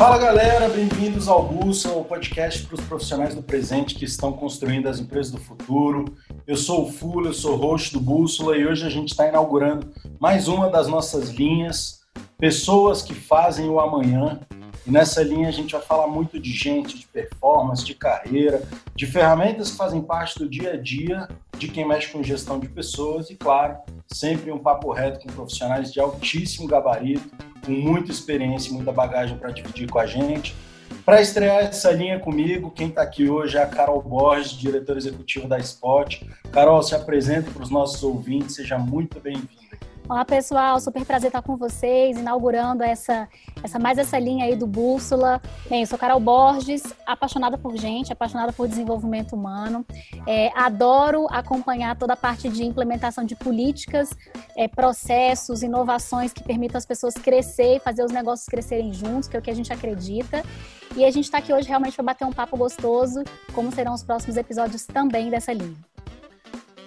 Fala 0.00 0.16
galera, 0.16 0.66
bem-vindos 0.66 1.28
ao 1.28 1.46
Bússola, 1.46 2.00
o 2.00 2.04
podcast 2.06 2.62
para 2.62 2.74
os 2.74 2.80
profissionais 2.80 3.34
do 3.34 3.42
presente 3.42 3.94
que 3.94 4.06
estão 4.06 4.32
construindo 4.32 4.88
as 4.88 4.98
empresas 4.98 5.30
do 5.30 5.38
futuro. 5.38 6.16
Eu 6.46 6.56
sou 6.56 6.88
o 6.88 6.90
Fula, 6.90 7.28
eu 7.28 7.34
sou 7.34 7.54
host 7.56 7.92
do 7.92 8.00
Bússola 8.00 8.56
e 8.56 8.66
hoje 8.66 8.86
a 8.86 8.88
gente 8.88 9.10
está 9.10 9.28
inaugurando 9.28 9.92
mais 10.18 10.48
uma 10.48 10.70
das 10.70 10.88
nossas 10.88 11.28
linhas, 11.28 12.00
Pessoas 12.38 13.02
que 13.02 13.12
Fazem 13.12 13.68
o 13.68 13.78
Amanhã. 13.78 14.40
E 14.86 14.90
nessa 14.90 15.22
linha 15.22 15.48
a 15.48 15.52
gente 15.52 15.72
vai 15.72 15.82
falar 15.82 16.06
muito 16.06 16.40
de 16.40 16.50
gente, 16.50 16.98
de 16.98 17.06
performance, 17.06 17.84
de 17.84 17.94
carreira, 17.94 18.62
de 18.96 19.04
ferramentas 19.04 19.70
que 19.70 19.76
fazem 19.76 20.00
parte 20.00 20.38
do 20.38 20.48
dia 20.48 20.72
a 20.72 20.76
dia 20.78 21.28
de 21.58 21.68
quem 21.68 21.86
mexe 21.86 22.10
com 22.10 22.22
gestão 22.22 22.58
de 22.58 22.70
pessoas 22.70 23.28
e, 23.28 23.36
claro, 23.36 23.76
sempre 24.10 24.50
um 24.50 24.58
papo 24.58 24.90
reto 24.92 25.20
com 25.20 25.34
profissionais 25.34 25.92
de 25.92 26.00
altíssimo 26.00 26.66
gabarito 26.66 27.49
com 27.70 27.74
muita 27.74 28.10
experiência 28.10 28.72
muita 28.72 28.90
bagagem 28.90 29.38
para 29.38 29.52
dividir 29.52 29.88
com 29.88 30.00
a 30.00 30.06
gente. 30.06 30.56
Para 31.04 31.22
estrear 31.22 31.60
essa 31.60 31.92
linha 31.92 32.18
comigo, 32.18 32.72
quem 32.72 32.88
está 32.88 33.02
aqui 33.02 33.30
hoje 33.30 33.56
é 33.56 33.62
a 33.62 33.66
Carol 33.66 34.02
Borges, 34.02 34.50
diretora 34.50 34.98
executiva 34.98 35.46
da 35.46 35.56
Spot. 35.58 36.20
Carol, 36.50 36.82
se 36.82 36.96
apresenta 36.96 37.48
para 37.52 37.62
os 37.62 37.70
nossos 37.70 38.02
ouvintes, 38.02 38.56
seja 38.56 38.76
muito 38.76 39.20
bem-vinda. 39.20 39.59
Olá, 40.10 40.24
pessoal. 40.24 40.80
Super 40.80 41.04
prazer 41.04 41.28
estar 41.28 41.40
com 41.40 41.56
vocês, 41.56 42.18
inaugurando 42.18 42.82
essa, 42.82 43.28
essa 43.62 43.78
mais 43.78 43.96
essa 43.96 44.18
linha 44.18 44.44
aí 44.44 44.56
do 44.56 44.66
Bússola. 44.66 45.40
Bem, 45.68 45.82
eu 45.82 45.86
sou 45.86 45.96
Carol 45.96 46.18
Borges, 46.18 46.82
apaixonada 47.06 47.56
por 47.56 47.76
gente, 47.76 48.12
apaixonada 48.12 48.52
por 48.52 48.66
desenvolvimento 48.66 49.36
humano. 49.36 49.86
É, 50.26 50.50
adoro 50.58 51.28
acompanhar 51.30 51.96
toda 51.96 52.14
a 52.14 52.16
parte 52.16 52.48
de 52.48 52.64
implementação 52.64 53.22
de 53.22 53.36
políticas, 53.36 54.10
é, 54.56 54.66
processos, 54.66 55.62
inovações 55.62 56.32
que 56.32 56.42
permitam 56.42 56.76
as 56.76 56.84
pessoas 56.84 57.14
crescer 57.14 57.76
e 57.76 57.78
fazer 57.78 58.04
os 58.04 58.10
negócios 58.10 58.48
crescerem 58.48 58.92
juntos, 58.92 59.28
que 59.28 59.36
é 59.36 59.38
o 59.38 59.42
que 59.42 59.50
a 59.52 59.54
gente 59.54 59.72
acredita. 59.72 60.42
E 60.96 61.04
a 61.04 61.10
gente 61.12 61.26
está 61.26 61.38
aqui 61.38 61.52
hoje 61.52 61.68
realmente 61.68 61.94
para 61.94 62.04
bater 62.04 62.24
um 62.24 62.32
papo 62.32 62.56
gostoso, 62.56 63.22
como 63.54 63.70
serão 63.70 63.94
os 63.94 64.02
próximos 64.02 64.36
episódios 64.36 64.84
também 64.86 65.30
dessa 65.30 65.52
linha. 65.52 65.76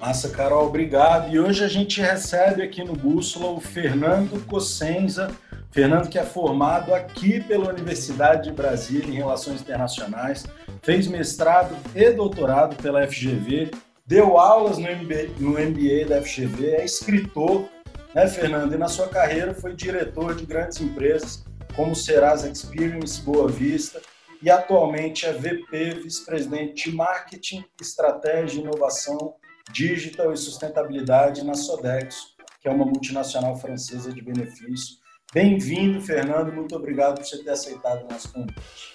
Massa, 0.06 0.28
Carol, 0.28 0.68
obrigado. 0.68 1.34
E 1.34 1.40
hoje 1.40 1.64
a 1.64 1.68
gente 1.70 2.02
recebe 2.02 2.62
aqui 2.62 2.84
no 2.84 2.92
Bússola 2.92 3.52
o 3.52 3.62
Fernando 3.62 4.46
Cossenza. 4.48 5.34
Fernando 5.72 6.10
que 6.10 6.20
é 6.20 6.26
formado 6.26 6.94
aqui 6.94 7.40
pela 7.40 7.70
Universidade 7.70 8.50
de 8.50 8.52
Brasília 8.52 9.08
em 9.08 9.16
Relações 9.16 9.62
Internacionais, 9.62 10.46
fez 10.82 11.08
mestrado 11.08 11.74
e 11.96 12.12
doutorado 12.12 12.76
pela 12.84 13.08
FGV, 13.08 13.72
deu 14.06 14.38
aulas 14.38 14.78
no 14.78 14.84
MBA, 14.84 15.40
no 15.40 15.52
MBA 15.52 16.06
da 16.10 16.22
FGV, 16.22 16.72
é 16.72 16.84
escritor, 16.84 17.70
né, 18.14 18.28
Fernando? 18.28 18.76
E 18.76 18.78
na 18.78 18.90
sua 18.90 19.08
carreira 19.08 19.54
foi 19.54 19.74
diretor 19.74 20.36
de 20.36 20.46
grandes 20.46 20.82
empresas 20.82 21.46
como 21.78 21.96
Serasa 21.96 22.50
Experience, 22.50 23.22
Boa 23.22 23.48
Vista, 23.48 24.02
e 24.42 24.50
atualmente 24.50 25.26
é 25.26 25.32
VP, 25.32 26.02
vice-presidente 26.04 26.92
de 26.92 26.96
Marketing, 26.96 27.64
Estratégia 27.80 28.60
e 28.60 28.64
Inovação 28.64 29.36
Digital 29.72 30.34
e 30.34 30.38
Sustentabilidade 30.38 31.44
na 31.44 31.54
Sodexo, 31.54 32.34
que 32.62 32.68
é 32.68 32.72
uma 32.72 32.86
multinacional 32.86 33.56
francesa 33.56 34.12
de 34.12 34.22
benefício. 34.22 34.98
Bem-vindo, 35.34 36.02
Fernando. 36.02 36.54
Muito 36.54 36.76
obrigado 36.76 37.16
por 37.16 37.26
você 37.26 37.44
ter 37.44 37.50
aceitado 37.50 38.06
o 38.06 38.12
nosso 38.12 38.32
convite. 38.32 38.94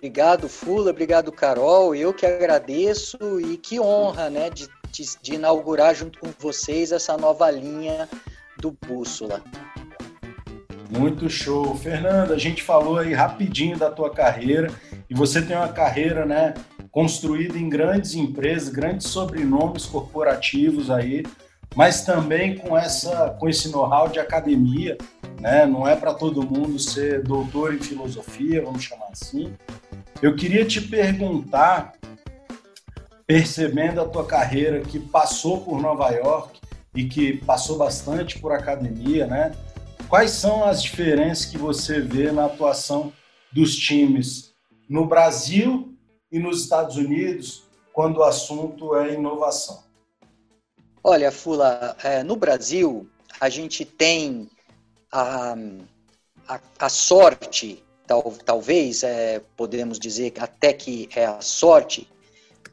Obrigado, 0.00 0.48
Fula. 0.48 0.90
Obrigado, 0.90 1.30
Carol. 1.30 1.94
Eu 1.94 2.12
que 2.12 2.26
agradeço 2.26 3.40
e 3.40 3.56
que 3.56 3.78
honra, 3.78 4.28
né, 4.30 4.50
de, 4.50 4.68
de, 4.90 5.04
de 5.22 5.34
inaugurar 5.34 5.94
junto 5.94 6.18
com 6.18 6.32
vocês 6.38 6.90
essa 6.90 7.16
nova 7.16 7.50
linha 7.50 8.08
do 8.58 8.72
Bússola. 8.72 9.42
Muito 10.90 11.30
show. 11.30 11.76
Fernando, 11.76 12.32
a 12.32 12.38
gente 12.38 12.62
falou 12.62 12.98
aí 12.98 13.12
rapidinho 13.14 13.78
da 13.78 13.90
tua 13.90 14.10
carreira 14.10 14.72
e 15.08 15.14
você 15.14 15.40
tem 15.40 15.56
uma 15.56 15.68
carreira, 15.68 16.26
né, 16.26 16.54
construída 16.90 17.58
em 17.58 17.68
grandes 17.68 18.14
empresas, 18.14 18.68
grandes 18.68 19.06
sobrenomes 19.08 19.86
corporativos 19.86 20.90
aí, 20.90 21.24
mas 21.74 22.04
também 22.04 22.56
com 22.56 22.76
essa 22.76 23.36
com 23.38 23.48
esse 23.48 23.68
know-how 23.70 24.08
de 24.08 24.18
academia, 24.18 24.98
né? 25.40 25.64
Não 25.66 25.86
é 25.86 25.94
para 25.94 26.14
todo 26.14 26.42
mundo 26.42 26.78
ser 26.78 27.22
doutor 27.22 27.74
em 27.74 27.78
filosofia, 27.78 28.62
vamos 28.62 28.82
chamar 28.82 29.08
assim. 29.12 29.54
Eu 30.20 30.34
queria 30.34 30.64
te 30.64 30.80
perguntar, 30.80 31.94
percebendo 33.26 34.00
a 34.00 34.08
tua 34.08 34.26
carreira 34.26 34.80
que 34.80 34.98
passou 34.98 35.60
por 35.64 35.80
Nova 35.80 36.10
York 36.10 36.60
e 36.94 37.04
que 37.04 37.38
passou 37.38 37.78
bastante 37.78 38.38
por 38.38 38.52
academia, 38.52 39.26
né? 39.26 39.52
Quais 40.08 40.32
são 40.32 40.64
as 40.64 40.82
diferenças 40.82 41.44
que 41.44 41.56
você 41.56 42.00
vê 42.00 42.32
na 42.32 42.46
atuação 42.46 43.12
dos 43.52 43.76
times 43.76 44.52
no 44.88 45.06
Brasil 45.06 45.96
e 46.30 46.38
nos 46.38 46.62
Estados 46.62 46.96
Unidos 46.96 47.64
quando 47.92 48.18
o 48.18 48.22
assunto 48.22 48.94
é 48.96 49.14
inovação? 49.14 49.82
Olha, 51.02 51.32
Fula, 51.32 51.96
é, 52.02 52.22
no 52.22 52.36
Brasil 52.36 53.08
a 53.40 53.48
gente 53.48 53.84
tem 53.84 54.48
a, 55.10 55.54
a, 56.46 56.60
a 56.78 56.88
sorte, 56.88 57.82
tal, 58.06 58.22
talvez 58.44 59.02
é, 59.02 59.40
podemos 59.56 59.98
dizer 59.98 60.34
até 60.38 60.72
que 60.72 61.08
é 61.14 61.24
a 61.24 61.40
sorte, 61.40 62.08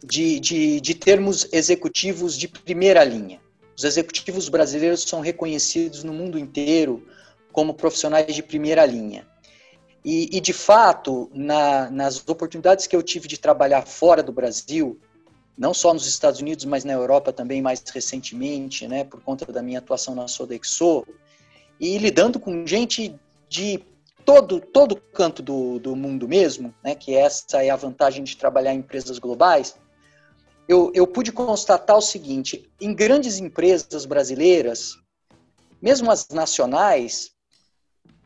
de, 0.04 0.40
de, 0.40 0.82
de 0.82 0.94
termos 0.94 1.48
executivos 1.52 2.38
de 2.38 2.48
primeira 2.48 3.04
linha. 3.04 3.42
Os 3.78 3.84
executivos 3.84 4.50
brasileiros 4.50 5.04
são 5.04 5.22
reconhecidos 5.22 6.04
no 6.04 6.14
mundo 6.14 6.38
inteiro 6.38 7.08
como 7.52 7.74
profissionais 7.74 8.36
de 8.36 8.44
primeira 8.44 8.86
linha. 8.86 9.28
E, 10.10 10.38
e 10.38 10.40
de 10.40 10.54
fato, 10.54 11.30
na, 11.34 11.92
nas 11.92 12.26
oportunidades 12.30 12.88
que 12.88 12.96
eu 12.96 13.04
tive 13.04 13.28
de 13.28 13.38
trabalhar 13.38 13.86
fora 13.86 14.24
do 14.24 14.32
Brasil, 14.32 14.98
não 15.58 15.74
só 15.74 15.94
nos 15.94 16.08
Estados 16.08 16.40
Unidos, 16.40 16.64
mas 16.64 16.86
na 16.86 16.94
Europa 16.94 17.34
também 17.34 17.62
mais 17.62 17.84
recentemente, 17.94 18.88
né, 18.88 19.04
por 19.04 19.22
conta 19.22 19.52
da 19.52 19.62
minha 19.62 19.80
atuação 19.80 20.16
na 20.16 20.26
Sodexo, 20.30 21.06
e 21.78 21.98
lidando 21.98 22.40
com 22.40 22.66
gente 22.66 23.20
de 23.50 23.84
todo 24.24 24.62
todo 24.62 24.96
canto 24.96 25.44
do, 25.44 25.78
do 25.78 25.94
mundo 25.94 26.26
mesmo, 26.26 26.74
né, 26.82 26.96
que 26.96 27.14
essa 27.14 27.62
é 27.62 27.70
a 27.70 27.76
vantagem 27.76 28.24
de 28.24 28.38
trabalhar 28.38 28.74
em 28.74 28.80
empresas 28.80 29.20
globais, 29.20 29.76
eu, 30.70 30.90
eu 30.96 31.06
pude 31.06 31.34
constatar 31.34 31.98
o 31.98 32.02
seguinte: 32.02 32.72
em 32.80 32.94
grandes 32.94 33.40
empresas 33.40 34.06
brasileiras, 34.06 34.98
mesmo 35.82 36.10
as 36.10 36.30
nacionais, 36.30 37.36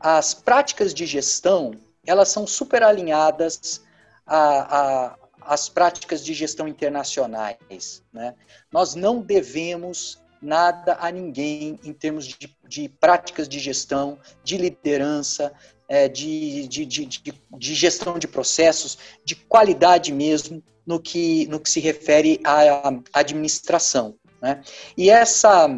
as 0.02 0.34
práticas 0.34 0.92
de 0.92 1.06
gestão 1.06 1.72
elas 2.04 2.28
são 2.28 2.46
super 2.46 2.82
alinhadas 2.82 3.80
a, 4.26 5.16
às 5.40 5.68
práticas 5.68 6.24
de 6.24 6.34
gestão 6.34 6.66
internacionais. 6.66 8.02
Né? 8.12 8.34
Nós 8.72 8.94
não 8.94 9.20
devemos 9.20 10.18
nada 10.40 10.96
a 11.00 11.10
ninguém 11.10 11.78
em 11.84 11.92
termos 11.92 12.26
de, 12.26 12.56
de 12.66 12.88
práticas 12.88 13.48
de 13.48 13.60
gestão, 13.60 14.18
de 14.42 14.56
liderança, 14.56 15.52
é, 15.88 16.08
de, 16.08 16.66
de, 16.66 16.84
de, 16.84 17.06
de, 17.06 17.74
gestão 17.74 18.18
de 18.18 18.26
processos, 18.26 18.98
de 19.24 19.36
qualidade 19.36 20.12
mesmo 20.12 20.62
no 20.84 20.98
que, 20.98 21.46
no 21.46 21.60
que 21.60 21.70
se 21.70 21.78
refere 21.78 22.40
à 22.44 22.92
administração. 23.12 24.16
Né? 24.40 24.60
E 24.96 25.08
essa 25.10 25.68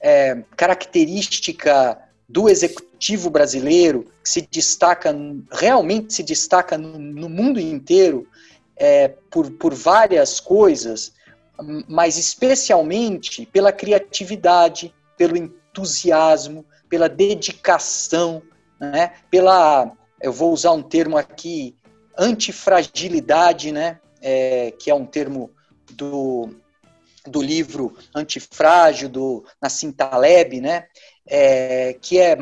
é, 0.00 0.42
característica 0.56 1.96
do 2.30 2.48
executivo 2.48 3.28
brasileiro, 3.28 4.04
que 4.22 4.30
se 4.30 4.42
destaca, 4.42 5.14
realmente 5.50 6.14
se 6.14 6.22
destaca 6.22 6.78
no, 6.78 7.28
mundo 7.28 7.58
inteiro 7.58 8.28
é, 8.76 9.08
por, 9.08 9.50
por 9.50 9.74
várias 9.74 10.38
coisas, 10.38 11.12
mas 11.88 12.16
especialmente 12.16 13.44
pela 13.46 13.72
criatividade, 13.72 14.94
pelo 15.18 15.36
entusiasmo, 15.36 16.64
pela 16.88 17.08
dedicação, 17.08 18.42
né? 18.78 19.12
pela, 19.28 19.90
eu 20.22 20.32
vou 20.32 20.52
usar 20.52 20.70
um 20.70 20.82
termo 20.82 21.18
aqui, 21.18 21.76
antifragilidade, 22.16 23.72
né? 23.72 23.98
É, 24.22 24.72
que 24.78 24.90
é 24.90 24.94
um 24.94 25.06
termo 25.06 25.50
do, 25.92 26.50
do 27.26 27.40
livro 27.40 27.96
Antifrágil, 28.14 29.08
do 29.08 29.44
Nassim 29.60 29.90
Taleb, 29.90 30.60
né? 30.60 30.86
É, 31.30 31.94
que 31.94 32.18
é, 32.18 32.36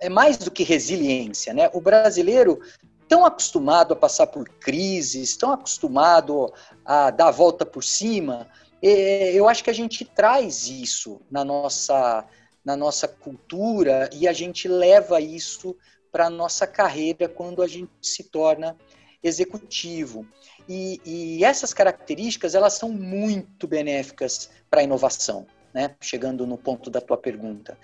é 0.00 0.08
mais 0.08 0.38
do 0.38 0.50
que 0.50 0.64
resiliência. 0.64 1.52
Né? 1.52 1.70
O 1.72 1.80
brasileiro 1.80 2.60
tão 3.06 3.26
acostumado 3.26 3.92
a 3.92 3.96
passar 3.96 4.28
por 4.28 4.48
crises, 4.48 5.36
tão 5.36 5.52
acostumado 5.52 6.52
a 6.84 7.10
dar 7.10 7.28
a 7.28 7.32
volta 7.32 7.66
por 7.66 7.84
cima, 7.84 8.48
é, 8.82 9.32
eu 9.32 9.48
acho 9.48 9.62
que 9.62 9.70
a 9.70 9.74
gente 9.74 10.04
traz 10.04 10.68
isso 10.68 11.20
na 11.30 11.44
nossa, 11.44 12.24
na 12.64 12.76
nossa 12.76 13.06
cultura 13.06 14.08
e 14.12 14.26
a 14.26 14.32
gente 14.32 14.66
leva 14.68 15.20
isso 15.20 15.76
para 16.10 16.26
a 16.26 16.30
nossa 16.30 16.66
carreira 16.66 17.28
quando 17.28 17.62
a 17.62 17.68
gente 17.68 17.90
se 18.00 18.24
torna 18.24 18.76
executivo. 19.22 20.26
E, 20.68 21.00
e 21.04 21.44
essas 21.44 21.74
características 21.74 22.54
elas 22.54 22.74
são 22.74 22.90
muito 22.90 23.66
benéficas 23.66 24.50
para 24.70 24.80
a 24.80 24.84
inovação, 24.84 25.46
né? 25.74 25.94
chegando 26.00 26.46
no 26.46 26.56
ponto 26.56 26.88
da 26.90 27.00
tua 27.00 27.16
pergunta. 27.16 27.76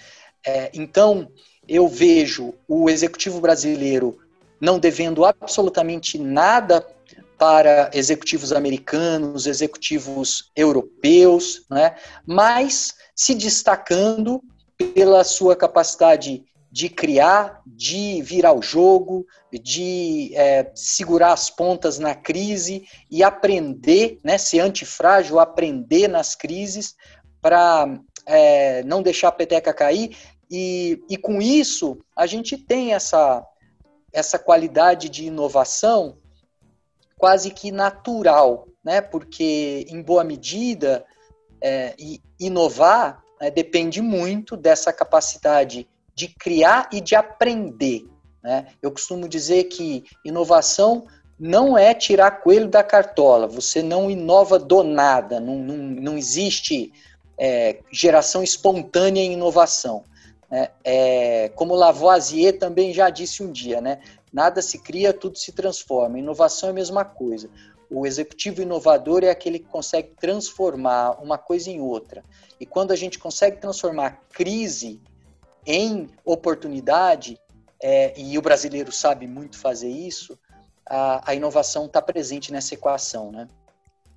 É, 0.47 0.71
então, 0.73 1.29
eu 1.67 1.89
vejo 1.89 2.55
o 2.69 2.89
executivo 2.89 3.41
brasileiro 3.41 4.19
não 4.61 4.79
devendo 4.79 5.25
absolutamente 5.25 6.19
nada 6.19 6.87
para 7.37 7.91
executivos 7.93 8.53
americanos, 8.53 9.47
executivos 9.47 10.51
europeus, 10.57 11.67
né? 11.69 11.97
mas 12.25 12.95
se 13.15 13.35
destacando 13.35 14.43
pela 14.95 15.25
sua 15.25 15.55
capacidade 15.55 16.45
de 16.71 16.89
criar, 16.89 17.63
de 17.67 18.21
virar 18.23 18.53
o 18.53 18.63
jogo, 18.63 19.27
de 19.53 20.31
é, 20.35 20.71
segurar 20.75 21.33
as 21.33 21.49
pontas 21.49 21.99
na 21.99 22.15
crise 22.15 22.87
e 23.11 23.23
aprender, 23.23 24.19
né, 24.23 24.37
ser 24.37 24.61
antifrágil, 24.61 25.39
aprender 25.39 26.09
nas 26.09 26.35
crises 26.35 26.95
para 27.41 27.99
é, 28.27 28.83
não 28.83 29.03
deixar 29.03 29.29
a 29.29 29.33
peteca 29.33 29.73
cair. 29.73 30.17
E, 30.51 31.03
e 31.09 31.17
com 31.17 31.41
isso, 31.41 31.99
a 32.15 32.27
gente 32.27 32.57
tem 32.57 32.95
essa, 32.95 33.45
essa 34.13 34.39
qualidade 34.39 35.09
de 35.09 35.27
inovação 35.27 36.17
quase 37.19 37.51
que 37.51 37.73
natural, 37.73 38.69
né? 38.85 39.01
porque, 39.01 39.87
em 39.89 40.03
boa 40.03 40.23
medida, 40.23 41.05
é, 41.61 41.95
inovar 42.39 43.23
né, 43.41 43.51
depende 43.51 44.01
muito 44.01 44.57
dessa 44.57 44.93
capacidade 44.93 45.89
de 46.15 46.29
criar 46.29 46.89
e 46.93 47.01
de 47.01 47.15
aprender. 47.15 48.07
Né? 48.43 48.67
Eu 48.81 48.91
costumo 48.91 49.29
dizer 49.29 49.65
que 49.65 50.05
inovação 50.25 51.07
não 51.39 51.77
é 51.77 51.93
tirar 51.93 52.43
coelho 52.43 52.69
da 52.69 52.83
cartola, 52.83 53.47
você 53.47 53.83
não 53.83 54.11
inova 54.11 54.59
do 54.59 54.83
nada, 54.83 55.39
não, 55.39 55.57
não, 55.59 55.77
não 55.77 56.19
existe 56.19 56.93
é, 57.39 57.81
geração 57.93 58.43
espontânea 58.43 59.21
em 59.21 59.33
inovação. 59.33 60.05
Né? 60.51 60.71
É, 60.85 61.49
como 61.51 61.75
Lavoisier 61.75 62.59
também 62.59 62.93
já 62.93 63.11
disse 63.11 63.43
um 63.43 63.51
dia, 63.51 63.81
né? 63.81 64.01
nada 64.33 64.61
se 64.61 64.79
cria, 64.79 65.15
tudo 65.15 65.39
se 65.39 65.53
transforma. 65.53 66.19
Inovação 66.19 66.69
é 66.69 66.73
a 66.73 66.75
mesma 66.75 67.05
coisa. 67.05 67.49
O 67.91 68.07
executivo 68.07 68.61
inovador 68.61 69.25
é 69.25 69.31
aquele 69.31 69.59
que 69.59 69.69
consegue 69.69 70.11
transformar 70.21 71.23
uma 71.23 71.39
coisa 71.39 71.71
em 71.71 71.81
outra. 71.81 72.23
E 72.61 72.67
quando 72.67 72.91
a 72.91 72.97
gente 72.97 73.19
consegue 73.19 73.59
transformar 73.59 74.23
crise 74.31 75.01
em 75.65 76.11
oportunidade, 76.25 77.41
é, 77.83 78.13
e 78.21 78.37
o 78.37 78.43
brasileiro 78.43 78.93
sabe 78.93 79.27
muito 79.27 79.59
fazer 79.59 79.89
isso, 79.89 80.39
a, 80.85 81.31
a 81.31 81.35
inovação 81.35 81.87
está 81.87 82.03
presente 82.03 82.53
nessa 82.53 82.75
equação, 82.75 83.33
né? 83.33 83.49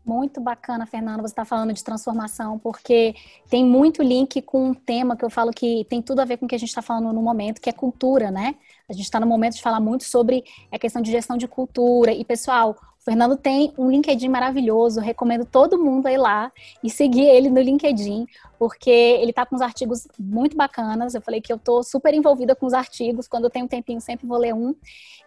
Muito 0.09 0.41
bacana, 0.41 0.88
Fernando, 0.88 1.21
você 1.21 1.33
está 1.33 1.45
falando 1.45 1.71
de 1.71 1.83
transformação, 1.83 2.57
porque 2.57 3.13
tem 3.47 3.63
muito 3.63 4.01
link 4.01 4.41
com 4.41 4.69
um 4.69 4.73
tema 4.73 5.15
que 5.15 5.23
eu 5.23 5.29
falo 5.29 5.51
que 5.51 5.85
tem 5.88 6.01
tudo 6.01 6.19
a 6.19 6.25
ver 6.25 6.38
com 6.38 6.47
o 6.47 6.50
que 6.50 6.56
a 6.56 6.57
gente 6.57 6.69
está 6.69 6.81
falando 6.81 7.13
no 7.13 7.21
momento, 7.21 7.61
que 7.61 7.69
é 7.69 7.71
cultura, 7.71 8.31
né? 8.31 8.56
A 8.89 8.94
gente 8.94 9.03
está 9.03 9.19
no 9.19 9.27
momento 9.27 9.57
de 9.57 9.61
falar 9.61 9.79
muito 9.79 10.03
sobre 10.06 10.44
a 10.71 10.79
questão 10.79 11.00
de 11.00 11.11
gestão 11.11 11.38
de 11.38 11.47
cultura. 11.47 12.11
E, 12.11 12.25
pessoal, 12.25 12.75
Fernando 13.09 13.35
tem 13.35 13.73
um 13.75 13.89
LinkedIn 13.89 14.29
maravilhoso, 14.29 15.00
recomendo 15.00 15.44
todo 15.44 15.83
mundo 15.83 16.07
ir 16.07 16.17
lá 16.17 16.51
e 16.83 16.91
seguir 16.91 17.25
ele 17.25 17.50
no 17.50 17.59
LinkedIn, 17.59 18.27
porque 18.59 18.88
ele 18.91 19.33
tá 19.33 19.47
com 19.47 19.56
uns 19.56 19.63
artigos 19.63 20.07
muito 20.19 20.56
bacanas. 20.56 21.15
Eu 21.15 21.21
falei 21.21 21.41
que 21.41 21.51
eu 21.51 21.57
tô 21.57 21.81
super 21.81 22.13
envolvida 22.13 22.56
com 22.56 22.67
os 22.67 22.73
artigos, 22.73 23.27
quando 23.27 23.45
eu 23.45 23.50
tenho 23.50 23.65
um 23.65 23.67
tempinho 23.67 24.00
sempre 24.00 24.27
vou 24.27 24.38
ler 24.38 24.53
um. 24.53 24.75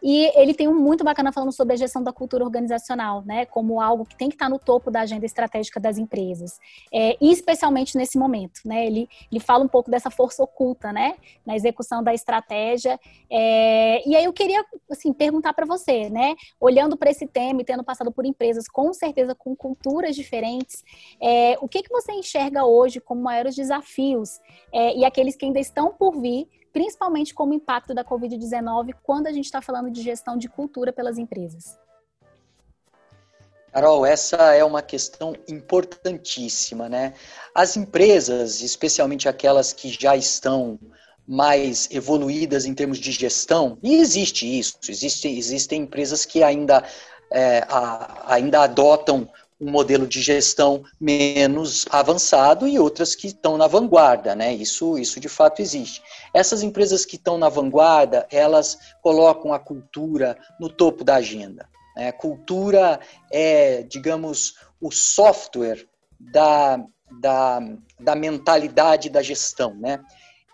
E 0.02 0.32
ele 0.34 0.52
tem 0.52 0.66
um 0.66 0.74
muito 0.74 1.04
bacana 1.04 1.32
falando 1.32 1.52
sobre 1.52 1.74
a 1.74 1.76
gestão 1.76 2.02
da 2.02 2.12
cultura 2.12 2.42
organizacional, 2.44 3.22
né, 3.24 3.46
como 3.46 3.80
algo 3.80 4.04
que 4.04 4.16
tem 4.16 4.28
que 4.28 4.34
estar 4.34 4.46
tá 4.46 4.50
no 4.50 4.58
topo 4.58 4.90
da 4.90 5.02
agenda 5.02 5.24
estratégica 5.24 5.78
das 5.78 5.96
empresas, 5.96 6.58
é, 6.92 7.16
e 7.20 7.30
especialmente 7.30 7.96
nesse 7.96 8.18
momento, 8.18 8.60
né. 8.64 8.84
Ele, 8.84 9.08
ele 9.30 9.40
fala 9.40 9.62
um 9.64 9.68
pouco 9.68 9.90
dessa 9.90 10.10
força 10.10 10.42
oculta, 10.42 10.92
né, 10.92 11.14
na 11.46 11.54
execução 11.54 12.02
da 12.02 12.12
estratégia. 12.12 12.98
É, 13.30 14.06
e 14.06 14.16
aí 14.16 14.24
eu 14.24 14.32
queria, 14.32 14.64
assim, 14.90 15.12
perguntar 15.12 15.52
para 15.52 15.64
você, 15.64 16.10
né, 16.10 16.34
olhando 16.60 16.96
para 16.96 17.10
esse 17.10 17.26
tema 17.26 17.60
e 17.60 17.64
tendo 17.72 17.82
passado 17.82 18.12
por 18.12 18.26
empresas 18.26 18.68
com 18.68 18.92
certeza 18.92 19.34
com 19.34 19.56
culturas 19.56 20.14
diferentes, 20.14 20.84
é, 21.18 21.56
o 21.58 21.66
que 21.66 21.82
que 21.82 21.88
você 21.88 22.12
enxerga 22.12 22.66
hoje 22.66 23.00
como 23.00 23.22
maiores 23.22 23.54
desafios 23.54 24.38
é, 24.70 24.94
e 24.94 25.06
aqueles 25.06 25.36
que 25.36 25.46
ainda 25.46 25.58
estão 25.58 25.90
por 25.90 26.20
vir, 26.20 26.46
principalmente 26.70 27.32
como 27.32 27.54
impacto 27.54 27.94
da 27.94 28.04
Covid-19, 28.04 28.94
quando 29.02 29.26
a 29.26 29.32
gente 29.32 29.46
está 29.46 29.62
falando 29.62 29.90
de 29.90 30.02
gestão 30.02 30.36
de 30.36 30.50
cultura 30.50 30.92
pelas 30.92 31.16
empresas? 31.16 31.78
Carol, 33.72 34.04
essa 34.04 34.36
é 34.54 34.62
uma 34.62 34.82
questão 34.82 35.34
importantíssima, 35.48 36.90
né? 36.90 37.14
As 37.54 37.74
empresas, 37.74 38.60
especialmente 38.60 39.30
aquelas 39.30 39.72
que 39.72 39.88
já 39.88 40.14
estão 40.14 40.78
mais 41.26 41.88
evoluídas 41.90 42.66
em 42.66 42.74
termos 42.74 42.98
de 42.98 43.12
gestão, 43.12 43.78
e 43.82 43.94
existe 43.94 44.46
isso, 44.58 44.76
existe, 44.88 45.28
existem 45.28 45.82
empresas 45.82 46.24
que 46.26 46.42
ainda, 46.42 46.84
é, 47.32 47.64
a, 47.68 48.34
ainda 48.34 48.62
adotam 48.62 49.28
um 49.60 49.70
modelo 49.70 50.08
de 50.08 50.20
gestão 50.20 50.82
menos 51.00 51.86
avançado 51.88 52.66
e 52.66 52.80
outras 52.80 53.14
que 53.14 53.28
estão 53.28 53.56
na 53.56 53.68
vanguarda, 53.68 54.34
né? 54.34 54.52
Isso, 54.52 54.98
isso 54.98 55.20
de 55.20 55.28
fato 55.28 55.62
existe. 55.62 56.02
Essas 56.34 56.64
empresas 56.64 57.06
que 57.06 57.14
estão 57.14 57.38
na 57.38 57.48
vanguarda, 57.48 58.26
elas 58.28 58.76
colocam 59.00 59.52
a 59.52 59.60
cultura 59.60 60.36
no 60.58 60.68
topo 60.68 61.04
da 61.04 61.14
agenda. 61.16 61.68
Né? 61.96 62.10
Cultura 62.10 62.98
é, 63.30 63.84
digamos, 63.84 64.56
o 64.80 64.90
software 64.90 65.86
da, 66.18 66.84
da, 67.20 67.60
da 68.00 68.14
mentalidade 68.16 69.08
da 69.08 69.22
gestão, 69.22 69.74
né? 69.74 70.00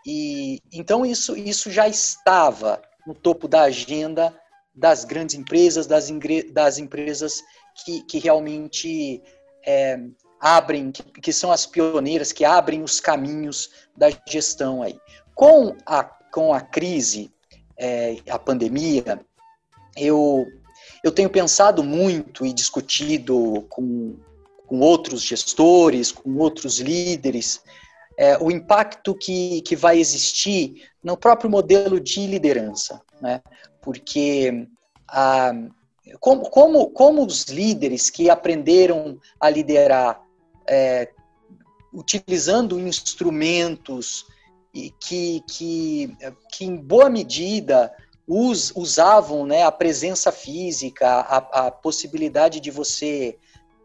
E 0.06 0.60
então 0.72 1.04
isso, 1.04 1.36
isso 1.36 1.70
já 1.70 1.88
estava 1.88 2.80
no 3.06 3.14
topo 3.14 3.48
da 3.48 3.62
agenda 3.62 4.34
das 4.78 5.04
grandes 5.04 5.34
empresas, 5.34 5.86
das, 5.86 6.08
das 6.52 6.78
empresas 6.78 7.42
que, 7.84 8.02
que 8.02 8.18
realmente 8.18 9.20
é, 9.66 9.98
abrem, 10.40 10.92
que, 10.92 11.02
que, 11.02 11.32
são 11.32 11.50
as 11.50 11.66
pioneiras, 11.66 12.32
que 12.32 12.44
abrem 12.44 12.82
os 12.82 13.00
caminhos 13.00 13.70
da 13.96 14.08
gestão 14.28 14.82
aí. 14.82 14.96
Com 15.34 15.76
a, 15.84 16.04
com 16.04 16.54
a 16.54 16.60
crise, 16.60 17.30
é, 17.76 18.18
a 18.30 18.38
pandemia, 18.38 19.20
eu, 19.96 20.46
eu 21.02 21.10
tenho 21.10 21.28
pensado 21.28 21.82
muito 21.82 22.46
e 22.46 22.52
discutido 22.52 23.66
com, 23.68 24.16
com 24.64 24.78
outros 24.78 25.22
gestores, 25.22 26.12
com 26.12 26.36
outros 26.36 26.78
líderes, 26.78 27.60
é, 28.16 28.38
o 28.38 28.50
impacto 28.50 29.14
que, 29.14 29.60
que 29.62 29.74
vai 29.74 29.98
existir 29.98 30.88
no 31.02 31.16
próprio 31.16 31.50
modelo 31.50 32.00
de 32.00 32.26
liderança, 32.26 33.00
né? 33.20 33.40
Porque 33.88 34.68
a, 35.08 35.50
como, 36.20 36.50
como, 36.50 36.90
como 36.90 37.24
os 37.24 37.44
líderes 37.44 38.10
que 38.10 38.28
aprenderam 38.28 39.18
a 39.40 39.48
liderar 39.48 40.20
é, 40.68 41.10
utilizando 41.90 42.78
instrumentos 42.78 44.26
que, 45.00 45.42
que, 45.48 46.14
que 46.52 46.66
em 46.66 46.76
boa 46.76 47.08
medida 47.08 47.90
us, 48.26 48.74
usavam 48.76 49.46
né, 49.46 49.62
a 49.62 49.72
presença 49.72 50.30
física, 50.30 51.08
a, 51.08 51.68
a 51.68 51.70
possibilidade 51.70 52.60
de 52.60 52.70
você 52.70 53.38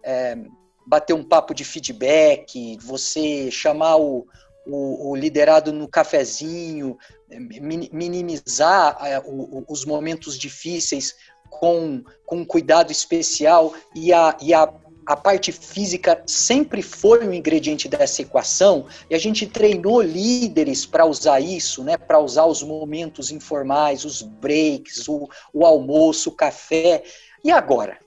é, 0.03 0.37
bater 0.85 1.13
um 1.13 1.23
papo 1.23 1.53
de 1.53 1.63
feedback, 1.63 2.77
você 2.81 3.49
chamar 3.49 3.95
o, 3.95 4.27
o, 4.65 5.09
o 5.09 5.15
liderado 5.15 5.71
no 5.71 5.87
cafezinho, 5.87 6.97
minimizar 7.29 8.97
é, 9.01 9.21
os 9.67 9.85
momentos 9.85 10.37
difíceis 10.37 11.15
com, 11.49 12.03
com 12.25 12.45
cuidado 12.45 12.91
especial 12.91 13.73
e 13.95 14.11
a, 14.13 14.37
e 14.41 14.53
a 14.53 14.73
a 15.05 15.15
parte 15.15 15.51
física 15.51 16.23
sempre 16.25 16.81
foi 16.81 17.27
um 17.27 17.33
ingrediente 17.33 17.87
dessa 17.87 18.21
equação 18.21 18.85
e 19.09 19.15
a 19.15 19.19
gente 19.19 19.45
treinou 19.45 20.01
líderes 20.01 20.85
para 20.85 21.05
usar 21.05 21.39
isso, 21.39 21.83
né? 21.83 21.97
Para 21.97 22.19
usar 22.19 22.45
os 22.45 22.63
momentos 22.63 23.31
informais, 23.31 24.05
os 24.05 24.21
breaks, 24.21 25.07
o, 25.07 25.29
o 25.53 25.65
almoço, 25.65 26.29
o 26.29 26.35
café. 26.35 27.03
E 27.43 27.51
agora, 27.51 27.97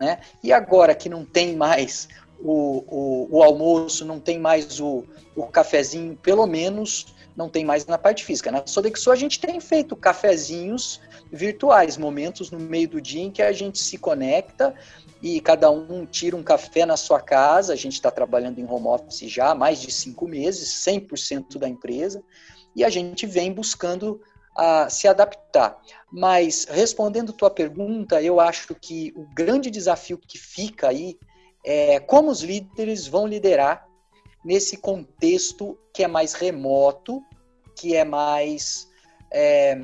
né? 0.00 0.18
E 0.42 0.52
agora 0.52 0.94
que 0.94 1.08
não 1.08 1.24
tem 1.24 1.54
mais 1.54 2.08
o, 2.42 2.84
o, 2.88 3.38
o 3.38 3.42
almoço, 3.42 4.04
não 4.04 4.18
tem 4.18 4.38
mais 4.38 4.80
o, 4.80 5.04
o 5.36 5.46
cafezinho, 5.46 6.16
pelo 6.16 6.46
menos 6.46 7.06
não 7.36 7.48
tem 7.48 7.64
mais 7.64 7.86
na 7.86 7.96
parte 7.96 8.24
física. 8.24 8.50
Na 8.50 8.66
Sodexo 8.66 9.10
a 9.10 9.16
gente 9.16 9.40
tem 9.40 9.60
feito 9.60 9.96
cafezinhos 9.96 11.00
virtuais, 11.32 11.96
momentos 11.96 12.50
no 12.50 12.58
meio 12.58 12.88
do 12.88 13.00
dia 13.00 13.22
em 13.22 13.30
que 13.30 13.42
a 13.42 13.52
gente 13.52 13.78
se 13.78 13.96
conecta 13.96 14.74
e 15.22 15.40
cada 15.40 15.70
um 15.70 16.04
tira 16.06 16.36
um 16.36 16.42
café 16.42 16.84
na 16.84 16.96
sua 16.96 17.20
casa. 17.20 17.72
A 17.72 17.76
gente 17.76 17.94
está 17.94 18.10
trabalhando 18.10 18.58
em 18.58 18.68
home 18.68 18.88
office 18.88 19.30
já 19.30 19.50
há 19.50 19.54
mais 19.54 19.80
de 19.80 19.90
cinco 19.90 20.26
meses, 20.26 20.84
100% 20.86 21.58
da 21.58 21.68
empresa, 21.68 22.22
e 22.74 22.84
a 22.84 22.90
gente 22.90 23.26
vem 23.26 23.52
buscando 23.52 24.20
a 24.56 24.90
se 24.90 25.06
adaptar. 25.06 25.80
Mas 26.12 26.66
respondendo 26.68 27.32
tua 27.32 27.50
pergunta, 27.50 28.20
eu 28.20 28.40
acho 28.40 28.74
que 28.74 29.12
o 29.16 29.24
grande 29.34 29.70
desafio 29.70 30.18
que 30.18 30.38
fica 30.38 30.88
aí 30.88 31.16
é 31.64 32.00
como 32.00 32.30
os 32.30 32.42
líderes 32.42 33.06
vão 33.06 33.26
liderar 33.26 33.86
nesse 34.44 34.76
contexto 34.76 35.78
que 35.92 36.02
é 36.02 36.08
mais 36.08 36.32
remoto, 36.32 37.22
que 37.76 37.94
é 37.94 38.04
mais 38.04 38.88
é, 39.30 39.78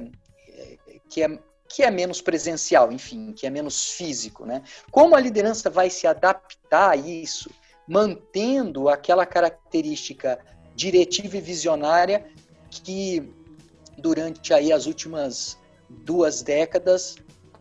que 1.09 1.23
é 1.23 1.39
que 1.69 1.83
é 1.83 1.91
menos 1.91 2.23
presencial, 2.23 2.93
enfim, 2.93 3.33
que 3.33 3.47
é 3.47 3.51
menos 3.51 3.91
físico, 3.91 4.47
né? 4.47 4.63
Como 4.91 5.17
a 5.17 5.21
liderança 5.21 5.69
vai 5.69 5.91
se 5.91 6.07
adaptar 6.07 6.93
a 6.93 6.97
isso, 6.97 7.51
mantendo 7.87 8.89
aquela 8.89 9.27
característica 9.27 10.39
diretiva 10.75 11.37
e 11.37 11.41
visionária 11.41 12.27
que 12.71 13.31
durante 13.99 14.55
aí 14.55 14.73
as 14.73 14.87
últimas 14.87 15.59
duas 15.89 16.43
décadas 16.43 17.17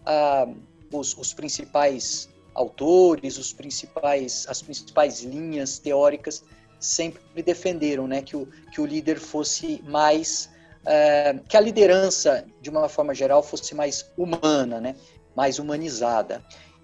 ah, 0.05 0.47
os, 0.91 1.17
os 1.17 1.33
principais 1.33 2.29
autores, 2.55 3.37
os 3.37 3.51
principais, 3.51 4.45
as 4.47 4.61
principais 4.61 5.21
linhas 5.21 5.77
teóricas 5.77 6.43
sempre 6.79 7.21
defenderam, 7.43 8.07
né, 8.07 8.21
que 8.21 8.35
o, 8.35 8.47
que 8.71 8.79
o 8.79 8.85
líder 8.85 9.19
fosse 9.19 9.83
mais, 9.87 10.49
é, 10.85 11.37
que 11.47 11.57
a 11.57 11.59
liderança, 11.59 12.45
de 12.61 12.69
uma 12.69 12.87
forma 12.87 13.13
geral, 13.13 13.43
fosse 13.43 13.75
mais 13.75 14.09
humana, 14.17 14.79
né, 14.79 14.95
mais 15.35 15.59
humanizada. 15.59 16.43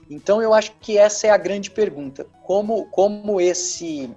Então, 0.10 0.42
eu 0.42 0.54
acho 0.54 0.74
que 0.82 0.98
essa 0.98 1.28
é 1.28 1.30
a 1.30 1.38
grande 1.38 1.72
pergunta, 1.72 2.26
como, 2.44 2.86
como 2.88 3.40
esse, 3.40 4.12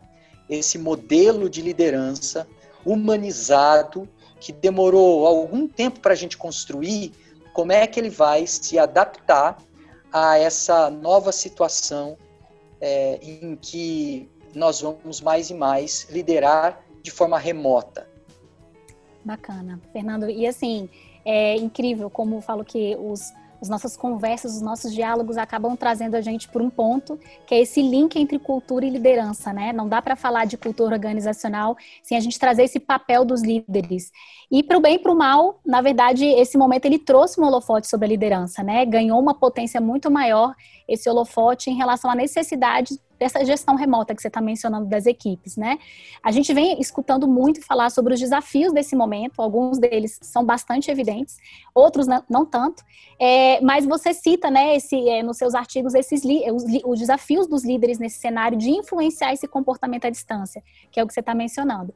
esse 0.51 0.77
modelo 0.77 1.49
de 1.49 1.63
liderança 1.63 2.49
humanizado, 2.85 4.09
que 4.41 4.53
demorou 4.53 5.27
algum 5.27 5.69
tempo 5.69 6.01
para 6.01 6.13
a 6.13 6.17
gente 6.17 6.37
construir, 6.37 7.13
como 7.53 7.71
é 7.73 7.87
que 7.87 8.01
ele 8.01 8.11
vai 8.11 8.47
se 8.47 8.79
adaptar 8.79 9.57
a 10.15 10.39
essa 10.39 10.89
nova 10.89 11.33
situação 11.33 12.17
é, 12.81 13.19
em 13.21 13.57
que 13.57 14.31
nós 14.55 14.81
vamos 14.81 15.21
mais 15.21 15.51
e 15.51 15.55
mais 15.55 16.07
liderar 16.09 16.85
de 17.03 17.11
forma 17.11 17.37
remota. 17.37 18.09
Bacana, 19.25 19.81
Fernando. 19.93 20.31
E 20.31 20.47
assim, 20.47 20.89
é 21.25 21.57
incrível 21.57 22.09
como 22.09 22.41
falo 22.41 22.65
que 22.65 22.97
os 22.97 23.33
as 23.65 23.69
nossas 23.71 23.97
conversas, 23.97 24.57
os 24.57 24.61
nossos 24.61 24.93
diálogos 24.93 25.39
acabam 25.39 25.75
trazendo 25.75 26.17
a 26.17 26.21
gente 26.21 26.49
por 26.49 26.61
um 26.61 26.69
ponto, 26.69 27.19
que 27.47 27.55
é 27.55 27.61
esse 27.63 27.81
link 27.81 28.15
entre 28.17 28.39
cultura 28.39 28.85
e 28.85 28.91
liderança, 28.91 29.55
né? 29.55 29.73
Não 29.73 29.89
dá 29.89 30.03
para 30.03 30.15
falar 30.15 30.45
de 30.45 30.59
cultura 30.59 30.95
organizacional 30.95 31.75
sem 32.03 32.19
a 32.19 32.21
gente 32.21 32.39
trazer 32.39 32.65
esse 32.65 32.79
papel 32.79 33.25
dos 33.25 33.43
líderes. 33.43 34.13
E 34.55 34.63
para 34.63 34.79
o 34.79 34.81
bem 34.81 34.95
e 34.95 34.99
para 35.01 35.11
o 35.11 35.17
mal, 35.17 35.59
na 35.67 35.83
verdade, 35.83 36.25
esse 36.25 36.57
momento 36.57 36.85
ele 36.85 36.97
trouxe 36.97 37.41
um 37.41 37.45
holofote 37.45 37.89
sobre 37.89 38.07
a 38.07 38.09
liderança, 38.09 38.63
né? 38.63 38.87
Ganhou 38.87 39.19
uma 39.19 39.35
potência 39.35 39.81
muito 39.81 40.09
maior 40.13 40.55
esse 40.87 41.11
holofote 41.11 41.71
em 41.71 41.75
relação 41.75 42.09
à 42.09 42.15
necessidade 42.15 43.01
dessa 43.19 43.45
gestão 43.45 43.75
remota 43.75 44.15
que 44.15 44.23
você 44.23 44.29
está 44.29 44.41
mencionando 44.41 44.87
das 44.87 45.07
equipes, 45.07 45.57
né? 45.57 45.77
A 46.23 46.31
gente 46.31 46.55
vem 46.55 46.81
escutando 46.81 47.27
muito 47.27 47.67
falar 47.67 47.91
sobre 47.91 48.15
os 48.15 48.21
desafios 48.21 48.73
desse 48.73 48.95
momento, 48.95 49.43
alguns 49.43 49.77
deles 49.77 50.21
são 50.23 50.45
bastante 50.45 50.89
evidentes, 50.89 51.37
outros 51.75 52.07
não, 52.07 52.23
não 52.31 52.47
tanto, 52.47 52.85
é, 53.19 53.61
mas 53.61 53.85
você 53.85 54.15
cita, 54.15 54.53
né, 54.53 54.77
esse, 54.77 55.09
é, 55.09 55.21
nos 55.21 55.37
seus 55.37 55.55
artigos, 55.57 55.95
esses 55.95 56.23
os, 56.53 56.65
os 56.85 57.01
desafios 57.01 57.49
dos 57.49 57.65
líderes 57.65 57.99
nesse 57.99 58.21
cenário 58.21 58.57
de 58.57 58.71
influenciar 58.71 59.33
esse 59.33 59.49
comportamento 59.49 60.05
à 60.05 60.11
distância, 60.11 60.63
que 60.93 61.01
é 61.01 61.03
o 61.03 61.07
que 61.09 61.13
você 61.13 61.21
está 61.21 61.35
mencionando. 61.35 61.93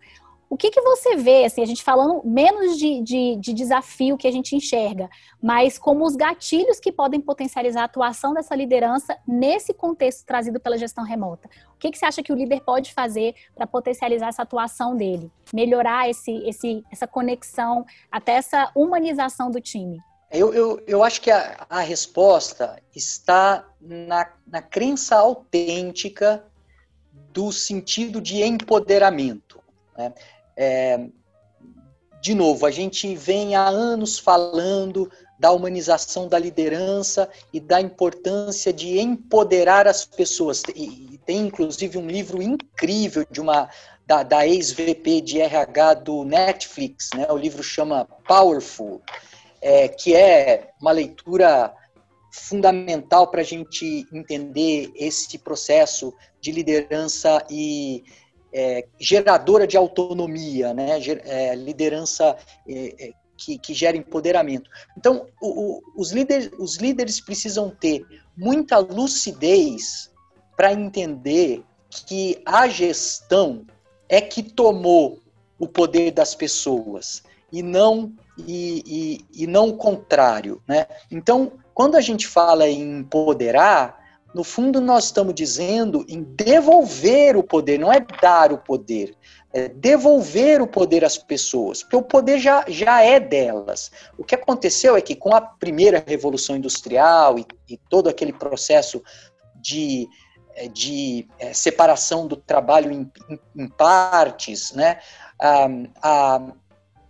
O 0.50 0.56
que, 0.56 0.70
que 0.70 0.80
você 0.80 1.14
vê, 1.14 1.44
assim, 1.44 1.62
a 1.62 1.66
gente 1.66 1.82
falando 1.82 2.22
menos 2.24 2.78
de, 2.78 3.02
de, 3.02 3.36
de, 3.36 3.52
desafio 3.52 4.16
que 4.16 4.26
a 4.26 4.32
gente 4.32 4.56
enxerga, 4.56 5.10
mas 5.42 5.78
como 5.78 6.06
os 6.06 6.16
gatilhos 6.16 6.80
que 6.80 6.90
podem 6.90 7.20
potencializar 7.20 7.82
a 7.82 7.84
atuação 7.84 8.32
dessa 8.32 8.54
liderança 8.54 9.16
nesse 9.26 9.74
contexto 9.74 10.24
trazido 10.24 10.58
pela 10.58 10.78
gestão 10.78 11.04
remota? 11.04 11.50
O 11.74 11.78
que, 11.78 11.90
que 11.90 11.98
você 11.98 12.06
acha 12.06 12.22
que 12.22 12.32
o 12.32 12.36
líder 12.36 12.62
pode 12.62 12.94
fazer 12.94 13.34
para 13.54 13.66
potencializar 13.66 14.28
essa 14.28 14.42
atuação 14.42 14.96
dele? 14.96 15.30
Melhorar 15.52 16.08
esse, 16.08 16.32
esse, 16.48 16.82
essa 16.90 17.06
conexão, 17.06 17.84
até 18.10 18.32
essa 18.32 18.70
humanização 18.74 19.50
do 19.50 19.60
time? 19.60 20.00
Eu, 20.30 20.52
eu, 20.54 20.82
eu 20.86 21.04
acho 21.04 21.20
que 21.20 21.30
a, 21.30 21.66
a 21.68 21.80
resposta 21.80 22.82
está 22.94 23.66
na, 23.80 24.30
na 24.46 24.62
crença 24.62 25.16
autêntica 25.16 26.44
do 27.32 27.52
sentido 27.52 28.20
de 28.20 28.42
empoderamento. 28.42 29.60
Né? 29.96 30.12
É, 30.60 31.06
de 32.20 32.34
novo, 32.34 32.66
a 32.66 32.70
gente 32.72 33.14
vem 33.14 33.54
há 33.54 33.68
anos 33.68 34.18
falando 34.18 35.08
da 35.38 35.52
humanização 35.52 36.26
da 36.26 36.36
liderança 36.36 37.30
e 37.52 37.60
da 37.60 37.80
importância 37.80 38.72
de 38.72 38.98
empoderar 38.98 39.86
as 39.86 40.04
pessoas. 40.04 40.64
E, 40.74 41.20
tem 41.24 41.46
inclusive 41.46 41.96
um 41.96 42.08
livro 42.08 42.42
incrível 42.42 43.24
de 43.30 43.40
uma 43.40 43.70
da, 44.04 44.24
da 44.24 44.46
ex-VP 44.46 45.20
de 45.20 45.40
RH 45.40 45.94
do 45.94 46.24
Netflix, 46.24 47.10
né? 47.14 47.26
O 47.30 47.36
livro 47.36 47.62
chama 47.62 48.06
Powerful, 48.26 49.00
é, 49.60 49.86
que 49.86 50.16
é 50.16 50.70
uma 50.80 50.90
leitura 50.90 51.72
fundamental 52.32 53.28
para 53.28 53.42
a 53.42 53.44
gente 53.44 54.06
entender 54.12 54.90
esse 54.96 55.38
processo 55.38 56.12
de 56.40 56.50
liderança 56.50 57.44
e 57.50 58.02
é, 58.52 58.86
geradora 58.98 59.66
de 59.66 59.76
autonomia, 59.76 60.72
né? 60.72 60.98
É, 61.24 61.54
liderança 61.54 62.36
é, 62.66 63.08
é, 63.08 63.12
que, 63.36 63.58
que, 63.58 63.74
gera 63.74 63.96
empoderamento. 63.96 64.68
Então, 64.96 65.26
o, 65.40 65.48
o, 65.48 65.82
os, 65.96 66.12
líderes, 66.12 66.50
os 66.58 66.76
líderes 66.76 67.20
precisam 67.20 67.70
ter 67.70 68.04
muita 68.36 68.78
lucidez 68.78 70.10
para 70.56 70.72
entender 70.72 71.62
que 71.90 72.40
a 72.44 72.68
gestão 72.68 73.64
é 74.08 74.20
que 74.20 74.42
tomou 74.42 75.22
o 75.58 75.66
poder 75.66 76.10
das 76.10 76.34
pessoas 76.34 77.22
e 77.52 77.62
não 77.62 78.12
e, 78.46 78.82
e, 79.34 79.42
e 79.42 79.46
não 79.46 79.70
o 79.70 79.76
contrário, 79.76 80.62
né? 80.66 80.86
Então, 81.10 81.52
quando 81.74 81.96
a 81.96 82.00
gente 82.00 82.26
fala 82.26 82.68
em 82.68 83.00
empoderar, 83.00 83.97
no 84.34 84.44
fundo, 84.44 84.80
nós 84.80 85.06
estamos 85.06 85.34
dizendo 85.34 86.04
em 86.08 86.22
devolver 86.22 87.36
o 87.36 87.42
poder, 87.42 87.78
não 87.78 87.92
é 87.92 88.04
dar 88.20 88.52
o 88.52 88.58
poder, 88.58 89.16
é 89.52 89.68
devolver 89.68 90.60
o 90.60 90.66
poder 90.66 91.04
às 91.04 91.16
pessoas, 91.16 91.82
porque 91.82 91.96
o 91.96 92.02
poder 92.02 92.38
já, 92.38 92.64
já 92.68 93.02
é 93.02 93.18
delas. 93.18 93.90
O 94.18 94.24
que 94.24 94.34
aconteceu 94.34 94.96
é 94.96 95.00
que 95.00 95.16
com 95.16 95.34
a 95.34 95.40
primeira 95.40 96.04
revolução 96.06 96.56
industrial 96.56 97.38
e, 97.38 97.46
e 97.68 97.76
todo 97.88 98.08
aquele 98.08 98.32
processo 98.32 99.02
de, 99.56 100.06
é, 100.54 100.68
de 100.68 101.26
é, 101.38 101.54
separação 101.54 102.26
do 102.26 102.36
trabalho 102.36 102.92
em, 102.92 103.10
em, 103.30 103.40
em 103.56 103.68
partes, 103.68 104.72
né, 104.72 104.98
a, 105.40 105.68
a, 106.02 106.42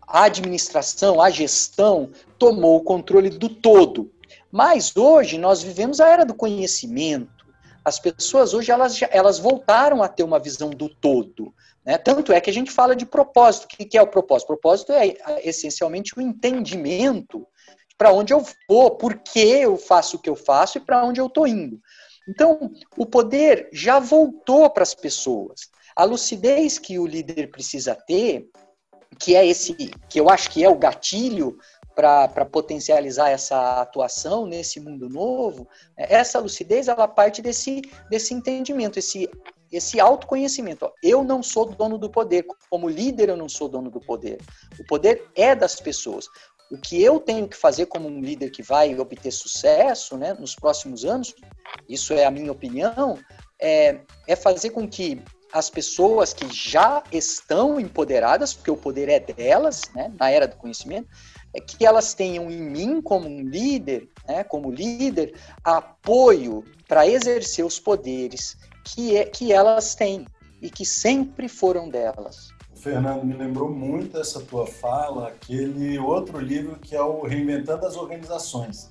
a 0.06 0.22
administração, 0.22 1.20
a 1.20 1.30
gestão 1.30 2.10
tomou 2.38 2.76
o 2.76 2.84
controle 2.84 3.30
do 3.30 3.48
todo. 3.48 4.10
Mas 4.50 4.96
hoje 4.96 5.38
nós 5.38 5.62
vivemos 5.62 6.00
a 6.00 6.08
era 6.08 6.24
do 6.24 6.34
conhecimento. 6.34 7.46
As 7.84 7.98
pessoas 7.98 8.54
hoje 8.54 8.70
elas, 8.70 9.00
elas 9.10 9.38
voltaram 9.38 10.02
a 10.02 10.08
ter 10.08 10.22
uma 10.22 10.38
visão 10.38 10.70
do 10.70 10.88
todo. 10.88 11.54
Né? 11.84 11.96
Tanto 11.96 12.32
é 12.32 12.40
que 12.40 12.50
a 12.50 12.52
gente 12.52 12.70
fala 12.70 12.94
de 12.94 13.06
propósito. 13.06 13.64
O 13.64 13.68
que 13.68 13.96
é 13.96 14.02
o 14.02 14.06
propósito? 14.06 14.52
O 14.52 14.56
propósito 14.56 14.92
é 14.92 15.14
essencialmente 15.42 16.18
o 16.18 16.20
entendimento 16.20 17.46
para 17.96 18.12
onde 18.12 18.32
eu 18.32 18.44
vou, 18.68 18.92
por 18.92 19.14
que 19.16 19.40
eu 19.40 19.76
faço 19.76 20.16
o 20.16 20.20
que 20.20 20.30
eu 20.30 20.36
faço 20.36 20.78
e 20.78 20.80
para 20.80 21.04
onde 21.04 21.20
eu 21.20 21.26
estou 21.26 21.46
indo. 21.46 21.80
Então, 22.28 22.70
o 22.96 23.04
poder 23.04 23.68
já 23.72 23.98
voltou 23.98 24.70
para 24.70 24.82
as 24.82 24.94
pessoas. 24.94 25.62
A 25.96 26.04
lucidez 26.04 26.78
que 26.78 26.98
o 26.98 27.06
líder 27.06 27.50
precisa 27.50 27.94
ter, 27.94 28.48
que 29.18 29.34
é 29.34 29.44
esse, 29.44 29.74
que 30.08 30.20
eu 30.20 30.30
acho 30.30 30.50
que 30.50 30.62
é 30.62 30.68
o 30.68 30.78
gatilho 30.78 31.58
para 31.98 32.44
potencializar 32.44 33.28
essa 33.28 33.80
atuação 33.80 34.46
nesse 34.46 34.78
mundo 34.78 35.08
novo, 35.08 35.66
é, 35.96 36.14
essa 36.14 36.38
lucidez 36.38 36.86
ela 36.86 37.08
parte 37.08 37.42
desse, 37.42 37.82
desse 38.08 38.32
entendimento, 38.32 39.00
esse, 39.00 39.28
esse 39.72 39.98
autoconhecimento. 39.98 40.88
Eu 41.02 41.24
não 41.24 41.42
sou 41.42 41.66
dono 41.66 41.98
do 41.98 42.08
poder, 42.08 42.46
como 42.70 42.88
líder 42.88 43.30
eu 43.30 43.36
não 43.36 43.48
sou 43.48 43.68
dono 43.68 43.90
do 43.90 43.98
poder. 43.98 44.38
O 44.78 44.84
poder 44.84 45.26
é 45.34 45.56
das 45.56 45.74
pessoas. 45.80 46.28
O 46.70 46.78
que 46.78 47.02
eu 47.02 47.18
tenho 47.18 47.48
que 47.48 47.56
fazer 47.56 47.86
como 47.86 48.08
um 48.08 48.20
líder 48.20 48.50
que 48.50 48.62
vai 48.62 48.96
obter 48.96 49.32
sucesso 49.32 50.16
né, 50.16 50.34
nos 50.34 50.54
próximos 50.54 51.04
anos, 51.04 51.34
isso 51.88 52.14
é 52.14 52.24
a 52.24 52.30
minha 52.30 52.52
opinião, 52.52 53.18
é, 53.60 54.02
é 54.24 54.36
fazer 54.36 54.70
com 54.70 54.86
que 54.86 55.20
as 55.52 55.70
pessoas 55.70 56.32
que 56.32 56.52
já 56.54 57.02
estão 57.10 57.80
empoderadas, 57.80 58.52
porque 58.52 58.70
o 58.70 58.76
poder 58.76 59.08
é 59.08 59.18
delas, 59.18 59.82
né, 59.94 60.12
na 60.18 60.30
era 60.30 60.46
do 60.46 60.56
conhecimento, 60.56 61.08
é 61.54 61.60
que 61.60 61.86
elas 61.86 62.14
tenham 62.14 62.50
em 62.50 62.60
mim, 62.60 63.00
como 63.00 63.28
um 63.28 63.40
líder, 63.40 64.08
né, 64.26 64.44
como 64.44 64.70
líder, 64.70 65.34
apoio 65.64 66.64
para 66.86 67.06
exercer 67.06 67.64
os 67.64 67.78
poderes 67.78 68.56
que, 68.84 69.16
é, 69.16 69.24
que 69.24 69.52
elas 69.52 69.94
têm 69.94 70.26
e 70.60 70.70
que 70.70 70.84
sempre 70.84 71.48
foram 71.48 71.88
delas. 71.88 72.48
Fernando, 72.74 73.24
me 73.24 73.34
lembrou 73.34 73.70
muito 73.70 74.18
essa 74.18 74.40
tua 74.40 74.66
fala, 74.66 75.28
aquele 75.28 75.98
outro 75.98 76.38
livro 76.38 76.76
que 76.76 76.94
é 76.94 77.02
o 77.02 77.22
Reinventando 77.22 77.86
as 77.86 77.96
Organizações, 77.96 78.90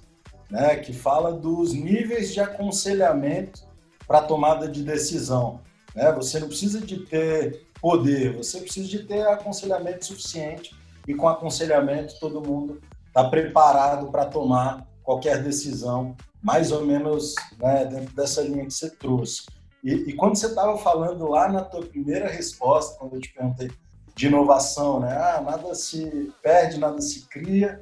né, 0.49 0.75
que 0.77 0.91
fala 0.91 1.31
dos 1.31 1.73
níveis 1.73 2.33
de 2.33 2.39
aconselhamento 2.39 3.65
para 4.05 4.21
tomada 4.21 4.67
de 4.67 4.83
decisão. 4.83 5.59
Né? 5.97 6.11
Você 6.11 6.39
não 6.39 6.47
precisa 6.47 6.79
de 6.79 6.99
ter 6.99 7.65
poder, 7.81 8.37
você 8.37 8.61
precisa 8.61 8.87
de 8.87 8.99
ter 8.99 9.27
aconselhamento 9.27 10.05
suficiente 10.05 10.75
e 11.07 11.15
com 11.15 11.27
aconselhamento 11.27 12.19
todo 12.19 12.39
mundo 12.39 12.79
está 13.07 13.27
preparado 13.27 14.11
para 14.11 14.25
tomar 14.25 14.85
qualquer 15.03 15.41
decisão, 15.41 16.15
mais 16.39 16.71
ou 16.71 16.85
menos 16.85 17.33
né, 17.57 17.83
dentro 17.85 18.15
dessa 18.15 18.43
linha 18.43 18.65
que 18.65 18.73
você 18.73 18.91
trouxe. 18.91 19.47
E, 19.83 19.91
e 19.91 20.13
quando 20.13 20.35
você 20.35 20.45
estava 20.45 20.77
falando 20.77 21.27
lá 21.27 21.49
na 21.49 21.63
tua 21.63 21.83
primeira 21.83 22.27
resposta, 22.27 22.99
quando 22.99 23.15
eu 23.15 23.21
te 23.21 23.33
perguntei 23.33 23.71
de 24.15 24.27
inovação, 24.27 24.99
né? 24.99 25.15
Ah, 25.15 25.41
nada 25.41 25.73
se 25.73 26.31
perde, 26.43 26.79
nada 26.79 26.99
se 27.01 27.27
cria, 27.27 27.79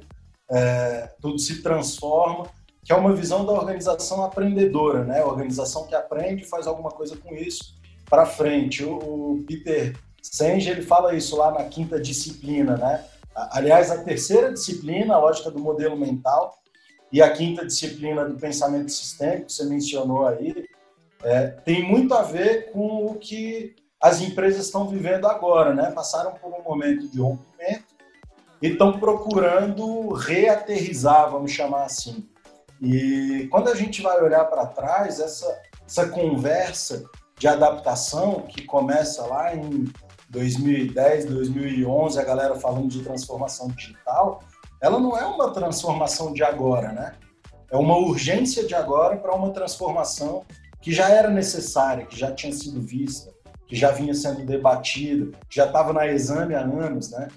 é, 0.50 1.10
tudo 1.20 1.38
se 1.38 1.62
transforma, 1.62 2.46
que 2.84 2.92
é 2.92 2.96
uma 2.96 3.14
visão 3.14 3.44
da 3.44 3.52
organização 3.52 4.22
aprendedora, 4.22 5.04
né? 5.04 5.24
organização 5.24 5.86
que 5.86 5.94
aprende 5.94 6.44
faz 6.44 6.66
alguma 6.66 6.90
coisa 6.90 7.16
com 7.16 7.34
isso 7.34 7.75
para 8.08 8.26
frente. 8.26 8.84
O, 8.84 8.96
o 8.96 9.44
Peter 9.46 9.96
Senge, 10.22 10.70
ele 10.70 10.82
fala 10.82 11.14
isso 11.14 11.36
lá 11.36 11.52
na 11.52 11.64
quinta 11.64 12.00
disciplina, 12.00 12.76
né? 12.76 13.04
Aliás, 13.34 13.90
a 13.90 14.02
terceira 14.02 14.52
disciplina, 14.52 15.14
a 15.14 15.18
lógica 15.18 15.50
do 15.50 15.58
modelo 15.58 15.96
mental, 15.96 16.58
e 17.12 17.22
a 17.22 17.30
quinta 17.30 17.64
disciplina 17.64 18.24
do 18.24 18.36
pensamento 18.36 18.90
sistêmico, 18.90 19.46
que 19.46 19.52
você 19.52 19.64
mencionou 19.64 20.26
aí, 20.26 20.66
é, 21.22 21.46
tem 21.46 21.86
muito 21.88 22.14
a 22.14 22.22
ver 22.22 22.72
com 22.72 23.06
o 23.06 23.14
que 23.14 23.74
as 24.00 24.20
empresas 24.20 24.66
estão 24.66 24.88
vivendo 24.88 25.26
agora, 25.26 25.74
né? 25.74 25.90
Passaram 25.90 26.32
por 26.32 26.52
um 26.52 26.62
momento 26.62 27.08
de 27.08 27.20
rompimento 27.20 27.94
e 28.60 28.68
estão 28.68 28.98
procurando 28.98 30.12
reaterrizar, 30.12 31.30
vamos 31.30 31.52
chamar 31.52 31.84
assim. 31.84 32.28
E 32.80 33.48
quando 33.50 33.68
a 33.68 33.74
gente 33.74 34.02
vai 34.02 34.22
olhar 34.22 34.44
para 34.44 34.66
trás, 34.66 35.18
essa, 35.20 35.62
essa 35.86 36.08
conversa 36.08 37.08
de 37.38 37.46
adaptação 37.46 38.42
que 38.42 38.62
começa 38.62 39.24
lá 39.26 39.54
em 39.54 39.84
2010, 40.30 41.26
2011, 41.26 42.18
a 42.18 42.24
galera 42.24 42.54
falando 42.56 42.88
de 42.88 43.02
transformação 43.02 43.68
digital, 43.68 44.42
ela 44.80 44.98
não 44.98 45.16
é 45.16 45.24
uma 45.26 45.50
transformação 45.52 46.32
de 46.32 46.42
agora, 46.42 46.92
né? 46.92 47.14
É 47.70 47.76
uma 47.76 47.96
urgência 47.96 48.64
de 48.66 48.74
agora 48.74 49.16
para 49.16 49.34
uma 49.34 49.50
transformação 49.50 50.44
que 50.80 50.92
já 50.92 51.08
era 51.08 51.30
necessária, 51.30 52.06
que 52.06 52.18
já 52.18 52.32
tinha 52.32 52.52
sido 52.52 52.80
vista, 52.80 53.32
que 53.66 53.74
já 53.74 53.90
vinha 53.90 54.14
sendo 54.14 54.44
debatida, 54.44 55.36
que 55.48 55.56
já 55.56 55.66
estava 55.66 55.92
na 55.92 56.06
exame 56.06 56.54
há 56.54 56.60
anos, 56.60 57.10
né? 57.10 57.28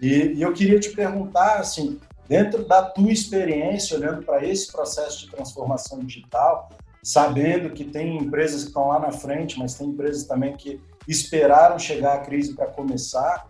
E, 0.00 0.34
e 0.34 0.42
eu 0.42 0.52
queria 0.52 0.78
te 0.78 0.90
perguntar, 0.90 1.58
assim, 1.58 1.98
dentro 2.28 2.66
da 2.66 2.82
tua 2.82 3.10
experiência, 3.10 3.96
olhando 3.96 4.24
para 4.24 4.44
esse 4.44 4.70
processo 4.70 5.20
de 5.20 5.30
transformação 5.30 6.00
digital, 6.00 6.68
sabendo 7.06 7.70
que 7.70 7.84
tem 7.84 8.16
empresas 8.16 8.62
que 8.62 8.68
estão 8.70 8.88
lá 8.88 8.98
na 8.98 9.12
frente, 9.12 9.56
mas 9.60 9.74
tem 9.74 9.90
empresas 9.90 10.24
também 10.24 10.56
que 10.56 10.80
esperaram 11.06 11.78
chegar 11.78 12.14
a 12.14 12.18
crise 12.18 12.52
para 12.52 12.66
começar. 12.66 13.46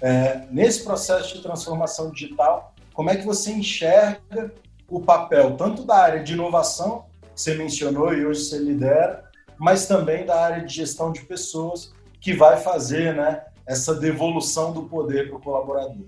É, 0.00 0.46
nesse 0.50 0.82
processo 0.82 1.34
de 1.34 1.42
transformação 1.42 2.10
digital, 2.10 2.74
como 2.94 3.10
é 3.10 3.16
que 3.16 3.26
você 3.26 3.52
enxerga 3.52 4.50
o 4.88 4.98
papel 4.98 5.58
tanto 5.58 5.84
da 5.84 5.94
área 5.94 6.24
de 6.24 6.32
inovação, 6.32 7.04
que 7.34 7.42
você 7.42 7.54
mencionou 7.54 8.14
e 8.14 8.24
hoje 8.24 8.46
você 8.46 8.56
lidera, 8.56 9.30
mas 9.58 9.86
também 9.86 10.24
da 10.24 10.40
área 10.40 10.64
de 10.64 10.72
gestão 10.72 11.12
de 11.12 11.20
pessoas, 11.20 11.92
que 12.18 12.32
vai 12.32 12.56
fazer 12.56 13.14
né, 13.14 13.44
essa 13.66 13.94
devolução 13.94 14.72
do 14.72 14.84
poder 14.84 15.28
para 15.28 15.36
o 15.36 15.42
colaborador? 15.42 16.06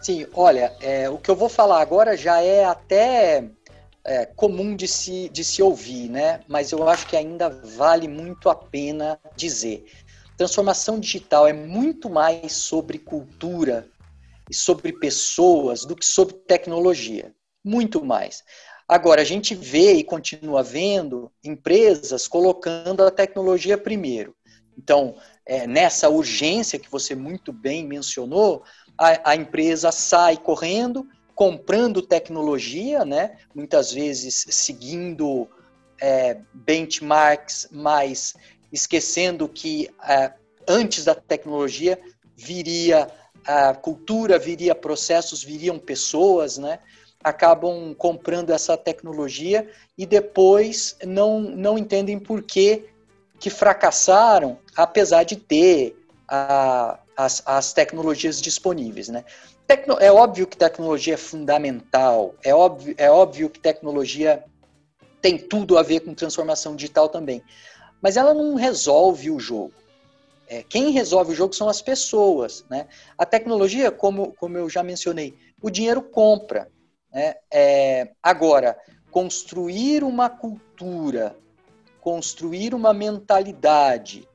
Sim, 0.00 0.28
olha, 0.32 0.72
é, 0.80 1.10
o 1.10 1.18
que 1.18 1.28
eu 1.28 1.34
vou 1.34 1.48
falar 1.48 1.80
agora 1.80 2.16
já 2.16 2.40
é 2.40 2.64
até 2.64 3.50
é, 4.04 4.26
comum 4.26 4.74
de 4.74 4.88
se, 4.88 5.28
de 5.28 5.44
se 5.44 5.62
ouvir, 5.62 6.08
né? 6.08 6.40
Mas 6.48 6.72
eu 6.72 6.88
acho 6.88 7.06
que 7.06 7.16
ainda 7.16 7.48
vale 7.48 8.08
muito 8.08 8.48
a 8.48 8.54
pena 8.54 9.18
dizer. 9.36 9.84
Transformação 10.36 10.98
digital 10.98 11.46
é 11.46 11.52
muito 11.52 12.08
mais 12.08 12.52
sobre 12.52 12.98
cultura 12.98 13.86
e 14.50 14.54
sobre 14.54 14.92
pessoas 14.92 15.84
do 15.84 15.94
que 15.94 16.06
sobre 16.06 16.34
tecnologia. 16.34 17.34
Muito 17.62 18.04
mais. 18.04 18.42
Agora, 18.88 19.22
a 19.22 19.24
gente 19.24 19.54
vê 19.54 19.92
e 19.92 20.04
continua 20.04 20.62
vendo 20.62 21.30
empresas 21.44 22.26
colocando 22.26 23.04
a 23.04 23.10
tecnologia 23.10 23.78
primeiro. 23.78 24.34
Então, 24.76 25.14
é, 25.46 25.66
nessa 25.66 26.08
urgência 26.08 26.78
que 26.78 26.90
você 26.90 27.14
muito 27.14 27.52
bem 27.52 27.86
mencionou, 27.86 28.64
a, 28.98 29.30
a 29.30 29.36
empresa 29.36 29.92
sai 29.92 30.36
correndo, 30.36 31.06
comprando 31.40 32.02
tecnologia, 32.02 33.02
né? 33.02 33.38
muitas 33.54 33.90
vezes 33.90 34.44
seguindo 34.50 35.48
é, 35.98 36.36
benchmarks, 36.52 37.66
mas 37.72 38.34
esquecendo 38.70 39.48
que 39.48 39.88
é, 40.06 40.34
antes 40.68 41.02
da 41.02 41.14
tecnologia 41.14 41.98
viria 42.36 43.10
a 43.46 43.72
cultura, 43.72 44.38
viria 44.38 44.74
processos, 44.74 45.42
viriam 45.42 45.78
pessoas, 45.78 46.58
né? 46.58 46.78
acabam 47.24 47.94
comprando 47.94 48.50
essa 48.50 48.76
tecnologia 48.76 49.66
e 49.96 50.04
depois 50.04 50.94
não, 51.06 51.40
não 51.40 51.78
entendem 51.78 52.18
por 52.18 52.42
que, 52.42 52.84
que 53.38 53.48
fracassaram, 53.48 54.58
apesar 54.76 55.24
de 55.24 55.36
ter 55.36 55.96
a, 56.28 57.00
as, 57.16 57.42
as 57.46 57.72
tecnologias 57.72 58.42
disponíveis, 58.42 59.08
né? 59.08 59.24
Tecno, 59.70 59.98
é 60.00 60.10
óbvio 60.10 60.48
que 60.48 60.56
tecnologia 60.56 61.14
é 61.14 61.16
fundamental, 61.16 62.34
é 62.42 62.52
óbvio, 62.52 62.92
é 62.98 63.08
óbvio 63.08 63.48
que 63.48 63.60
tecnologia 63.60 64.42
tem 65.22 65.38
tudo 65.38 65.78
a 65.78 65.82
ver 65.84 66.00
com 66.00 66.12
transformação 66.12 66.74
digital 66.74 67.08
também, 67.08 67.40
mas 68.02 68.16
ela 68.16 68.34
não 68.34 68.56
resolve 68.56 69.30
o 69.30 69.38
jogo. 69.38 69.72
É, 70.48 70.64
quem 70.64 70.90
resolve 70.90 71.30
o 71.30 71.36
jogo 71.36 71.54
são 71.54 71.68
as 71.68 71.80
pessoas, 71.80 72.64
né? 72.68 72.88
A 73.16 73.24
tecnologia, 73.24 73.92
como, 73.92 74.32
como 74.32 74.58
eu 74.58 74.68
já 74.68 74.82
mencionei, 74.82 75.36
o 75.62 75.70
dinheiro 75.70 76.02
compra. 76.02 76.68
Né? 77.12 77.36
É, 77.48 78.10
agora, 78.20 78.76
construir 79.08 80.02
uma 80.02 80.28
cultura, 80.28 81.36
construir 82.00 82.74
uma 82.74 82.92
mentalidade, 82.92 84.28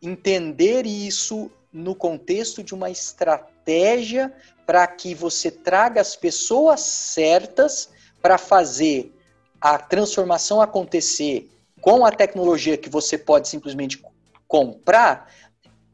entender 0.00 0.86
isso 0.86 1.50
no 1.72 1.94
contexto 1.94 2.62
de 2.62 2.74
uma 2.74 2.90
estratégia 2.90 4.32
para 4.66 4.86
que 4.86 5.14
você 5.14 5.50
traga 5.50 6.00
as 6.00 6.16
pessoas 6.16 6.80
certas 6.80 7.90
para 8.20 8.38
fazer 8.38 9.14
a 9.60 9.78
transformação 9.78 10.60
acontecer 10.60 11.50
com 11.80 12.04
a 12.04 12.10
tecnologia 12.10 12.76
que 12.76 12.88
você 12.88 13.16
pode 13.16 13.48
simplesmente 13.48 14.02
comprar, 14.46 15.30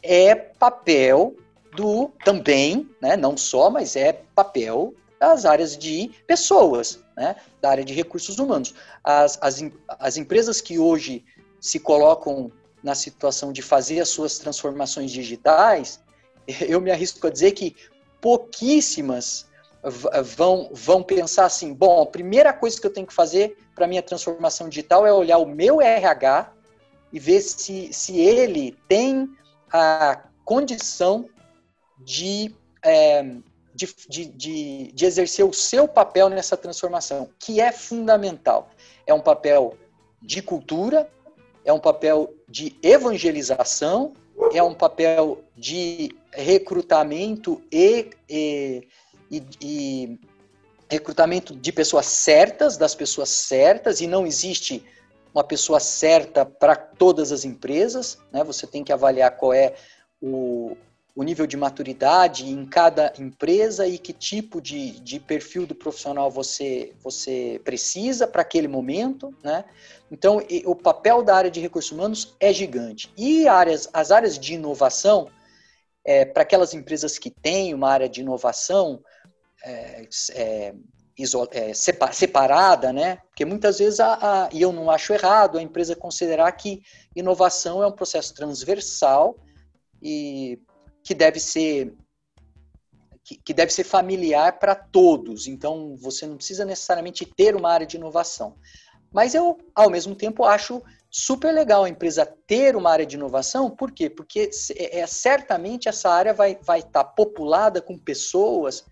é 0.02 0.34
papel 0.34 1.34
do 1.74 2.10
também, 2.24 2.88
né, 3.00 3.16
não 3.16 3.36
só, 3.36 3.68
mas 3.68 3.96
é 3.96 4.12
papel 4.34 4.94
das 5.18 5.44
áreas 5.44 5.76
de 5.76 6.10
pessoas, 6.26 7.00
né, 7.16 7.36
da 7.60 7.70
área 7.70 7.84
de 7.84 7.92
recursos 7.92 8.38
humanos. 8.38 8.74
As, 9.02 9.38
as, 9.40 9.62
as 9.88 10.16
empresas 10.16 10.60
que 10.60 10.78
hoje 10.78 11.24
se 11.60 11.80
colocam 11.80 12.52
na 12.84 12.94
situação 12.94 13.50
de 13.50 13.62
fazer 13.62 13.98
as 13.98 14.10
suas 14.10 14.38
transformações 14.38 15.10
digitais, 15.10 16.00
eu 16.68 16.80
me 16.80 16.90
arrisco 16.90 17.26
a 17.26 17.30
dizer 17.30 17.52
que 17.52 17.74
pouquíssimas 18.20 19.46
vão, 20.36 20.68
vão 20.70 21.02
pensar 21.02 21.46
assim: 21.46 21.72
bom, 21.72 22.02
a 22.02 22.06
primeira 22.06 22.52
coisa 22.52 22.78
que 22.78 22.86
eu 22.86 22.92
tenho 22.92 23.06
que 23.06 23.14
fazer 23.14 23.56
para 23.74 23.86
minha 23.86 24.02
transformação 24.02 24.68
digital 24.68 25.06
é 25.06 25.12
olhar 25.12 25.38
o 25.38 25.46
meu 25.46 25.80
RH 25.80 26.52
e 27.10 27.18
ver 27.18 27.40
se, 27.40 27.92
se 27.92 28.20
ele 28.20 28.76
tem 28.86 29.34
a 29.72 30.22
condição 30.44 31.28
de, 31.98 32.54
é, 32.82 33.22
de, 33.74 33.94
de, 34.08 34.24
de, 34.26 34.92
de 34.92 35.06
exercer 35.06 35.44
o 35.44 35.52
seu 35.54 35.88
papel 35.88 36.28
nessa 36.28 36.56
transformação, 36.56 37.30
que 37.38 37.60
é 37.60 37.72
fundamental. 37.72 38.68
É 39.06 39.14
um 39.14 39.20
papel 39.20 39.76
de 40.20 40.42
cultura, 40.42 41.10
é 41.64 41.72
um 41.72 41.80
papel 41.80 42.34
de 42.48 42.76
evangelização, 42.82 44.12
é 44.52 44.62
um 44.62 44.74
papel 44.74 45.42
de 45.56 46.14
recrutamento 46.32 47.62
e, 47.72 48.10
e, 48.28 48.88
e, 49.30 49.42
e 49.60 50.20
recrutamento 50.88 51.54
de 51.54 51.72
pessoas 51.72 52.06
certas, 52.06 52.76
das 52.76 52.94
pessoas 52.94 53.28
certas, 53.28 54.00
e 54.00 54.06
não 54.06 54.26
existe 54.26 54.84
uma 55.34 55.42
pessoa 55.42 55.80
certa 55.80 56.44
para 56.44 56.76
todas 56.76 57.32
as 57.32 57.44
empresas, 57.44 58.18
né? 58.30 58.44
Você 58.44 58.66
tem 58.66 58.84
que 58.84 58.92
avaliar 58.92 59.36
qual 59.36 59.52
é 59.52 59.74
o, 60.22 60.76
o 61.14 61.22
nível 61.22 61.46
de 61.46 61.56
maturidade 61.56 62.48
em 62.48 62.66
cada 62.66 63.12
empresa 63.18 63.86
e 63.86 63.98
que 63.98 64.12
tipo 64.12 64.60
de, 64.60 64.98
de 65.00 65.20
perfil 65.20 65.64
do 65.64 65.74
profissional 65.74 66.28
você, 66.28 66.92
você 67.00 67.60
precisa 67.62 68.26
para 68.26 68.42
aquele 68.42 68.66
momento, 68.66 69.32
né? 69.42 69.64
Então, 70.10 70.42
o 70.64 70.74
papel 70.74 71.22
da 71.22 71.36
área 71.36 71.50
de 71.50 71.60
recursos 71.60 71.92
humanos 71.92 72.34
é 72.40 72.52
gigante. 72.52 73.12
E 73.16 73.46
áreas, 73.46 73.88
as 73.92 74.10
áreas 74.10 74.38
de 74.38 74.54
inovação, 74.54 75.30
é, 76.04 76.24
para 76.24 76.42
aquelas 76.42 76.74
empresas 76.74 77.16
que 77.16 77.30
têm 77.30 77.72
uma 77.72 77.90
área 77.90 78.08
de 78.08 78.20
inovação 78.20 79.02
é, 79.64 80.06
é, 80.34 80.74
é 81.52 81.74
separada, 81.74 82.92
né? 82.92 83.18
Porque 83.28 83.44
muitas 83.44 83.78
vezes, 83.78 84.00
a, 84.00 84.18
a, 84.20 84.48
e 84.52 84.60
eu 84.60 84.72
não 84.72 84.90
acho 84.90 85.12
errado, 85.12 85.58
a 85.58 85.62
empresa 85.62 85.94
considerar 85.94 86.50
que 86.52 86.82
inovação 87.14 87.82
é 87.82 87.86
um 87.86 87.92
processo 87.92 88.34
transversal 88.34 89.36
e 90.02 90.60
que 91.04 91.14
deve 91.14 91.38
ser 91.38 91.94
que, 93.22 93.36
que 93.36 93.54
deve 93.54 93.72
ser 93.72 93.84
familiar 93.84 94.58
para 94.58 94.74
todos. 94.74 95.46
Então, 95.46 95.96
você 95.96 96.26
não 96.26 96.36
precisa 96.36 96.64
necessariamente 96.64 97.24
ter 97.24 97.56
uma 97.56 97.70
área 97.70 97.86
de 97.86 97.96
inovação. 97.96 98.56
Mas 99.10 99.34
eu, 99.34 99.56
ao 99.74 99.88
mesmo 99.88 100.14
tempo, 100.14 100.44
acho 100.44 100.82
super 101.10 101.54
legal 101.54 101.84
a 101.84 101.88
empresa 101.88 102.26
ter 102.46 102.74
uma 102.74 102.90
área 102.90 103.06
de 103.06 103.14
inovação, 103.14 103.70
por 103.70 103.92
quê? 103.92 104.10
Porque 104.10 104.50
é, 104.76 104.98
é 104.98 105.06
certamente 105.06 105.88
essa 105.88 106.10
área 106.10 106.34
vai 106.34 106.52
estar 106.52 106.64
vai 106.64 106.82
tá 106.82 107.04
populada 107.04 107.80
com 107.80 107.96
pessoas 107.96 108.84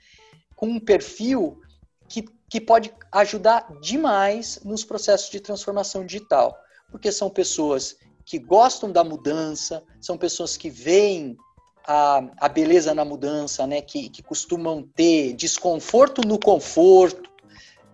com 0.55 0.69
um 0.69 0.79
perfil 0.79 1.61
que, 2.09 2.25
que 2.49 2.61
pode 2.61 2.95
ajudar 3.11 3.67
demais 3.81 4.61
nos 4.63 4.85
processos 4.85 5.29
de 5.29 5.41
transformação 5.41 6.07
digital, 6.07 6.57
porque 6.93 7.11
são 7.11 7.29
pessoas 7.29 7.97
que 8.25 8.39
gostam 8.39 8.93
da 8.93 9.03
mudança, 9.03 9.83
são 10.01 10.17
pessoas 10.17 10.57
que 10.57 10.71
veem 10.71 11.37
a, 11.87 12.23
a 12.39 12.49
beleza 12.49 12.95
na 12.95 13.05
mudança, 13.05 13.67
né? 13.67 13.81
que, 13.81 14.09
que 14.09 14.23
costumam 14.23 14.83
ter 14.95 15.33
desconforto 15.35 16.27
no 16.27 16.39
conforto, 16.39 17.33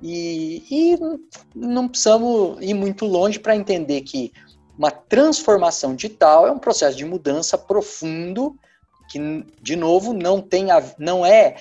e, 0.03 0.63
e 0.71 0.99
não 1.55 1.89
precisamos 1.89 2.59
ir 2.61 2.75
muito 2.75 3.05
longe 3.05 3.39
para 3.39 3.57
entender 3.57 4.03
que 4.03 4.33
uma 4.77 4.91
transformação 4.91 5.95
digital 5.95 6.47
é 6.47 6.53
um 6.53 6.59
processo 6.59 6.97
de 6.97 7.05
mudança 7.05 7.59
profundo 7.59 8.57
que 9.11 9.19
de 9.63 9.75
novo 9.75 10.13
não 10.13 10.41
tem 10.41 10.71
a, 10.71 10.83
não 10.99 11.25
é, 11.25 11.57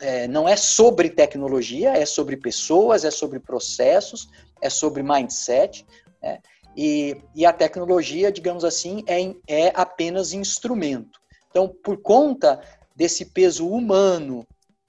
é, 0.00 0.28
não 0.28 0.48
é 0.48 0.54
sobre 0.54 1.10
tecnologia 1.10 1.96
é 1.96 2.06
sobre 2.06 2.36
pessoas 2.36 3.04
é 3.04 3.10
sobre 3.10 3.40
processos 3.40 4.28
é 4.60 4.70
sobre 4.70 5.02
mindset 5.02 5.84
né? 6.22 6.38
e, 6.76 7.16
e 7.34 7.44
a 7.44 7.52
tecnologia 7.52 8.30
digamos 8.30 8.64
assim 8.64 9.02
é, 9.08 9.34
é 9.48 9.72
apenas 9.74 10.32
instrumento 10.32 11.18
então 11.56 11.68
por 11.68 11.96
conta 11.96 12.60
desse 12.94 13.24
peso 13.24 13.66
humano 13.66 14.46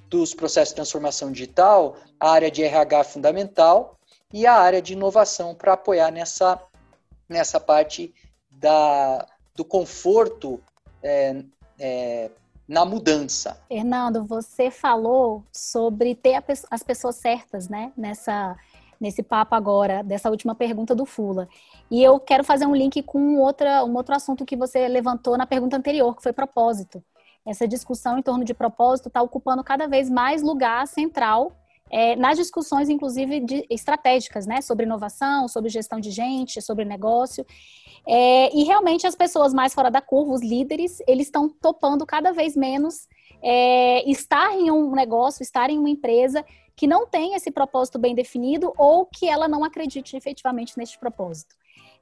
dos 0.09 0.33
processos 0.33 0.69
de 0.69 0.75
transformação 0.75 1.31
digital, 1.31 1.95
a 2.19 2.29
área 2.31 2.51
de 2.51 2.61
RH 2.61 3.05
fundamental 3.05 3.97
e 4.33 4.45
a 4.45 4.53
área 4.53 4.81
de 4.81 4.91
inovação 4.91 5.55
para 5.55 5.73
apoiar 5.73 6.11
nessa, 6.11 6.61
nessa 7.29 7.57
parte 7.57 8.13
da, 8.51 9.25
do 9.55 9.63
conforto 9.63 10.61
é, 11.01 11.41
é, 11.79 12.31
na 12.67 12.83
mudança. 12.83 13.57
Fernando, 13.69 14.25
você 14.25 14.69
falou 14.69 15.45
sobre 15.53 16.15
ter 16.15 16.43
as 16.69 16.83
pessoas 16.83 17.15
certas, 17.15 17.69
né? 17.69 17.93
Nessa, 17.95 18.57
nesse 18.99 19.23
papo 19.23 19.55
agora, 19.55 20.03
dessa 20.03 20.29
última 20.29 20.55
pergunta 20.55 20.95
do 20.95 21.05
Fula. 21.05 21.47
E 21.89 22.03
eu 22.03 22.19
quero 22.19 22.43
fazer 22.43 22.65
um 22.65 22.75
link 22.75 23.01
com 23.03 23.37
outra, 23.37 23.83
um 23.83 23.95
outro 23.95 24.15
assunto 24.15 24.45
que 24.45 24.55
você 24.55 24.87
levantou 24.87 25.37
na 25.37 25.45
pergunta 25.45 25.77
anterior, 25.77 26.15
que 26.15 26.23
foi 26.23 26.33
propósito 26.33 27.03
essa 27.47 27.65
discussão 27.65 28.17
em 28.17 28.21
torno 28.21 28.43
de 28.43 28.53
propósito 28.53 29.07
está 29.07 29.21
ocupando 29.21 29.63
cada 29.63 29.87
vez 29.87 30.09
mais 30.09 30.43
lugar 30.43 30.85
central 30.85 31.53
é, 31.89 32.13
nas 32.17 32.37
discussões, 32.37 32.89
inclusive, 32.89 33.39
de, 33.39 33.65
estratégicas, 33.69 34.45
né? 34.45 34.59
Sobre 34.61 34.85
inovação, 34.85 35.47
sobre 35.47 35.69
gestão 35.69 36.01
de 36.01 36.11
gente, 36.11 36.61
sobre 36.61 36.83
negócio. 36.83 37.45
É, 38.05 38.53
e 38.53 38.65
realmente 38.65 39.07
as 39.07 39.15
pessoas 39.15 39.53
mais 39.53 39.73
fora 39.73 39.89
da 39.89 40.01
curva, 40.01 40.33
os 40.33 40.41
líderes, 40.41 41.01
eles 41.07 41.27
estão 41.27 41.47
topando 41.47 42.05
cada 42.05 42.33
vez 42.33 42.57
menos 42.57 43.07
é, 43.41 44.09
estar 44.09 44.53
em 44.53 44.69
um 44.69 44.91
negócio, 44.91 45.41
estar 45.41 45.69
em 45.69 45.77
uma 45.77 45.89
empresa 45.89 46.43
que 46.77 46.87
não 46.87 47.07
tem 47.07 47.33
esse 47.33 47.49
propósito 47.49 47.97
bem 47.97 48.13
definido 48.13 48.71
ou 48.77 49.05
que 49.05 49.27
ela 49.27 49.47
não 49.47 49.63
acredite 49.63 50.15
efetivamente 50.15 50.77
neste 50.77 50.97
propósito. 50.97 51.55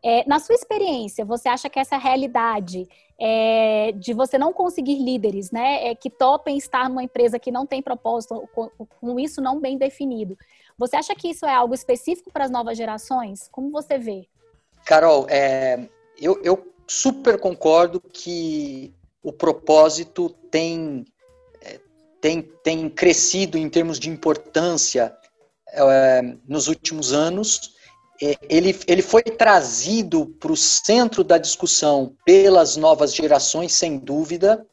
É, 0.03 0.27
na 0.27 0.37
sua 0.37 0.53
experiência, 0.53 1.23
você 1.23 1.47
acha 1.47 1.69
que 1.69 1.79
essa 1.79 1.97
realidade 1.97 2.87
é, 3.17 3.93
de 3.93 4.13
você 4.13 4.37
não 4.37 4.51
conseguir 4.51 4.99
líderes, 4.99 5.49
né, 5.49 5.87
é, 5.87 5.95
que 5.95 6.09
topem 6.09 6.57
estar 6.57 6.89
numa 6.89 7.01
empresa 7.01 7.39
que 7.39 7.49
não 7.49 7.65
tem 7.65 7.81
propósito, 7.81 8.47
com, 8.53 8.69
com 8.99 9.19
isso 9.19 9.41
não 9.41 9.59
bem 9.59 9.77
definido, 9.77 10.37
você 10.77 10.97
acha 10.97 11.15
que 11.15 11.29
isso 11.29 11.45
é 11.45 11.53
algo 11.53 11.73
específico 11.73 12.29
para 12.29 12.43
as 12.43 12.51
novas 12.51 12.77
gerações? 12.77 13.47
Como 13.49 13.71
você 13.71 13.97
vê? 13.97 14.27
Carol, 14.85 15.25
é, 15.29 15.87
eu, 16.19 16.41
eu 16.43 16.71
super 16.85 17.39
concordo 17.39 18.01
que 18.01 18.93
o 19.23 19.31
propósito 19.31 20.29
tem, 20.51 21.05
tem, 22.25 22.41
tem 22.41 22.89
crescido 22.89 23.55
em 23.55 23.69
termos 23.69 23.99
de 23.99 24.09
importância 24.09 25.15
é, 25.71 26.23
nos 26.47 26.67
últimos 26.67 27.13
anos. 27.13 27.75
Ele, 28.49 28.75
ele 28.87 29.03
foi 29.03 29.21
trazido 29.21 30.25
para 30.39 30.51
o 30.51 30.57
centro 30.57 31.23
da 31.23 31.37
discussão 31.37 32.15
pelas 32.25 32.77
novas 32.77 33.13
gerações, 33.13 33.73
sem 33.73 33.99
dúvida, 33.99 34.65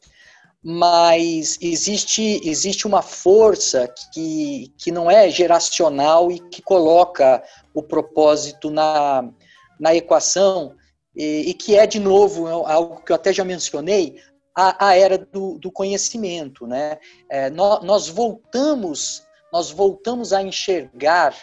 mas 0.63 1.59
existe, 1.61 2.41
existe 2.43 2.87
uma 2.87 3.03
força 3.03 3.87
que, 4.11 4.73
que 4.75 4.91
não 4.91 5.11
é 5.11 5.29
geracional 5.29 6.31
e 6.31 6.39
que 6.39 6.59
coloca 6.59 7.43
o 7.71 7.83
propósito 7.83 8.71
na, 8.71 9.29
na 9.79 9.93
equação, 9.93 10.73
e, 11.15 11.49
e 11.49 11.53
que 11.53 11.75
é, 11.75 11.85
de 11.85 11.99
novo, 11.99 12.47
algo 12.47 13.03
que 13.03 13.11
eu 13.11 13.15
até 13.15 13.31
já 13.31 13.45
mencionei, 13.45 14.15
a, 14.55 14.87
a 14.87 14.95
era 14.95 15.17
do, 15.17 15.57
do 15.57 15.71
conhecimento. 15.71 16.67
Né? 16.67 16.97
É, 17.29 17.49
nós, 17.49 17.83
nós 17.83 18.07
voltamos 18.07 19.23
nós 19.53 19.69
voltamos 19.69 20.33
a 20.33 20.41
enxergar 20.41 21.35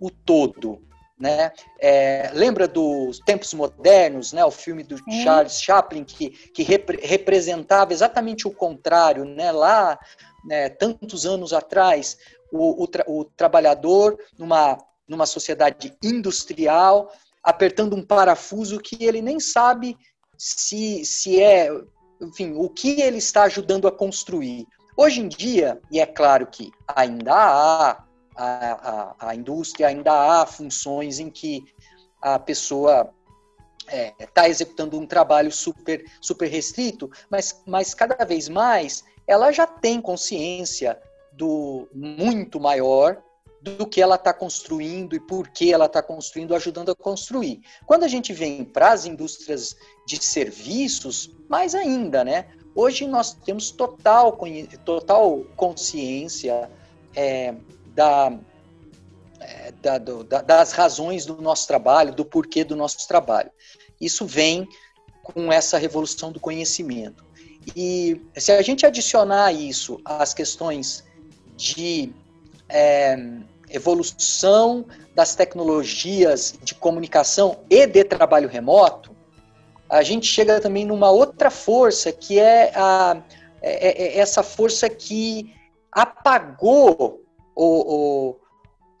o 0.00 0.10
todo. 0.10 0.82
Né? 1.18 1.52
É, 1.78 2.30
lembra 2.32 2.66
dos 2.66 3.18
Tempos 3.18 3.52
Modernos, 3.52 4.32
né? 4.32 4.42
o 4.42 4.50
filme 4.50 4.82
do 4.82 4.96
Sim. 4.96 5.22
Charles 5.22 5.60
Chaplin, 5.60 6.02
que, 6.02 6.30
que 6.30 6.62
rep 6.62 6.98
representava 7.02 7.92
exatamente 7.92 8.48
o 8.48 8.50
contrário. 8.50 9.26
Né? 9.26 9.52
Lá, 9.52 9.98
né, 10.42 10.70
tantos 10.70 11.26
anos 11.26 11.52
atrás, 11.52 12.16
o, 12.50 12.82
o, 12.82 12.86
tra 12.86 13.04
o 13.06 13.26
trabalhador 13.26 14.18
numa, 14.38 14.78
numa 15.06 15.26
sociedade 15.26 15.94
industrial, 16.02 17.12
apertando 17.44 17.94
um 17.94 18.02
parafuso 18.02 18.80
que 18.80 19.04
ele 19.04 19.20
nem 19.20 19.38
sabe 19.38 19.98
se, 20.38 21.04
se 21.04 21.42
é, 21.42 21.70
enfim, 22.20 22.54
o 22.56 22.68
que 22.68 23.00
ele 23.00 23.18
está 23.18 23.44
ajudando 23.44 23.88
a 23.88 23.92
construir. 23.92 24.66
Hoje 24.96 25.20
em 25.20 25.28
dia, 25.28 25.80
e 25.90 26.00
é 26.00 26.06
claro 26.06 26.46
que 26.46 26.70
ainda 26.86 27.34
há 27.34 28.04
a, 28.36 29.16
a, 29.20 29.28
a 29.30 29.34
indústria, 29.34 29.88
ainda 29.88 30.12
há 30.12 30.46
funções 30.46 31.18
em 31.18 31.30
que 31.30 31.64
a 32.20 32.38
pessoa 32.38 33.12
está 33.86 33.96
é, 33.96 34.10
tá 34.26 34.48
executando 34.48 34.98
um 34.98 35.06
trabalho 35.06 35.50
super, 35.50 36.04
super 36.20 36.48
restrito, 36.48 37.10
mas, 37.30 37.62
mas 37.66 37.94
cada 37.94 38.24
vez 38.24 38.48
mais 38.48 39.04
ela 39.26 39.52
já 39.52 39.66
tem 39.66 40.00
consciência 40.00 41.00
do 41.32 41.88
muito 41.94 42.60
maior 42.60 43.22
do 43.62 43.86
que 43.86 44.00
ela 44.00 44.14
está 44.14 44.32
construindo 44.32 45.14
e 45.14 45.20
por 45.20 45.48
que 45.48 45.72
ela 45.72 45.86
está 45.86 46.02
construindo, 46.02 46.54
ajudando 46.54 46.90
a 46.90 46.94
construir. 46.94 47.60
Quando 47.86 48.04
a 48.04 48.08
gente 48.08 48.32
vem 48.32 48.64
para 48.64 48.92
as 48.92 49.04
indústrias 49.04 49.76
de 50.06 50.22
serviços, 50.24 51.30
mais 51.48 51.74
ainda, 51.74 52.24
né? 52.24 52.46
Hoje 52.74 53.06
nós 53.06 53.34
temos 53.34 53.70
total, 53.70 54.38
total 54.84 55.44
consciência 55.56 56.70
é, 57.14 57.54
da, 57.94 58.38
é, 59.40 59.72
da, 59.72 59.98
do, 59.98 60.24
da, 60.24 60.40
das 60.40 60.72
razões 60.72 61.26
do 61.26 61.42
nosso 61.42 61.66
trabalho, 61.66 62.14
do 62.14 62.24
porquê 62.24 62.64
do 62.64 62.76
nosso 62.76 63.06
trabalho. 63.06 63.50
Isso 64.00 64.24
vem 64.24 64.66
com 65.22 65.52
essa 65.52 65.76
revolução 65.76 66.32
do 66.32 66.40
conhecimento. 66.40 67.24
E 67.76 68.20
se 68.36 68.52
a 68.52 68.62
gente 68.62 68.86
adicionar 68.86 69.52
isso 69.52 70.00
às 70.04 70.32
questões 70.32 71.04
de 71.56 72.12
é, 72.68 73.16
evolução 73.70 74.84
das 75.14 75.34
tecnologias 75.34 76.58
de 76.62 76.74
comunicação 76.74 77.58
e 77.68 77.86
de 77.86 78.04
trabalho 78.04 78.48
remoto, 78.48 79.14
a 79.88 80.02
gente 80.02 80.26
chega 80.26 80.60
também 80.60 80.84
numa 80.84 81.10
outra 81.10 81.50
força 81.50 82.12
que 82.12 82.38
é, 82.38 82.72
a, 82.74 83.22
é, 83.60 83.88
é, 83.88 84.02
é 84.02 84.18
essa 84.18 84.42
força 84.42 84.88
que 84.88 85.52
apagou 85.90 87.24
o, 87.56 87.64
o, 87.64 88.36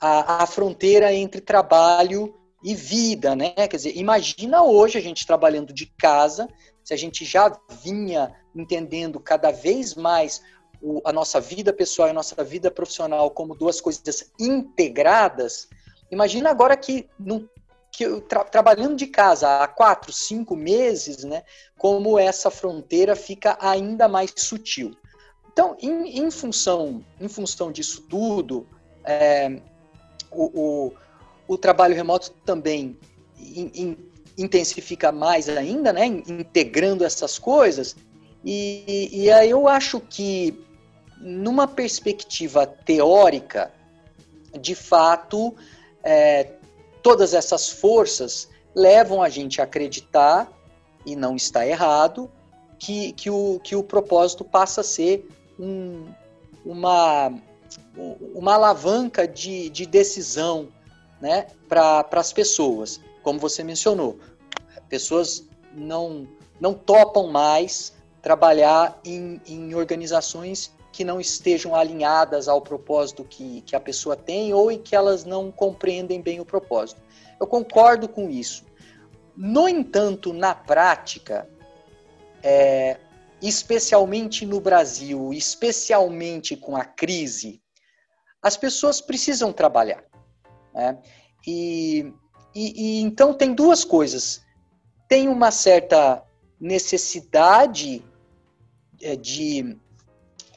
a, 0.00 0.42
a 0.42 0.46
fronteira 0.46 1.12
entre 1.12 1.40
trabalho 1.40 2.34
e 2.62 2.74
vida, 2.74 3.34
né? 3.34 3.52
Quer 3.52 3.76
dizer, 3.76 3.96
imagina 3.96 4.62
hoje 4.62 4.98
a 4.98 5.00
gente 5.00 5.26
trabalhando 5.26 5.72
de 5.72 5.86
casa, 5.86 6.48
se 6.84 6.92
a 6.92 6.96
gente 6.96 7.24
já 7.24 7.56
vinha 7.82 8.34
entendendo 8.54 9.20
cada 9.20 9.50
vez 9.50 9.94
mais 9.94 10.42
o, 10.80 11.00
a 11.04 11.12
nossa 11.12 11.40
vida 11.40 11.72
pessoal 11.72 12.08
e 12.08 12.10
a 12.10 12.14
nossa 12.14 12.42
vida 12.42 12.70
profissional 12.70 13.30
como 13.30 13.54
duas 13.54 13.80
coisas 13.80 14.30
integradas, 14.38 15.68
imagina 16.10 16.50
agora 16.50 16.76
que, 16.76 17.08
que 17.92 18.20
tra, 18.22 18.44
trabalhando 18.44 18.96
de 18.96 19.06
casa 19.06 19.62
há 19.62 19.68
quatro, 19.68 20.12
cinco 20.12 20.56
meses, 20.56 21.24
né? 21.24 21.42
Como 21.78 22.18
essa 22.18 22.50
fronteira 22.50 23.14
fica 23.14 23.56
ainda 23.60 24.08
mais 24.08 24.32
sutil. 24.36 24.96
Então, 25.52 25.76
em, 25.80 26.18
em, 26.18 26.30
função, 26.30 27.04
em 27.20 27.28
função 27.28 27.72
disso 27.72 28.02
tudo, 28.08 28.66
é, 29.04 29.60
o, 30.30 30.60
o, 30.60 30.92
o, 31.48 31.58
trabalho 31.58 31.94
remoto 31.94 32.30
também 32.46 32.96
in, 33.38 33.70
in, 33.74 33.96
intensifica 34.38 35.10
mais 35.10 35.48
ainda, 35.48 35.92
né, 35.92 36.06
integrando 36.06 37.04
essas 37.04 37.38
coisas. 37.38 37.96
E, 38.44 39.10
e 39.12 39.30
aí 39.30 39.50
eu 39.50 39.68
acho 39.68 40.00
que 40.00 40.69
numa 41.20 41.68
perspectiva 41.68 42.66
teórica, 42.66 43.70
de 44.58 44.74
fato, 44.74 45.54
é, 46.02 46.52
todas 47.02 47.34
essas 47.34 47.68
forças 47.68 48.48
levam 48.74 49.22
a 49.22 49.28
gente 49.28 49.60
a 49.60 49.64
acreditar, 49.64 50.50
e 51.04 51.14
não 51.14 51.36
está 51.36 51.66
errado, 51.66 52.30
que, 52.78 53.12
que, 53.12 53.30
o, 53.30 53.60
que 53.62 53.76
o 53.76 53.82
propósito 53.82 54.44
passa 54.44 54.80
a 54.80 54.84
ser 54.84 55.28
um, 55.58 56.06
uma, 56.64 57.32
uma 58.34 58.54
alavanca 58.54 59.28
de, 59.28 59.68
de 59.70 59.86
decisão 59.86 60.68
né, 61.20 61.46
para 61.68 62.06
as 62.12 62.32
pessoas. 62.32 63.00
Como 63.22 63.38
você 63.38 63.62
mencionou, 63.62 64.18
pessoas 64.88 65.46
não, 65.74 66.26
não 66.58 66.74
topam 66.74 67.28
mais 67.28 67.92
trabalhar 68.22 68.98
em, 69.04 69.40
em 69.46 69.74
organizações 69.74 70.72
que 71.00 71.04
não 71.04 71.18
estejam 71.18 71.74
alinhadas 71.74 72.46
ao 72.46 72.60
propósito 72.60 73.24
que, 73.24 73.62
que 73.62 73.74
a 73.74 73.80
pessoa 73.80 74.14
tem 74.14 74.52
ou 74.52 74.70
em 74.70 74.78
que 74.78 74.94
elas 74.94 75.24
não 75.24 75.50
compreendem 75.50 76.20
bem 76.20 76.40
o 76.40 76.44
propósito. 76.44 77.00
Eu 77.40 77.46
concordo 77.46 78.06
com 78.06 78.28
isso. 78.28 78.66
No 79.34 79.66
entanto, 79.66 80.34
na 80.34 80.54
prática, 80.54 81.48
é, 82.42 82.98
especialmente 83.40 84.44
no 84.44 84.60
Brasil, 84.60 85.32
especialmente 85.32 86.54
com 86.54 86.76
a 86.76 86.84
crise, 86.84 87.62
as 88.42 88.58
pessoas 88.58 89.00
precisam 89.00 89.54
trabalhar. 89.54 90.04
Né? 90.74 90.98
E, 91.46 92.12
e, 92.54 92.98
e 92.98 93.00
então 93.00 93.32
tem 93.32 93.54
duas 93.54 93.86
coisas. 93.86 94.42
Tem 95.08 95.28
uma 95.28 95.50
certa 95.50 96.22
necessidade 96.60 98.04
é, 99.00 99.16
de 99.16 99.80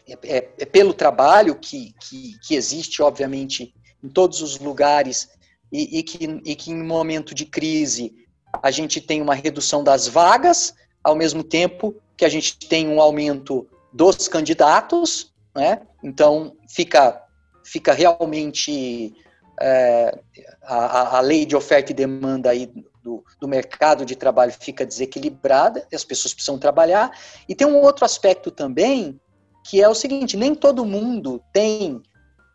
é, 0.07 0.13
é, 0.23 0.49
é, 0.59 0.65
pelo 0.65 0.93
trabalho 0.93 1.55
que, 1.55 1.93
que, 1.99 2.37
que, 2.39 2.55
existe, 2.55 3.01
obviamente, 3.01 3.73
em 4.03 4.09
todos 4.09 4.41
os 4.41 4.59
lugares 4.59 5.29
e, 5.71 5.99
e, 5.99 6.03
que, 6.03 6.25
e 6.45 6.55
que 6.55 6.71
em 6.71 6.83
momento 6.83 7.33
de 7.33 7.45
crise 7.45 8.13
a 8.61 8.69
gente 8.69 9.01
tem 9.01 9.21
uma 9.21 9.33
redução 9.33 9.83
das 9.83 10.07
vagas, 10.07 10.73
ao 11.03 11.15
mesmo 11.15 11.43
tempo 11.43 11.95
que 12.17 12.25
a 12.25 12.29
gente 12.29 12.57
tem 12.57 12.87
um 12.87 13.01
aumento 13.01 13.67
dos 13.91 14.27
candidatos, 14.27 15.33
né? 15.55 15.81
Então 16.03 16.55
fica 16.67 17.21
fica 17.63 17.93
realmente 17.93 19.13
é, 19.59 20.19
a, 20.63 21.17
a 21.17 21.21
lei 21.21 21.45
de 21.45 21.55
oferta 21.55 21.91
e 21.91 21.95
demanda 21.95 22.49
aí 22.49 22.69
do, 23.01 23.23
do, 23.39 23.47
mercado 23.47 24.05
de 24.05 24.15
trabalho 24.15 24.51
fica 24.51 24.85
desequilibrada, 24.85 25.85
as 25.93 26.03
pessoas 26.03 26.33
precisam 26.33 26.57
trabalhar. 26.57 27.11
E 27.47 27.55
tem 27.55 27.67
um 27.67 27.81
outro 27.81 28.05
aspecto 28.05 28.51
também, 28.51 29.19
que 29.63 29.81
é 29.81 29.87
o 29.87 29.95
seguinte: 29.95 30.37
nem 30.37 30.53
todo 30.53 30.85
mundo 30.85 31.41
tem 31.51 32.01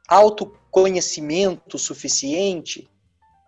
autoconhecimento 0.09 1.79
suficiente 1.79 2.89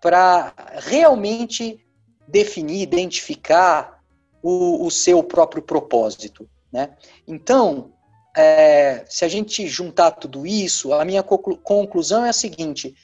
para 0.01 0.53
realmente 0.77 1.85
definir, 2.27 2.83
identificar 2.83 4.03
o, 4.43 4.87
o 4.87 4.91
seu 4.91 5.23
próprio 5.23 5.63
propósito. 5.63 6.49
Né? 6.73 6.97
Então, 7.27 7.93
é, 8.37 9.05
se 9.09 9.25
a 9.25 9.29
gente 9.29 9.67
juntar 9.67 10.13
tudo 10.13 10.47
isso, 10.47 10.93
a 10.93 11.05
minha 11.05 11.23
conclusão 11.23 12.25
é 12.25 12.31
a 12.31 12.35
seguinte: 12.35 12.95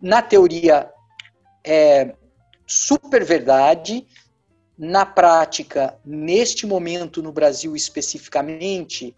na 0.00 0.20
teoria 0.20 0.90
é 1.64 2.14
super 2.66 3.24
verdade, 3.24 4.06
na 4.76 5.06
prática, 5.06 5.96
neste 6.04 6.66
momento 6.66 7.22
no 7.22 7.32
Brasil 7.32 7.76
especificamente, 7.76 9.14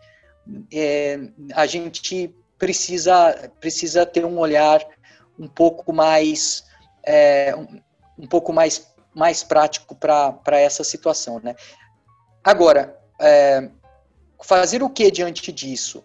é, 0.73 1.19
a 1.55 1.67
gente 1.67 2.35
precisa, 2.59 3.51
precisa 3.61 4.07
ter 4.07 4.25
um 4.25 4.39
olhar 4.39 4.85
um 5.39 5.49
pouco 5.49 5.93
mais 5.93 6.65
é, 7.05 7.55
um, 8.19 8.27
pouco 8.27 8.53
mais 8.53 8.95
mais 9.15 9.43
prático 9.43 9.95
para 9.95 10.61
essa 10.61 10.85
situação. 10.85 11.41
Né? 11.43 11.55
Agora, 12.45 12.99
é, 13.21 13.71
fazer 14.43 14.83
o 14.83 14.91
que 14.91 15.11
diante 15.11 15.51
disso? 15.51 16.05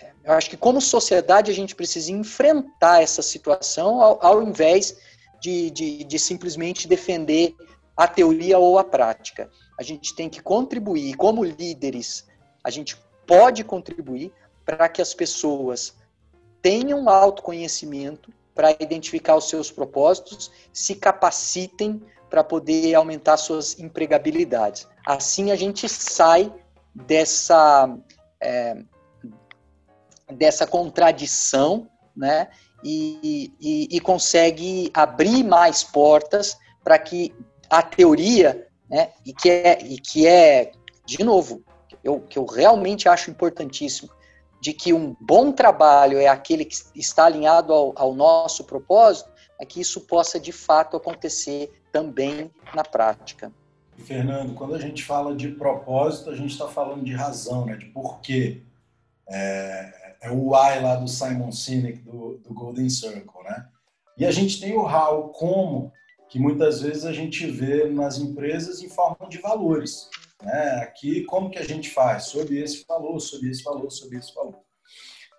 É, 0.00 0.12
eu 0.24 0.32
acho 0.34 0.50
que, 0.50 0.56
como 0.56 0.80
sociedade, 0.80 1.50
a 1.50 1.54
gente 1.54 1.74
precisa 1.74 2.12
enfrentar 2.12 3.02
essa 3.02 3.22
situação 3.22 4.02
ao, 4.02 4.24
ao 4.24 4.42
invés 4.42 4.96
de, 5.40 5.70
de, 5.70 6.04
de 6.04 6.18
simplesmente 6.18 6.86
defender 6.86 7.54
a 7.96 8.06
teoria 8.06 8.58
ou 8.58 8.78
a 8.78 8.84
prática. 8.84 9.50
A 9.78 9.82
gente 9.82 10.14
tem 10.14 10.28
que 10.28 10.42
contribuir, 10.42 11.14
como 11.14 11.42
líderes, 11.42 12.26
a 12.62 12.70
gente 12.70 12.96
pode 13.26 13.64
contribuir 13.64 14.32
para 14.64 14.88
que 14.88 15.02
as 15.02 15.14
pessoas 15.14 15.94
tenham 16.60 17.08
autoconhecimento 17.08 18.32
para 18.54 18.70
identificar 18.70 19.36
os 19.36 19.48
seus 19.48 19.70
propósitos, 19.70 20.50
se 20.72 20.94
capacitem 20.94 22.02
para 22.30 22.44
poder 22.44 22.94
aumentar 22.94 23.36
suas 23.36 23.78
empregabilidades. 23.78 24.86
Assim 25.06 25.50
a 25.50 25.56
gente 25.56 25.88
sai 25.88 26.52
dessa, 26.94 27.94
é, 28.40 28.76
dessa 30.32 30.66
contradição, 30.66 31.88
né? 32.16 32.48
E, 32.84 33.52
e, 33.60 33.96
e 33.96 34.00
consegue 34.00 34.90
abrir 34.92 35.44
mais 35.44 35.84
portas 35.84 36.58
para 36.82 36.98
que 36.98 37.34
a 37.70 37.82
teoria, 37.82 38.66
né? 38.88 39.12
E 39.24 39.32
que 39.32 39.50
é, 39.50 39.78
e 39.82 39.98
que 39.98 40.26
é 40.26 40.72
de 41.04 41.22
novo, 41.24 41.62
eu, 42.02 42.20
que 42.20 42.38
eu 42.38 42.44
realmente 42.44 43.08
acho 43.08 43.30
importantíssimo, 43.30 44.10
de 44.60 44.72
que 44.72 44.92
um 44.92 45.16
bom 45.20 45.50
trabalho 45.50 46.18
é 46.18 46.28
aquele 46.28 46.64
que 46.64 46.76
está 46.94 47.26
alinhado 47.26 47.72
ao, 47.72 47.92
ao 47.96 48.14
nosso 48.14 48.64
propósito, 48.64 49.30
é 49.60 49.66
que 49.66 49.80
isso 49.80 50.02
possa 50.02 50.38
de 50.38 50.52
fato 50.52 50.96
acontecer 50.96 51.72
também 51.90 52.50
na 52.74 52.82
prática. 52.82 53.52
Fernando, 53.98 54.54
quando 54.54 54.74
a 54.74 54.78
gente 54.78 55.04
fala 55.04 55.34
de 55.34 55.48
propósito, 55.48 56.30
a 56.30 56.34
gente 56.34 56.52
está 56.52 56.68
falando 56.68 57.04
de 57.04 57.12
razão, 57.12 57.66
né? 57.66 57.76
de 57.76 57.86
porquê. 57.86 58.62
É, 59.28 60.16
é 60.22 60.30
o 60.30 60.50
why 60.50 60.80
lá 60.80 60.96
do 60.96 61.08
Simon 61.08 61.50
Sinek, 61.52 61.98
do, 61.98 62.38
do 62.38 62.54
Golden 62.54 62.88
Circle, 62.88 63.42
né? 63.44 63.66
E 64.16 64.24
a 64.24 64.30
gente 64.30 64.60
tem 64.60 64.76
o 64.76 64.82
how, 64.82 65.28
como, 65.30 65.92
que 66.28 66.38
muitas 66.38 66.80
vezes 66.80 67.04
a 67.04 67.12
gente 67.12 67.46
vê 67.46 67.88
nas 67.88 68.18
empresas 68.18 68.82
em 68.82 68.88
forma 68.88 69.28
de 69.28 69.38
valores. 69.38 70.08
Né? 70.42 70.82
Aqui, 70.82 71.24
como 71.24 71.50
que 71.50 71.58
a 71.58 71.64
gente 71.64 71.90
faz? 71.90 72.24
Sob 72.24 72.56
esse 72.58 72.84
valor, 72.86 73.20
sob 73.20 73.48
esse 73.48 73.62
valor, 73.62 73.90
sob 73.90 74.16
esse 74.16 74.34
valor. 74.34 74.60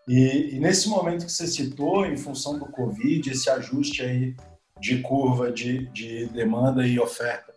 E, 0.07 0.55
e 0.55 0.59
nesse 0.59 0.89
momento 0.89 1.25
que 1.25 1.31
você 1.31 1.47
citou, 1.47 2.05
em 2.05 2.17
função 2.17 2.57
do 2.57 2.65
Covid, 2.65 3.29
esse 3.29 3.49
ajuste 3.49 4.01
aí 4.01 4.35
de 4.79 5.01
curva 5.01 5.51
de, 5.51 5.87
de 5.91 6.27
demanda 6.27 6.85
e 6.85 6.99
oferta 6.99 7.53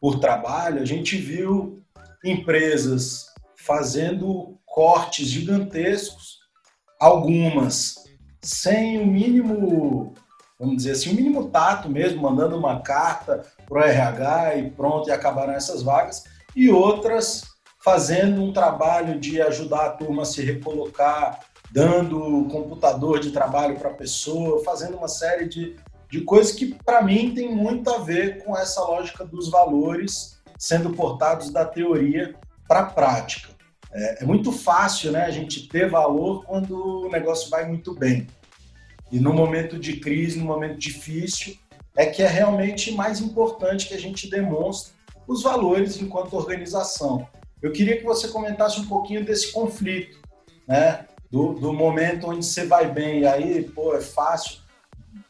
por 0.00 0.20
trabalho, 0.20 0.80
a 0.80 0.84
gente 0.84 1.16
viu 1.16 1.82
empresas 2.24 3.26
fazendo 3.56 4.58
cortes 4.64 5.26
gigantescos, 5.28 6.38
algumas 7.00 7.96
sem 8.40 8.98
o 9.02 9.06
mínimo, 9.06 10.14
vamos 10.58 10.76
dizer 10.76 10.92
assim, 10.92 11.10
o 11.10 11.14
mínimo 11.14 11.50
tato 11.50 11.88
mesmo, 11.88 12.22
mandando 12.22 12.56
uma 12.56 12.80
carta 12.80 13.44
para 13.66 13.80
o 13.80 13.82
RH 13.82 14.56
e 14.56 14.70
pronto, 14.70 15.08
e 15.08 15.12
acabaram 15.12 15.52
essas 15.52 15.82
vagas, 15.82 16.24
e 16.58 16.70
outras 16.70 17.44
fazendo 17.84 18.42
um 18.42 18.52
trabalho 18.52 19.18
de 19.18 19.40
ajudar 19.40 19.86
a 19.86 19.90
turma 19.90 20.22
a 20.22 20.26
se 20.26 20.42
recolocar, 20.42 21.40
dando 21.70 22.46
computador 22.50 23.20
de 23.20 23.30
trabalho 23.30 23.78
para 23.78 23.90
a 23.90 23.94
pessoa, 23.94 24.64
fazendo 24.64 24.96
uma 24.96 25.08
série 25.08 25.48
de 25.48 25.76
de 26.10 26.22
coisas 26.22 26.52
que, 26.52 26.74
para 26.74 27.02
mim, 27.02 27.34
tem 27.34 27.54
muito 27.54 27.90
a 27.90 27.98
ver 27.98 28.42
com 28.42 28.56
essa 28.56 28.80
lógica 28.82 29.24
dos 29.24 29.50
valores 29.50 30.38
sendo 30.58 30.90
portados 30.90 31.50
da 31.50 31.64
teoria 31.64 32.34
para 32.66 32.80
a 32.80 32.86
prática. 32.86 33.50
É, 33.92 34.22
é, 34.22 34.26
muito 34.26 34.50
fácil 34.50 35.12
né, 35.12 35.24
a 35.24 35.30
gente 35.30 35.68
ter 35.68 35.88
valor 35.88 36.44
quando 36.44 37.06
o 37.06 37.10
negócio 37.10 37.48
vai 37.48 37.66
muito 37.66 37.94
bem. 37.94 38.26
E 39.12 39.20
no 39.20 39.32
momento 39.32 39.78
de 39.78 39.96
crise, 39.96 40.38
no 40.38 40.44
momento 40.44 40.78
difícil, 40.78 41.56
é 41.96 42.06
que 42.06 42.22
é 42.22 42.26
realmente 42.26 42.92
mais 42.92 43.20
importante 43.20 43.86
que 43.86 43.94
a 43.94 44.00
gente 44.00 44.28
demonstre 44.28 44.92
os 45.28 45.42
valores 45.42 46.00
enquanto 46.00 46.34
organização. 46.34 47.28
Eu 47.62 47.70
queria 47.70 47.98
que 47.98 48.04
você 48.04 48.28
comentasse 48.28 48.80
um 48.80 48.86
pouquinho 48.86 49.24
desse 49.24 49.52
conflito, 49.52 50.18
né? 50.66 51.06
Do, 51.30 51.52
do 51.52 51.72
momento 51.72 52.28
onde 52.28 52.44
você 52.44 52.64
vai 52.66 52.90
bem, 52.90 53.20
e 53.20 53.26
aí, 53.26 53.62
pô, 53.62 53.94
é 53.94 54.00
fácil 54.00 54.60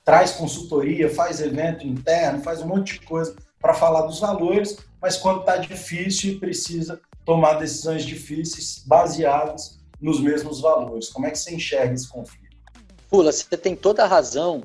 traz 0.09 0.33
consultoria, 0.33 1.15
faz 1.15 1.39
evento 1.39 1.87
interno, 1.87 2.43
faz 2.43 2.63
um 2.63 2.67
monte 2.67 2.95
de 2.95 3.07
coisa 3.07 3.37
para 3.61 3.75
falar 3.75 4.07
dos 4.07 4.21
valores, 4.21 4.79
mas 5.03 5.19
quando 5.19 5.41
está 5.41 5.59
difícil 5.59 6.33
e 6.33 6.39
precisa 6.39 6.99
tomar 7.27 7.55
decisões 7.55 8.05
difíceis 8.05 8.83
baseadas 8.87 9.79
nos 10.01 10.19
mesmos 10.19 10.63
valores. 10.63 11.11
Como 11.11 11.27
é 11.27 11.31
que 11.31 11.39
você 11.39 11.55
enxerga 11.55 11.93
esse 11.93 12.09
conflito? 12.09 12.57
Pula, 13.11 13.31
você 13.31 13.55
tem 13.55 13.77
toda 13.77 14.03
a 14.03 14.07
razão. 14.07 14.63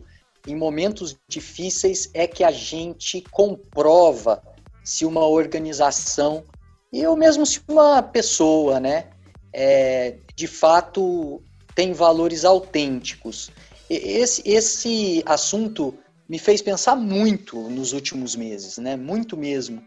Em 0.47 0.55
momentos 0.55 1.17
difíceis 1.27 2.09
é 2.13 2.25
que 2.25 2.45
a 2.45 2.51
gente 2.51 3.21
comprova 3.29 4.41
se 4.83 5.05
uma 5.05 5.25
organização 5.25 6.43
e 6.91 7.05
ou 7.07 7.15
mesmo 7.15 7.45
se 7.45 7.59
uma 7.67 8.03
pessoa, 8.03 8.79
né, 8.79 9.07
é, 9.51 10.17
de 10.35 10.47
fato 10.47 11.41
tem 11.75 11.93
valores 11.93 12.45
autênticos. 12.45 13.49
Esse, 13.89 14.41
esse 14.45 15.23
assunto 15.25 15.93
me 16.27 16.39
fez 16.39 16.61
pensar 16.61 16.95
muito 16.95 17.59
nos 17.69 17.93
últimos 17.93 18.35
meses, 18.35 18.77
né? 18.77 18.95
Muito 18.95 19.35
mesmo. 19.35 19.83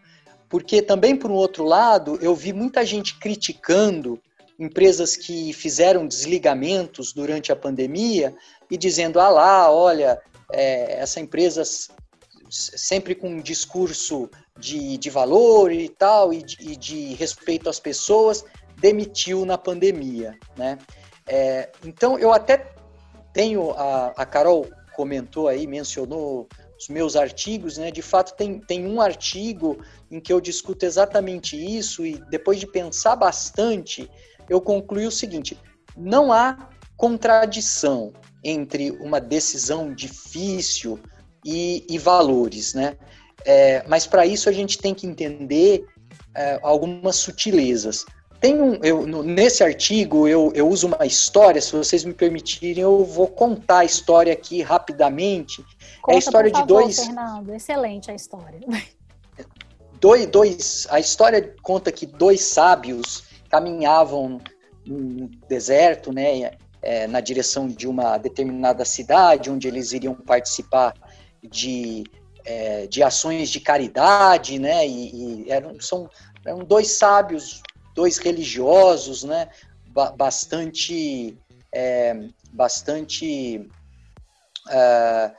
Porque 0.48 0.82
também, 0.82 1.16
por 1.16 1.30
um 1.30 1.35
outro 1.35 1.64
lado, 1.64 2.18
eu 2.20 2.35
vi 2.35 2.52
muita 2.52 2.85
gente 2.85 3.18
criticando 3.18 4.20
empresas 4.59 5.16
que 5.16 5.52
fizeram 5.52 6.06
desligamentos 6.06 7.12
durante 7.12 7.50
a 7.50 7.56
pandemia 7.56 8.35
e 8.70 8.76
dizendo: 8.76 9.18
ah 9.18 9.28
lá, 9.28 9.70
olha, 9.70 10.20
é, 10.52 11.00
essa 11.00 11.20
empresa 11.20 11.62
sempre 12.48 13.14
com 13.14 13.28
um 13.28 13.40
discurso 13.40 14.30
de, 14.59 14.97
de 14.97 15.11
valor 15.11 15.71
e 15.71 15.88
tal, 15.88 16.33
e 16.33 16.42
de, 16.42 16.57
e 16.61 16.77
de 16.77 17.14
respeito 17.14 17.69
às 17.69 17.79
pessoas, 17.79 18.45
demitiu 18.77 19.45
na 19.45 19.59
pandemia, 19.59 20.38
né? 20.57 20.79
É, 21.27 21.71
então, 21.85 22.19
eu 22.19 22.33
até 22.33 22.73
tenho, 23.33 23.73
a, 23.73 24.12
a 24.16 24.25
Carol 24.25 24.66
comentou 24.95 25.49
aí, 25.49 25.66
mencionou 25.66 26.49
os 26.79 26.88
meus 26.88 27.16
artigos, 27.16 27.79
né? 27.79 27.90
De 27.90 28.03
fato, 28.03 28.35
tem, 28.35 28.61
tem 28.61 28.87
um 28.87 29.01
artigo 29.01 29.79
em 30.11 30.21
que 30.21 30.33
eu 30.33 30.40
discuto 30.40 30.85
exatamente 30.85 31.57
isso 31.57 32.05
e 32.05 32.19
depois 32.31 32.61
de 32.61 32.66
pensar 32.66 33.16
bastante, 33.16 34.11
eu 34.49 34.61
concluí 34.61 35.07
o 35.07 35.11
seguinte: 35.11 35.59
não 35.97 36.33
há 36.33 36.69
contradição 36.97 38.12
entre 38.45 38.90
uma 38.92 39.21
decisão 39.21 39.92
difícil 39.92 40.99
e, 41.45 41.85
e 41.88 41.99
valores, 41.99 42.75
né? 42.75 42.97
É, 43.46 43.85
mas 43.87 44.06
para 44.06 44.26
isso 44.26 44.48
a 44.48 44.52
gente 44.52 44.76
tem 44.76 44.92
que 44.92 45.06
entender 45.06 45.87
é, 46.35 46.59
algumas 46.62 47.16
sutilezas. 47.16 48.04
Tem 48.40 48.61
um, 48.61 48.74
eu, 48.82 49.06
no, 49.06 49.22
nesse 49.22 49.62
artigo 49.62 50.28
eu, 50.28 50.52
eu 50.54 50.68
uso 50.68 50.88
uma 50.88 51.06
história, 51.06 51.61
se 51.62 51.72
vocês 51.72 52.04
me 52.04 52.12
permitirem, 52.12 52.82
eu 52.82 53.04
vou 53.04 53.28
contar 53.28 53.78
a 53.78 53.85
história 53.85 54.32
aqui 54.32 54.62
rapidamente. 54.62 55.64
Conta, 56.02 56.12
é 56.12 56.14
a 56.16 56.18
história 56.18 56.50
favor, 56.50 56.66
de 56.66 56.68
dois. 56.68 56.98
Fernando, 56.98 57.54
excelente 57.54 58.11
a 58.11 58.14
história. 58.14 58.61
Dois, 59.98 60.26
dois, 60.26 60.87
a 60.90 61.00
história 61.00 61.54
conta 61.62 61.90
que 61.90 62.04
dois 62.04 62.42
sábios 62.42 63.24
caminhavam 63.48 64.42
no 64.87 65.28
deserto, 65.48 66.12
né, 66.12 66.50
é, 66.82 67.06
na 67.06 67.18
direção 67.18 67.66
de 67.66 67.88
uma 67.88 68.18
determinada 68.18 68.85
cidade, 68.85 69.50
onde 69.50 69.66
eles 69.66 69.92
iriam 69.92 70.14
participar 70.14 70.94
de, 71.42 72.04
é, 72.46 72.87
de 72.87 73.02
ações 73.02 73.50
de 73.50 73.61
caridade, 73.61 74.59
né, 74.59 74.87
e, 74.87 75.44
e 75.44 75.50
eram, 75.50 75.78
são, 75.80 76.09
eram 76.44 76.61
dois 76.61 76.92
sábios 76.92 77.61
dois 77.96 78.18
religiosos, 78.18 79.24
né, 79.24 79.48
bastante, 80.16 81.37
é, 81.72 82.28
bastante, 82.52 83.66
é, 84.70 85.35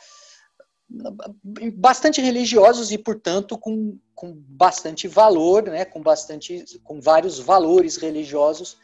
bastante 1.76 2.20
religiosos 2.20 2.92
e, 2.92 2.98
portanto, 2.98 3.58
com, 3.60 4.00
com 4.16 4.34
bastante 4.34 5.08
valor, 5.08 5.64
né, 5.64 5.86
com 5.86 6.02
bastante, 6.02 6.66
com 6.84 7.00
vários 7.00 7.38
valores 7.38 7.96
religiosos, 7.98 8.80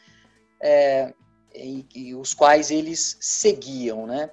é, 0.62 1.12
e, 1.52 1.84
e 1.92 2.14
os 2.14 2.32
quais 2.32 2.70
eles 2.70 3.16
seguiam, 3.20 4.06
né, 4.06 4.30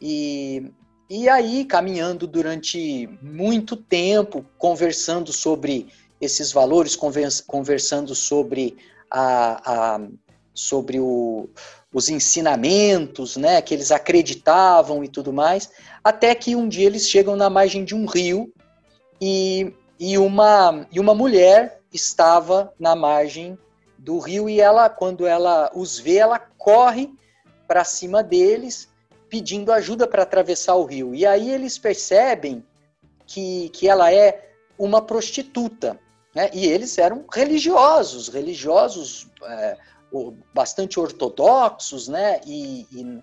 e 0.00 0.72
e 1.10 1.28
aí, 1.28 1.64
caminhando 1.64 2.26
durante 2.26 3.08
muito 3.22 3.74
tempo, 3.76 4.44
conversando 4.58 5.32
sobre 5.32 5.88
esses 6.20 6.52
valores, 6.52 6.96
conversando 7.46 8.14
sobre, 8.14 8.76
a, 9.10 9.94
a 9.94 10.00
sobre 10.52 11.00
o, 11.00 11.48
os 11.94 12.10
ensinamentos 12.10 13.36
né, 13.36 13.62
que 13.62 13.72
eles 13.72 13.90
acreditavam 13.90 15.02
e 15.02 15.08
tudo 15.08 15.32
mais, 15.32 15.70
até 16.04 16.34
que 16.34 16.54
um 16.54 16.68
dia 16.68 16.86
eles 16.86 17.08
chegam 17.08 17.36
na 17.36 17.48
margem 17.48 17.84
de 17.84 17.94
um 17.94 18.04
rio 18.04 18.52
e, 19.18 19.72
e, 19.98 20.18
uma, 20.18 20.86
e 20.92 21.00
uma 21.00 21.14
mulher 21.14 21.80
estava 21.90 22.70
na 22.78 22.94
margem 22.94 23.58
do 23.96 24.18
rio 24.18 24.48
e 24.48 24.60
ela, 24.60 24.90
quando 24.90 25.26
ela 25.26 25.70
os 25.74 25.98
vê, 25.98 26.16
ela 26.16 26.38
corre 26.38 27.10
para 27.66 27.82
cima 27.82 28.22
deles 28.22 28.88
pedindo 29.28 29.72
ajuda 29.72 30.06
para 30.06 30.22
atravessar 30.22 30.74
o 30.74 30.84
rio. 30.84 31.14
E 31.14 31.26
aí 31.26 31.50
eles 31.50 31.78
percebem 31.78 32.64
que, 33.26 33.68
que 33.70 33.88
ela 33.88 34.12
é 34.12 34.52
uma 34.78 35.02
prostituta. 35.02 35.98
Né? 36.34 36.50
E 36.52 36.66
eles 36.66 36.96
eram 36.98 37.24
religiosos, 37.32 38.28
religiosos 38.28 39.28
é, 39.44 39.76
bastante 40.54 40.98
ortodoxos, 40.98 42.08
né? 42.08 42.40
E, 42.46 42.86
e, 42.92 43.22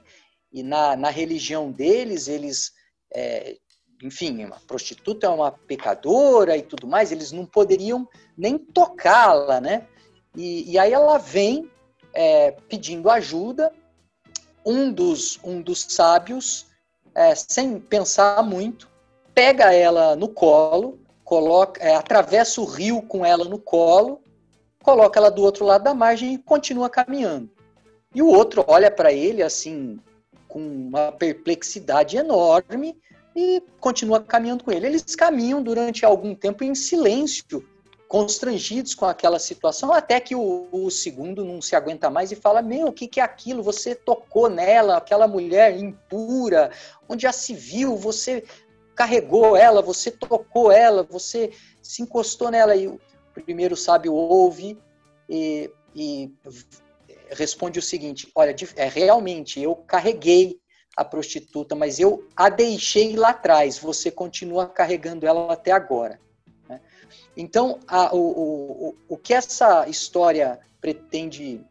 e 0.51 0.63
na, 0.63 0.95
na, 0.95 1.09
religião 1.09 1.71
deles, 1.71 2.27
eles, 2.27 2.71
é, 3.13 3.57
enfim, 4.03 4.45
uma 4.45 4.59
prostituta 4.67 5.27
é 5.27 5.29
uma 5.29 5.51
pecadora 5.51 6.57
e 6.57 6.61
tudo 6.61 6.87
mais, 6.87 7.11
eles 7.11 7.31
não 7.31 7.45
poderiam 7.45 8.07
nem 8.37 8.57
tocá-la, 8.57 9.59
né? 9.59 9.87
E, 10.35 10.73
e, 10.73 10.77
aí 10.77 10.91
ela 10.91 11.17
vem 11.17 11.69
é, 12.13 12.51
pedindo 12.51 13.09
ajuda. 13.09 13.71
Um 14.65 14.91
dos, 14.91 15.39
um 15.43 15.61
dos 15.61 15.85
sábios, 15.87 16.65
é, 17.13 17.35
sem 17.35 17.79
pensar 17.79 18.41
muito, 18.43 18.89
pega 19.33 19.73
ela 19.73 20.15
no 20.15 20.27
colo 20.27 20.99
coloca, 21.25 21.83
é, 21.83 21.95
atravessa 21.95 22.61
o 22.61 22.65
rio 22.65 23.01
com 23.01 23.25
ela 23.25 23.43
no 23.43 23.57
colo, 23.57 24.21
coloca 24.81 25.19
ela 25.19 25.31
do 25.31 25.41
outro 25.41 25.65
lado 25.65 25.83
da 25.83 25.93
margem 25.93 26.35
e 26.35 26.37
continua 26.37 26.89
caminhando. 26.89 27.49
E 28.13 28.21
o 28.21 28.27
outro 28.27 28.63
olha 28.67 28.89
para 28.91 29.11
ele 29.11 29.41
assim 29.41 29.99
com 30.47 30.59
uma 30.59 31.11
perplexidade 31.11 32.15
enorme 32.15 32.95
e 33.35 33.61
continua 33.79 34.21
caminhando 34.21 34.63
com 34.63 34.71
ele. 34.71 34.85
Eles 34.85 35.15
caminham 35.15 35.61
durante 35.61 36.05
algum 36.05 36.33
tempo 36.33 36.63
em 36.63 36.73
silêncio, 36.73 37.67
constrangidos 38.07 38.93
com 38.93 39.05
aquela 39.05 39.39
situação, 39.39 39.91
até 39.91 40.19
que 40.19 40.35
o, 40.35 40.67
o 40.71 40.91
segundo 40.91 41.43
não 41.43 41.61
se 41.61 41.75
aguenta 41.75 42.09
mais 42.09 42.31
e 42.31 42.35
fala: 42.35 42.61
Meu, 42.61 42.87
o 42.87 42.93
que, 42.93 43.07
que 43.07 43.19
é 43.19 43.23
aquilo? 43.23 43.63
Você 43.63 43.95
tocou 43.95 44.49
nela, 44.49 44.97
aquela 44.97 45.27
mulher 45.27 45.77
impura, 45.77 46.71
onde 47.09 47.23
já 47.23 47.31
se 47.31 47.53
viu, 47.53 47.95
você 47.97 48.43
carregou 48.95 49.57
ela, 49.57 49.81
você 49.81 50.11
tocou 50.11 50.71
ela, 50.71 51.03
você 51.03 51.51
se 51.81 52.01
encostou 52.01 52.49
nela. 52.51 52.75
E 52.75 52.87
o 52.87 52.99
primeiro 53.33 53.75
sábio 53.75 54.13
ouve 54.13 54.79
e, 55.27 55.69
e 55.95 56.31
responde 57.31 57.79
o 57.79 57.83
seguinte: 57.83 58.29
Olha, 58.35 58.55
é, 58.75 58.87
realmente 58.87 59.59
eu 59.59 59.75
carreguei 59.75 60.59
a 60.95 61.03
prostituta, 61.03 61.75
mas 61.75 61.99
eu 61.99 62.25
a 62.35 62.49
deixei 62.49 63.15
lá 63.15 63.31
atrás, 63.31 63.77
você 63.77 64.09
continua 64.09 64.67
carregando 64.67 65.25
ela 65.25 65.51
até 65.51 65.71
agora. 65.71 66.19
Então, 67.35 67.79
a, 67.87 68.15
o, 68.15 68.19
o, 68.89 68.95
o 69.09 69.17
que 69.17 69.33
essa 69.33 69.87
história 69.87 70.59
pretende 70.79 71.61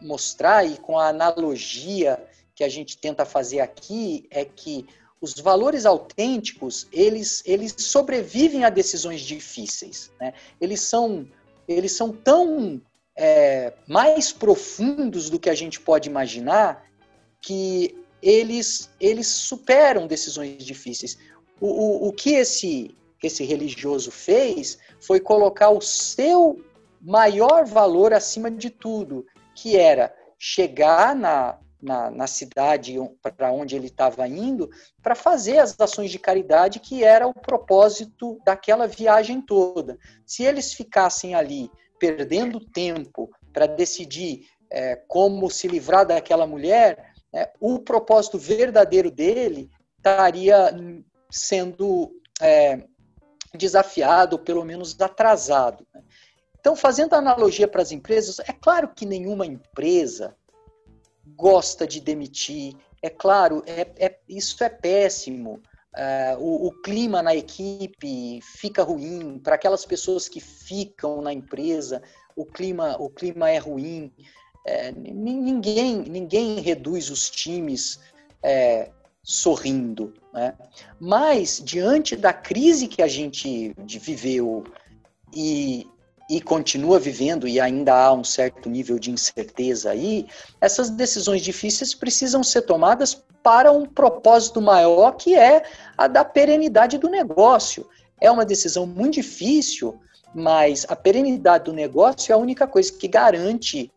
mostrar, 0.00 0.64
e 0.64 0.76
com 0.76 0.98
a 0.98 1.08
analogia 1.08 2.22
que 2.54 2.62
a 2.62 2.68
gente 2.68 2.98
tenta 2.98 3.24
fazer 3.24 3.60
aqui, 3.60 4.26
é 4.30 4.44
que 4.44 4.86
os 5.20 5.34
valores 5.34 5.86
autênticos, 5.86 6.86
eles, 6.92 7.42
eles 7.46 7.74
sobrevivem 7.78 8.64
a 8.64 8.70
decisões 8.70 9.22
difíceis. 9.22 10.12
Né? 10.20 10.34
Eles, 10.60 10.80
são, 10.80 11.26
eles 11.66 11.92
são 11.92 12.12
tão 12.12 12.80
é, 13.16 13.72
mais 13.88 14.32
profundos 14.32 15.30
do 15.30 15.38
que 15.38 15.48
a 15.48 15.54
gente 15.54 15.80
pode 15.80 16.08
imaginar 16.08 16.84
que 17.40 17.96
eles, 18.20 18.90
eles 19.00 19.26
superam 19.26 20.06
decisões 20.06 20.62
difíceis. 20.62 21.16
O, 21.60 21.68
o, 21.68 22.08
o 22.08 22.12
que 22.12 22.34
esse, 22.34 22.94
esse 23.22 23.44
religioso 23.44 24.10
fez 24.10 24.78
foi 25.06 25.20
colocar 25.20 25.70
o 25.70 25.80
seu 25.80 26.60
maior 27.00 27.64
valor 27.66 28.12
acima 28.12 28.50
de 28.50 28.70
tudo, 28.70 29.26
que 29.54 29.76
era 29.76 30.14
chegar 30.38 31.14
na, 31.14 31.58
na, 31.80 32.10
na 32.10 32.26
cidade 32.26 32.96
para 33.20 33.52
onde 33.52 33.76
ele 33.76 33.86
estava 33.86 34.26
indo 34.26 34.70
para 35.02 35.14
fazer 35.14 35.58
as 35.58 35.78
ações 35.78 36.10
de 36.10 36.18
caridade 36.18 36.80
que 36.80 37.04
era 37.04 37.26
o 37.26 37.34
propósito 37.34 38.40
daquela 38.44 38.86
viagem 38.86 39.40
toda. 39.40 39.98
Se 40.24 40.42
eles 40.42 40.72
ficassem 40.72 41.34
ali 41.34 41.70
perdendo 41.98 42.58
tempo 42.58 43.30
para 43.52 43.66
decidir 43.66 44.46
é, 44.70 44.96
como 45.06 45.50
se 45.50 45.68
livrar 45.68 46.06
daquela 46.06 46.46
mulher, 46.46 47.12
é, 47.32 47.52
o 47.60 47.78
propósito 47.78 48.38
verdadeiro 48.38 49.10
dele 49.10 49.70
estaria 49.98 50.74
sendo 51.30 52.10
é, 52.40 52.84
desafiado, 53.56 54.36
ou 54.36 54.42
pelo 54.42 54.64
menos 54.64 54.98
atrasado. 55.00 55.86
Né? 55.94 56.02
Então, 56.58 56.74
fazendo 56.74 57.14
analogia 57.14 57.68
para 57.68 57.82
as 57.82 57.92
empresas, 57.92 58.38
é 58.40 58.52
claro 58.52 58.88
que 58.88 59.04
nenhuma 59.04 59.46
empresa 59.46 60.34
gosta 61.36 61.86
de 61.86 62.00
demitir. 62.00 62.74
É 63.02 63.10
claro, 63.10 63.62
é, 63.66 63.86
é 63.98 64.18
isso 64.28 64.62
é 64.64 64.68
péssimo. 64.68 65.60
Uh, 65.94 66.40
o, 66.40 66.66
o, 66.68 66.72
clima 66.82 67.22
na 67.22 67.36
equipe 67.36 68.40
fica 68.42 68.82
ruim 68.82 69.38
para 69.38 69.54
aquelas 69.54 69.84
pessoas 69.84 70.28
que 70.28 70.40
ficam 70.40 71.20
na 71.20 71.32
empresa. 71.32 72.02
O 72.34 72.44
clima, 72.44 72.96
o 72.98 73.08
clima 73.08 73.50
é 73.50 73.58
ruim. 73.58 74.12
É, 74.66 74.90
ninguém, 74.92 75.98
ninguém 75.98 76.60
reduz 76.60 77.10
os 77.10 77.30
times 77.30 78.00
é, 78.42 78.90
sorrindo. 79.24 80.12
Né? 80.32 80.54
Mas, 81.00 81.60
diante 81.64 82.14
da 82.14 82.32
crise 82.32 82.86
que 82.86 83.00
a 83.00 83.08
gente 83.08 83.74
viveu 83.78 84.64
e, 85.34 85.88
e 86.30 86.40
continua 86.42 86.98
vivendo, 86.98 87.48
e 87.48 87.58
ainda 87.58 87.94
há 87.94 88.12
um 88.12 88.22
certo 88.22 88.68
nível 88.68 88.98
de 88.98 89.10
incerteza 89.10 89.90
aí, 89.90 90.26
essas 90.60 90.90
decisões 90.90 91.40
difíceis 91.40 91.94
precisam 91.94 92.44
ser 92.44 92.62
tomadas 92.62 93.14
para 93.42 93.72
um 93.72 93.86
propósito 93.86 94.60
maior, 94.60 95.12
que 95.12 95.34
é 95.34 95.64
a 95.96 96.06
da 96.06 96.24
perenidade 96.24 96.98
do 96.98 97.08
negócio. 97.08 97.88
É 98.20 98.30
uma 98.30 98.44
decisão 98.44 98.86
muito 98.86 99.14
difícil, 99.14 99.98
mas 100.34 100.86
a 100.88 100.96
perenidade 100.96 101.64
do 101.64 101.72
negócio 101.72 102.30
é 102.30 102.34
a 102.34 102.38
única 102.38 102.66
coisa 102.66 102.92
que 102.92 103.08
garante 103.08 103.90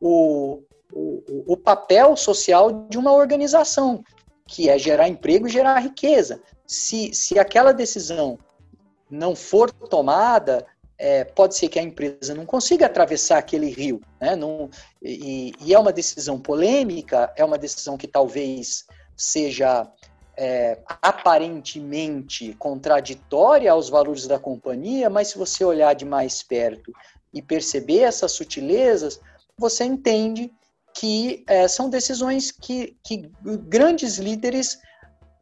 o, 0.00 0.62
o, 0.92 1.52
o 1.52 1.56
papel 1.56 2.16
social 2.16 2.86
de 2.88 2.98
uma 2.98 3.12
organização, 3.12 4.02
que 4.46 4.68
é 4.68 4.78
gerar 4.78 5.08
emprego 5.08 5.46
e 5.46 5.50
gerar 5.50 5.78
riqueza. 5.80 6.42
Se, 6.66 7.12
se 7.14 7.38
aquela 7.38 7.72
decisão 7.72 8.38
não 9.10 9.34
for 9.34 9.70
tomada, 9.70 10.66
é, 10.98 11.24
pode 11.24 11.56
ser 11.56 11.68
que 11.68 11.78
a 11.78 11.82
empresa 11.82 12.34
não 12.34 12.46
consiga 12.46 12.86
atravessar 12.86 13.38
aquele 13.38 13.68
rio. 13.68 14.00
Né? 14.20 14.36
Não, 14.36 14.70
e, 15.02 15.52
e, 15.60 15.74
é 15.74 15.78
uma 15.78 15.92
decisão 15.92 16.38
polêmica, 16.38 17.32
é 17.36 17.44
uma 17.44 17.58
decisão 17.58 17.96
que 17.96 18.06
talvez 18.06 18.86
seja 19.16 19.90
é, 20.36 20.78
aparentemente 21.00 22.54
contraditória 22.54 23.70
aos 23.70 23.88
valores 23.88 24.26
da 24.26 24.38
companhia, 24.38 25.08
mas 25.08 25.28
se 25.28 25.38
você 25.38 25.64
olhar 25.64 25.94
de 25.94 26.04
mais 26.04 26.42
perto 26.42 26.92
e 27.32 27.40
perceber 27.40 28.00
essas 28.00 28.32
sutilezas, 28.32 29.20
você 29.58 29.84
entende 29.84 30.52
que 30.94 31.44
é, 31.48 31.66
são 31.66 31.90
decisões 31.90 32.50
que, 32.52 32.96
que 33.02 33.30
grandes 33.42 34.18
líderes 34.18 34.78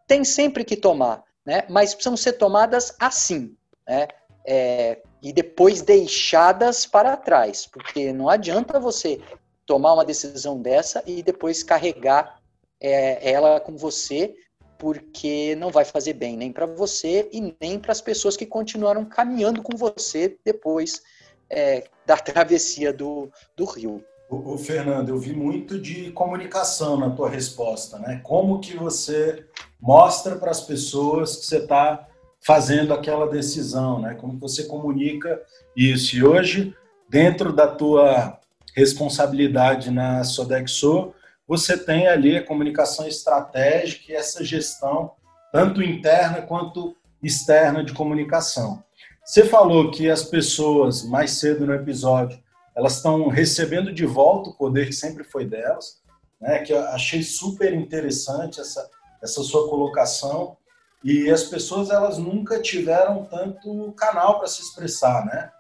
têm 0.07 0.25
sempre 0.25 0.65
que 0.65 0.77
tomar, 0.77 1.23
né? 1.45 1.65
mas 1.69 1.95
precisam 1.95 2.17
ser 2.17 2.33
tomadas 2.33 2.95
assim. 2.99 3.55
Né? 3.87 4.09
É, 4.47 5.01
e 5.23 5.33
depois 5.33 5.83
deixadas 5.83 6.87
para 6.87 7.17
trás, 7.17 7.67
porque 7.67 8.13
não 8.13 8.29
adianta 8.29 8.81
você 8.81 9.21
tomar 9.67 9.93
uma 9.93 10.05
decisão 10.05 10.61
dessa 10.61 11.03
e 11.07 11.23
depois 11.23 11.63
carregar 11.63 12.41
é, 12.81 13.31
ela 13.31 13.61
com 13.61 13.77
você, 13.77 14.35
porque 14.79 15.55
não 15.57 15.71
vai 15.71 15.85
fazer 15.85 16.15
bem 16.15 16.37
nem 16.37 16.51
para 16.51 16.67
você 16.67 17.29
e 17.31 17.55
nem 17.61 17.79
para 17.79 17.93
as 17.93 18.01
pessoas 18.01 18.37
que 18.37 18.45
continuaram 18.45 19.05
caminhando 19.05 19.63
com 19.63 19.77
você 19.77 20.37
depois 20.45 21.01
é, 21.49 21.85
da 22.05 22.17
travessia 22.19 22.93
do, 22.93 23.31
do 23.55 23.65
rio. 23.65 24.05
O, 24.33 24.55
o, 24.55 24.59
Fernando, 24.59 25.11
eu 25.11 25.19
vi 25.19 25.35
muito 25.35 25.79
de 25.79 26.11
comunicação 26.13 26.97
na 26.97 27.11
tua 27.11 27.29
resposta, 27.29 27.99
né? 27.99 28.19
Como 28.25 28.61
que 28.61 28.75
você 28.75 29.45
mostra 29.79 30.37
para 30.37 30.51
as 30.51 30.63
pessoas 30.63 31.37
que 31.37 31.45
você 31.45 31.59
está 31.59 32.09
fazendo 32.41 32.95
aquela 32.95 33.29
decisão, 33.29 34.01
né? 34.01 34.15
Como 34.15 34.39
você 34.39 34.65
comunica 34.65 35.39
isso. 35.77 36.17
E 36.17 36.25
hoje, 36.25 36.75
dentro 37.11 37.53
da 37.53 37.67
tua 37.67 38.41
responsabilidade 38.75 39.91
na 39.91 40.25
Sodexo, 40.25 41.13
você 41.47 41.77
tem 41.77 42.09
ali 42.09 42.35
a 42.35 42.47
comunicação 42.47 43.07
estratégica 43.07 44.13
e 44.13 44.15
essa 44.15 44.43
gestão, 44.43 45.13
tanto 45.53 45.83
interna 45.83 46.41
quanto 46.41 46.97
externa 47.23 47.85
de 47.85 47.93
comunicação. 47.93 48.83
Você 49.23 49.45
falou 49.45 49.91
que 49.91 50.09
as 50.09 50.23
pessoas, 50.23 51.05
mais 51.05 51.33
cedo 51.33 51.67
no 51.67 51.75
episódio, 51.75 52.43
elas 52.75 52.97
estão 52.97 53.29
recebendo 53.29 53.93
de 53.93 54.07
volta 54.07 54.51
o 54.51 54.57
poder 54.57 54.87
que 54.87 54.93
sempre 54.93 55.25
foi 55.25 55.45
delas, 55.45 56.01
né? 56.41 56.61
que 56.61 56.73
eu 56.73 56.81
achei 56.89 57.23
super 57.23 57.73
interessante 57.73 58.61
essa, 58.61 58.89
essa 59.23 59.43
sua 59.43 59.69
colocação, 59.69 60.57
e 61.05 61.29
as 61.31 61.45
pessoas 61.45 61.91
elas 61.91 62.17
nunca 62.17 62.61
tiveram 62.61 63.25
tanto 63.25 63.93
canal 63.93 64.39
para 64.39 64.47
se 64.47 64.63
expressar, 64.63 65.27
né? 65.27 65.51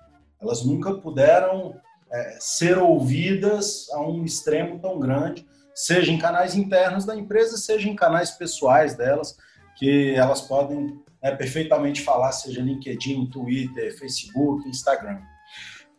Elas 0.40 0.64
nunca 0.64 0.94
puderam 0.94 1.74
é, 2.12 2.36
ser 2.38 2.78
ouvidas 2.78 3.88
a 3.90 4.00
um 4.00 4.24
extremo 4.24 4.78
tão 4.78 5.00
grande, 5.00 5.46
seja 5.74 6.12
em 6.12 6.18
canais 6.18 6.54
internos 6.54 7.04
da 7.04 7.16
empresa, 7.16 7.56
seja 7.56 7.88
em 7.88 7.96
canais 7.96 8.30
pessoais 8.30 8.94
delas, 8.94 9.36
que 9.76 10.14
elas 10.14 10.42
podem 10.42 11.02
né, 11.22 11.34
perfeitamente 11.34 12.02
falar, 12.02 12.30
seja 12.32 12.60
LinkedIn, 12.60 13.26
Twitter, 13.26 13.98
Facebook, 13.98 14.68
Instagram. 14.68 15.20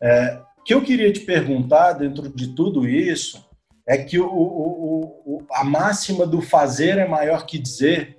É, 0.02 0.42
o 0.64 0.66
que 0.66 0.74
eu 0.74 0.82
queria 0.82 1.12
te 1.12 1.20
perguntar 1.20 1.92
dentro 1.92 2.30
de 2.30 2.56
tudo 2.56 2.88
isso 2.88 3.46
é 3.86 3.98
que 3.98 4.18
o, 4.18 4.26
o, 4.26 5.24
o, 5.26 5.46
a 5.52 5.62
máxima 5.62 6.26
do 6.26 6.42
fazer 6.42 6.98
é 6.98 7.06
maior 7.06 7.46
que 7.46 7.60
dizer 7.60 8.18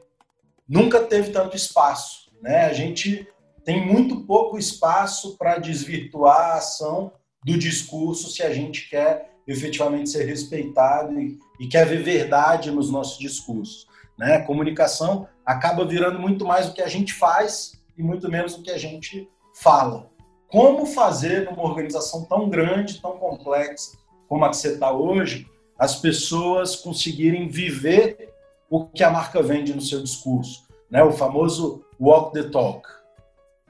nunca 0.68 1.00
teve 1.00 1.30
tanto 1.30 1.56
espaço. 1.56 2.30
Né? 2.42 2.66
A 2.66 2.72
gente 2.74 3.26
tem 3.64 3.86
muito 3.86 4.26
pouco 4.26 4.58
espaço 4.58 5.38
para 5.38 5.56
desvirtuar 5.56 6.50
a 6.50 6.54
ação 6.56 7.12
do 7.42 7.56
discurso 7.56 8.30
se 8.30 8.42
a 8.42 8.52
gente 8.52 8.90
quer 8.90 9.30
efetivamente 9.48 10.10
ser 10.10 10.26
respeitado 10.26 11.18
e, 11.18 11.38
e 11.58 11.66
quer 11.66 11.86
ver 11.86 12.02
verdade 12.02 12.70
nos 12.70 12.90
nossos 12.90 13.18
discursos. 13.18 13.86
Né? 14.18 14.36
A 14.36 14.44
comunicação 14.44 15.26
acaba 15.46 15.86
virando 15.86 16.18
muito 16.18 16.44
mais 16.44 16.68
o 16.68 16.74
que 16.74 16.82
a 16.82 16.88
gente 16.88 17.14
faz 17.14 17.82
e 17.96 18.02
muito 18.02 18.30
menos 18.30 18.52
o 18.52 18.62
que 18.62 18.70
a 18.70 18.76
gente 18.76 19.26
fala. 19.54 20.12
Como 20.48 20.86
fazer 20.86 21.44
numa 21.44 21.62
organização 21.64 22.24
tão 22.24 22.48
grande, 22.48 23.00
tão 23.00 23.18
complexa 23.18 23.96
como 24.28 24.44
a 24.44 24.50
que 24.50 24.56
você 24.56 24.72
está 24.74 24.92
hoje, 24.92 25.48
as 25.78 25.96
pessoas 25.96 26.76
conseguirem 26.76 27.48
viver 27.48 28.32
o 28.70 28.86
que 28.86 29.02
a 29.04 29.10
marca 29.10 29.42
vende 29.42 29.74
no 29.74 29.80
seu 29.80 30.02
discurso, 30.02 30.64
né? 30.90 31.02
O 31.02 31.12
famoso 31.12 31.84
walk 32.00 32.32
the 32.32 32.48
talk. 32.48 32.88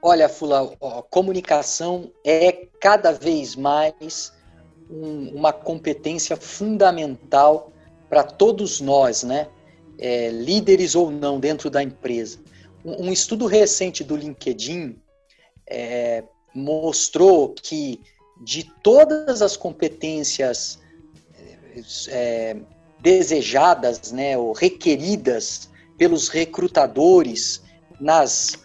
Olha, 0.01 0.29
Fula, 0.29 0.75
a 0.81 1.03
comunicação 1.03 2.11
é 2.25 2.67
cada 2.81 3.11
vez 3.13 3.57
mais 3.57 4.33
um, 4.91 5.31
uma 5.35 5.53
competência 5.53 6.37
fundamental 6.37 7.73
para 8.09 8.23
todos 8.23 8.81
nós, 8.81 9.23
né? 9.23 9.49
É, 9.99 10.29
líderes 10.29 10.95
ou 10.95 11.11
não 11.11 11.39
dentro 11.39 11.71
da 11.71 11.83
empresa. 11.83 12.39
Um, 12.85 13.07
um 13.07 13.13
estudo 13.13 13.47
recente 13.47 14.05
do 14.05 14.17
LinkedIn 14.17 14.99
é, 15.67 16.25
mostrou 16.55 17.55
que 17.55 18.01
de 18.41 18.65
todas 18.83 19.43
as 19.43 19.57
competências 19.57 20.79
é, 22.09 22.57
desejadas, 23.01 24.13
né, 24.13 24.37
ou 24.39 24.53
requeridas 24.53 25.69
pelos 25.99 26.29
recrutadores 26.29 27.63
nas 28.01 28.59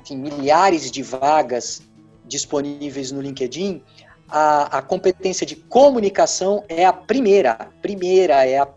enfim, 0.00 0.16
milhares 0.16 0.90
de 0.90 1.02
vagas 1.02 1.82
disponíveis 2.24 3.12
no 3.12 3.20
LinkedIn, 3.20 3.82
a, 4.28 4.78
a, 4.78 4.82
competência 4.82 5.46
de 5.46 5.56
comunicação 5.56 6.64
é 6.68 6.84
a 6.84 6.92
primeira, 6.92 7.70
primeira, 7.82 8.46
é 8.46 8.58
a 8.58 8.68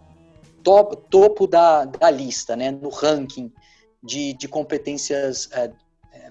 top, 0.64 0.98
topo 1.10 1.48
da, 1.48 1.86
da 1.86 2.10
lista, 2.10 2.56
né, 2.56 2.72
no 2.72 2.90
ranking 2.90 3.52
de, 4.04 4.34
de 4.34 4.48
competências 4.48 5.50
é, 5.54 5.72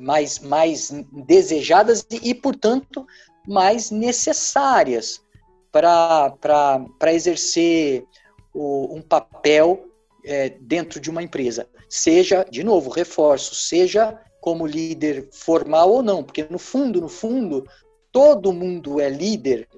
mais, 0.01 0.39
mais 0.39 0.91
desejadas 1.27 2.07
e, 2.11 2.35
portanto, 2.35 3.07
mais 3.47 3.91
necessárias 3.91 5.23
para 5.71 7.13
exercer 7.13 8.05
o, 8.53 8.95
um 8.95 9.03
papel 9.03 9.89
é, 10.25 10.51
dentro 10.61 11.01
de 11.01 11.11
uma 11.11 11.23
empresa. 11.23 11.69
Seja, 11.89 12.45
de 12.51 12.65
novo, 12.65 12.91
reforço, 12.91 13.55
seja 13.55 14.19
como 14.41 14.67
líder 14.67 15.29
formal 15.33 15.91
ou 15.91 16.03
não, 16.03 16.23
porque 16.23 16.47
no 16.49 16.59
fundo, 16.59 17.01
no 17.01 17.09
fundo, 17.09 17.67
todo 18.13 18.53
mundo 18.53 19.01
é 19.01 19.09
líder 19.09 19.69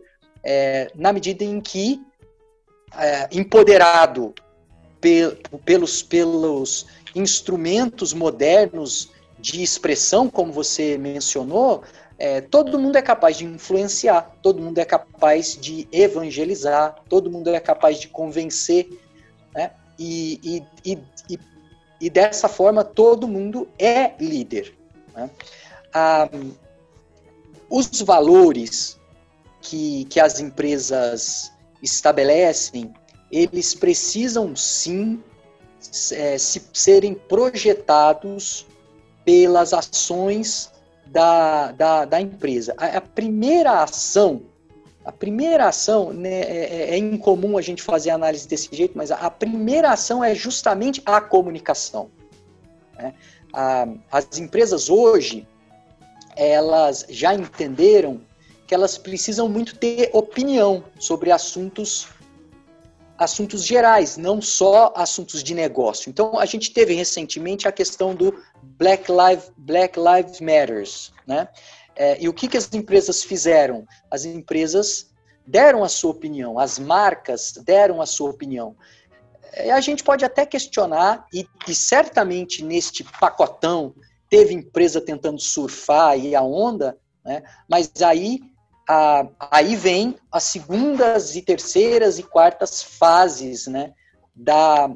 é, 0.45 0.91
na 0.95 1.13
medida 1.13 1.45
em 1.45 1.61
que 1.61 2.01
é, 2.97 3.29
empoderado 3.33 4.35
pe 5.01 5.37
pelos, 5.65 6.03
pelos 6.03 6.87
instrumentos 7.15 8.13
modernos 8.13 9.11
de 9.53 9.63
expressão, 9.63 10.29
como 10.29 10.53
você 10.53 10.99
mencionou, 10.99 11.85
é, 12.19 12.41
todo 12.41 12.81
mundo 12.81 12.97
é 12.97 13.03
capaz 13.03 13.37
de 13.37 13.45
influenciar, 13.45 14.37
todo 14.43 14.61
mundo 14.61 14.79
é 14.79 14.85
capaz 14.85 15.57
de 15.57 15.87
evangelizar, 15.93 16.97
todo 17.09 17.31
mundo 17.31 17.55
é 17.55 17.61
capaz 17.61 18.01
de 18.01 18.09
convencer, 18.09 18.89
né? 19.55 19.71
e, 19.97 20.65
e, 20.85 20.95
e, 21.31 21.39
e, 22.01 22.11
dessa 22.11 22.49
forma 22.49 22.83
todo 22.83 23.29
mundo 23.29 23.69
é 23.79 24.15
líder. 24.19 24.75
Né? 25.15 25.31
Ah, 25.95 26.29
os 27.71 28.01
valores 28.03 28.99
que, 29.61 30.07
que 30.07 30.19
as 30.19 30.41
empresas 30.41 31.53
estabelecem, 31.81 32.93
eles 33.31 33.75
precisam 33.77 34.57
sim 34.57 35.23
é, 36.11 36.37
se, 36.37 36.61
serem 36.73 37.15
projetados 37.15 38.67
pelas 39.27 39.75
ações 39.75 40.73
da, 41.07 41.73
da, 41.73 42.05
da 42.07 42.21
empresa. 42.21 42.75
A, 42.79 42.97
a, 42.97 43.01
primeira 43.01 43.83
ação 43.83 44.43
a 45.05 45.13
primeira 45.13 45.69
ação, 45.69 46.13
né, 46.13 46.41
é, 46.41 46.91
é, 46.91 46.95
é, 46.95 46.99
incomum 46.99 47.57
a 47.57 47.63
gente 47.63 47.81
fazer 47.81 48.11
análise 48.11 48.49
desse 48.49 48.69
jeito, 48.75 48.99
mas 48.99 49.13
a, 49.13 49.17
a 49.17 49.31
primeira 49.31 49.93
ação 49.93 50.23
é 50.23 50.35
justamente 50.35 51.01
a 51.07 51.21
comunicação. 51.21 52.11
Né? 52.97 53.15
A, 53.53 53.87
as 54.11 54.37
empresas 54.37 54.91
hoje, 54.91 55.47
elas 56.35 57.07
já 57.09 57.33
entenderam 57.33 58.21
que 58.67 58.75
elas 58.75 58.99
precisam 58.99 59.49
muito 59.49 59.77
ter 59.77 60.11
opinião 60.13 60.83
sobre 60.99 61.31
assuntos 61.31 62.09
assuntos 63.19 63.65
gerais, 63.65 64.17
não 64.17 64.41
só 64.41 64.93
assuntos 64.97 65.43
de 65.43 65.55
negócio. 65.55 66.11
Então, 66.11 66.39
a 66.39 66.45
gente 66.45 66.73
teve 66.73 66.95
recentemente 66.95 67.67
a 67.67 67.73
questão 67.73 68.15
do 68.15 68.35
Black 68.63 69.11
Lives, 69.11 69.53
Black 69.57 69.99
Lives 69.99 70.41
Matters, 70.41 71.13
né? 71.27 71.49
É, 71.95 72.23
e 72.23 72.29
o 72.29 72.35
que, 72.35 72.47
que 72.47 72.59
as 72.59 72.73
empresas 72.75 73.23
fizeram? 73.23 73.87
As 74.11 74.25
empresas 74.25 75.11
deram 75.47 75.83
a 75.83 75.89
sua 75.89 76.11
opinião, 76.11 76.59
as 76.59 76.79
marcas 76.79 77.55
deram 77.65 78.03
a 78.03 78.07
sua 78.07 78.31
opinião. 78.31 78.77
É, 79.53 79.71
a 79.71 79.81
gente 79.81 80.05
pode 80.05 80.25
até 80.25 80.45
questionar, 80.45 81.27
e, 81.33 81.47
e 81.67 81.75
certamente 81.75 82.63
neste 82.63 83.03
pacotão 83.19 83.95
teve 84.29 84.53
empresa 84.53 85.01
tentando 85.01 85.41
surfar 85.41 86.19
e 86.19 86.35
a 86.35 86.43
onda, 86.43 86.99
né? 87.25 87.43
mas 87.69 87.91
aí 88.03 88.41
aí 88.89 89.75
vem 89.75 90.17
as 90.31 90.45
segundas 90.45 91.35
e 91.35 91.43
terceiras 91.43 92.19
e 92.19 92.23
quartas 92.23 92.83
fases 92.83 93.67
né, 93.67 93.93
da, 94.35 94.91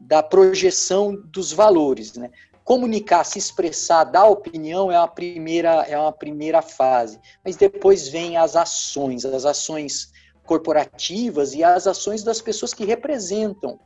da 0.00 0.22
projeção 0.22 1.14
dos 1.14 1.52
valores. 1.52 2.14
Né? 2.14 2.30
Comunicar, 2.64 3.24
se 3.24 3.38
expressar, 3.38 4.04
dar 4.04 4.26
opinião 4.26 4.90
é 4.90 4.98
uma 4.98 5.06
primeira 5.06 5.84
é 5.88 5.96
uma 5.96 6.12
primeira 6.12 6.60
fase, 6.60 7.20
mas 7.44 7.56
depois 7.56 8.08
vem 8.08 8.36
as 8.36 8.56
ações, 8.56 9.24
as 9.24 9.44
ações 9.44 10.10
corporativas 10.44 11.54
e 11.54 11.62
as 11.62 11.86
ações 11.86 12.24
das 12.24 12.40
pessoas 12.40 12.74
que 12.74 12.84
representam 12.84 13.78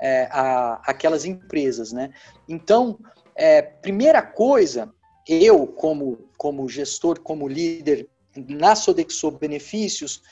é, 0.00 0.28
a, 0.30 0.80
aquelas 0.84 1.24
empresas, 1.24 1.92
né? 1.92 2.10
Então, 2.48 2.98
é, 3.36 3.62
primeira 3.62 4.22
coisa, 4.22 4.92
eu 5.28 5.66
como 5.66 6.18
como 6.36 6.68
gestor, 6.68 7.20
como 7.20 7.48
líder 7.48 8.08
na 8.36 8.74
Sodexo 8.74 9.30
Benefícios, 9.30 10.22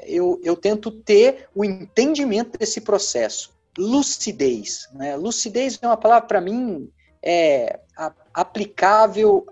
eu, 0.00 0.40
eu 0.42 0.56
tento 0.56 0.90
ter 0.90 1.48
o 1.54 1.64
entendimento 1.64 2.58
desse 2.58 2.80
processo. 2.80 3.52
Lucidez. 3.78 4.88
Né? 4.92 5.16
Lucidez 5.16 5.78
é 5.80 5.86
uma 5.86 5.96
palavra, 5.96 6.26
para 6.26 6.40
mim, 6.40 6.90
é 7.22 7.80
aplicável 8.34 9.46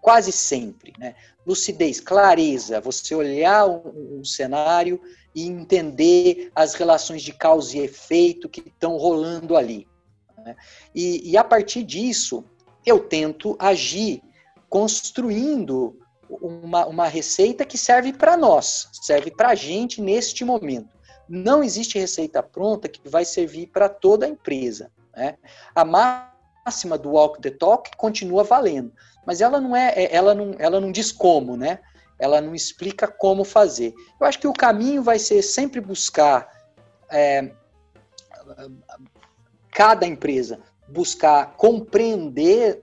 quase 0.00 0.32
sempre. 0.32 0.92
Né? 0.98 1.14
Lucidez, 1.46 2.00
clareza, 2.00 2.80
você 2.80 3.14
olhar 3.14 3.66
um, 3.66 4.20
um 4.20 4.24
cenário 4.24 5.00
e 5.34 5.46
entender 5.46 6.50
as 6.54 6.74
relações 6.74 7.22
de 7.22 7.32
causa 7.32 7.76
e 7.76 7.80
efeito 7.80 8.48
que 8.48 8.60
estão 8.60 8.96
rolando 8.96 9.56
ali. 9.56 9.86
Né? 10.38 10.56
E, 10.94 11.30
e 11.30 11.36
a 11.36 11.44
partir 11.44 11.82
disso, 11.82 12.44
eu 12.84 13.00
tento 13.00 13.56
agir 13.58 14.22
construindo 14.68 15.98
uma, 16.28 16.86
uma 16.86 17.06
receita 17.08 17.64
que 17.64 17.78
serve 17.78 18.12
para 18.12 18.36
nós, 18.36 18.88
serve 18.92 19.30
para 19.30 19.48
a 19.48 19.54
gente 19.54 20.00
neste 20.00 20.44
momento. 20.44 20.88
Não 21.28 21.62
existe 21.62 21.98
receita 21.98 22.42
pronta 22.42 22.88
que 22.88 23.08
vai 23.08 23.24
servir 23.24 23.68
para 23.68 23.88
toda 23.88 24.26
a 24.26 24.28
empresa. 24.28 24.90
Né? 25.14 25.36
A 25.74 25.84
máxima 25.84 26.96
do 26.96 27.10
walk 27.10 27.40
the 27.40 27.50
talk 27.50 27.90
continua 27.96 28.44
valendo, 28.44 28.92
mas 29.26 29.40
ela 29.40 29.60
não 29.60 29.74
é, 29.74 29.92
é, 29.96 30.14
ela 30.14 30.34
não, 30.34 30.54
ela 30.58 30.80
não 30.80 30.92
diz 30.92 31.10
como, 31.10 31.56
né? 31.56 31.80
Ela 32.18 32.40
não 32.40 32.54
explica 32.54 33.06
como 33.06 33.44
fazer. 33.44 33.94
Eu 34.18 34.26
acho 34.26 34.38
que 34.38 34.46
o 34.46 34.52
caminho 34.52 35.02
vai 35.02 35.18
ser 35.18 35.42
sempre 35.42 35.80
buscar 35.80 36.48
é, 37.10 37.50
cada 39.70 40.06
empresa 40.06 40.60
buscar 40.88 41.56
compreender 41.56 42.82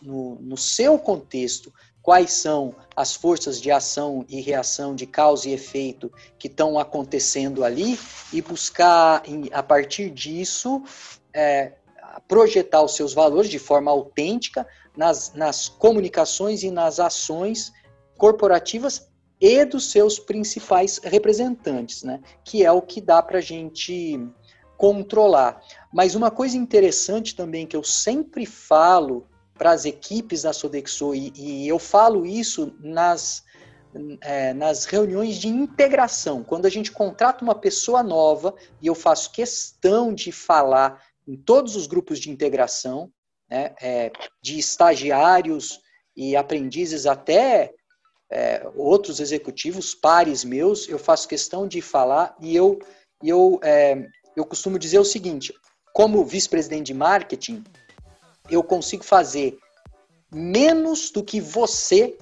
no, 0.00 0.36
no 0.36 0.56
seu 0.56 0.98
contexto 0.98 1.72
quais 2.02 2.32
são 2.32 2.74
as 2.96 3.14
forças 3.14 3.60
de 3.60 3.70
ação 3.70 4.24
e 4.28 4.40
reação 4.40 4.94
de 4.94 5.06
causa 5.06 5.48
e 5.48 5.52
efeito 5.52 6.12
que 6.38 6.48
estão 6.48 6.78
acontecendo 6.78 7.64
ali 7.64 7.98
e 8.32 8.42
buscar, 8.42 9.22
a 9.52 9.62
partir 9.62 10.10
disso, 10.10 10.82
é, 11.32 11.72
projetar 12.26 12.82
os 12.82 12.96
seus 12.96 13.14
valores 13.14 13.48
de 13.48 13.58
forma 13.58 13.90
autêntica 13.90 14.66
nas, 14.96 15.32
nas 15.34 15.68
comunicações 15.68 16.62
e 16.62 16.70
nas 16.70 16.98
ações 16.98 17.72
corporativas 18.18 19.08
e 19.40 19.64
dos 19.64 19.90
seus 19.90 20.18
principais 20.18 21.00
representantes, 21.02 22.02
né? 22.02 22.20
que 22.44 22.64
é 22.64 22.70
o 22.70 22.82
que 22.82 23.00
dá 23.00 23.22
para 23.22 23.38
a 23.38 23.42
gente 23.42 24.20
controlar. 24.76 25.60
Mas 25.92 26.14
uma 26.14 26.30
coisa 26.30 26.56
interessante 26.56 27.34
também 27.34 27.66
que 27.66 27.76
eu 27.76 27.84
sempre 27.84 28.44
falo 28.46 29.26
para 29.62 29.70
as 29.70 29.84
equipes 29.84 30.42
da 30.42 30.52
Sodexo, 30.52 31.14
e, 31.14 31.32
e 31.36 31.68
eu 31.68 31.78
falo 31.78 32.26
isso 32.26 32.74
nas, 32.80 33.44
é, 34.20 34.52
nas 34.52 34.86
reuniões 34.86 35.36
de 35.36 35.46
integração, 35.46 36.42
quando 36.42 36.66
a 36.66 36.68
gente 36.68 36.90
contrata 36.90 37.44
uma 37.44 37.54
pessoa 37.54 38.02
nova, 38.02 38.56
e 38.80 38.88
eu 38.88 38.94
faço 38.96 39.30
questão 39.30 40.12
de 40.12 40.32
falar 40.32 41.00
em 41.28 41.36
todos 41.36 41.76
os 41.76 41.86
grupos 41.86 42.18
de 42.18 42.28
integração, 42.28 43.08
né, 43.48 43.72
é, 43.80 44.10
de 44.42 44.58
estagiários 44.58 45.80
e 46.16 46.34
aprendizes 46.34 47.06
até 47.06 47.72
é, 48.32 48.68
outros 48.74 49.20
executivos, 49.20 49.94
pares 49.94 50.42
meus, 50.42 50.88
eu 50.88 50.98
faço 50.98 51.28
questão 51.28 51.68
de 51.68 51.80
falar 51.80 52.34
e 52.40 52.56
eu, 52.56 52.80
eu, 53.22 53.60
é, 53.62 54.08
eu 54.34 54.44
costumo 54.44 54.76
dizer 54.76 54.98
o 54.98 55.04
seguinte: 55.04 55.54
como 55.92 56.24
vice-presidente 56.24 56.86
de 56.86 56.94
marketing, 56.94 57.62
eu 58.50 58.62
consigo 58.62 59.04
fazer 59.04 59.58
menos 60.30 61.10
do 61.10 61.22
que 61.22 61.40
você 61.40 62.16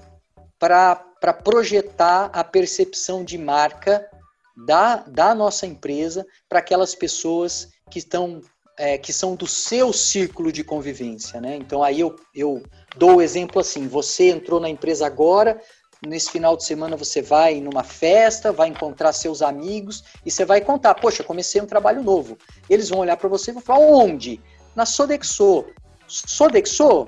para 0.59 1.33
projetar 1.43 2.29
a 2.33 2.43
percepção 2.43 3.23
de 3.23 3.37
marca 3.37 4.09
da, 4.55 4.97
da 4.97 5.33
nossa 5.33 5.65
empresa 5.65 6.25
para 6.47 6.59
aquelas 6.59 6.93
pessoas 6.93 7.69
que 7.89 7.99
estão 7.99 8.41
é, 8.77 8.97
que 8.97 9.13
são 9.13 9.35
do 9.35 9.45
seu 9.45 9.93
círculo 9.93 10.51
de 10.51 10.63
convivência, 10.63 11.39
né? 11.39 11.55
Então 11.55 11.83
aí 11.83 11.99
eu, 11.99 12.15
eu 12.33 12.63
dou 12.97 13.17
o 13.17 13.21
exemplo 13.21 13.59
assim: 13.59 13.87
você 13.87 14.29
entrou 14.29 14.59
na 14.59 14.69
empresa 14.69 15.05
agora, 15.05 15.61
nesse 16.05 16.31
final 16.31 16.57
de 16.57 16.63
semana 16.63 16.97
você 16.97 17.21
vai 17.21 17.61
numa 17.61 17.83
festa, 17.83 18.51
vai 18.51 18.69
encontrar 18.69 19.13
seus 19.13 19.41
amigos 19.41 20.03
e 20.25 20.31
você 20.31 20.45
vai 20.45 20.61
contar, 20.61 20.95
poxa, 20.95 21.23
comecei 21.23 21.61
um 21.61 21.67
trabalho 21.67 22.01
novo. 22.01 22.37
Eles 22.69 22.89
vão 22.89 22.99
olhar 22.99 23.17
para 23.17 23.29
você 23.29 23.51
e 23.51 23.53
vão 23.53 23.61
falar, 23.61 23.79
onde? 23.79 24.41
Na 24.75 24.85
Sodexo. 24.85 25.65
Sodexo 26.11 27.07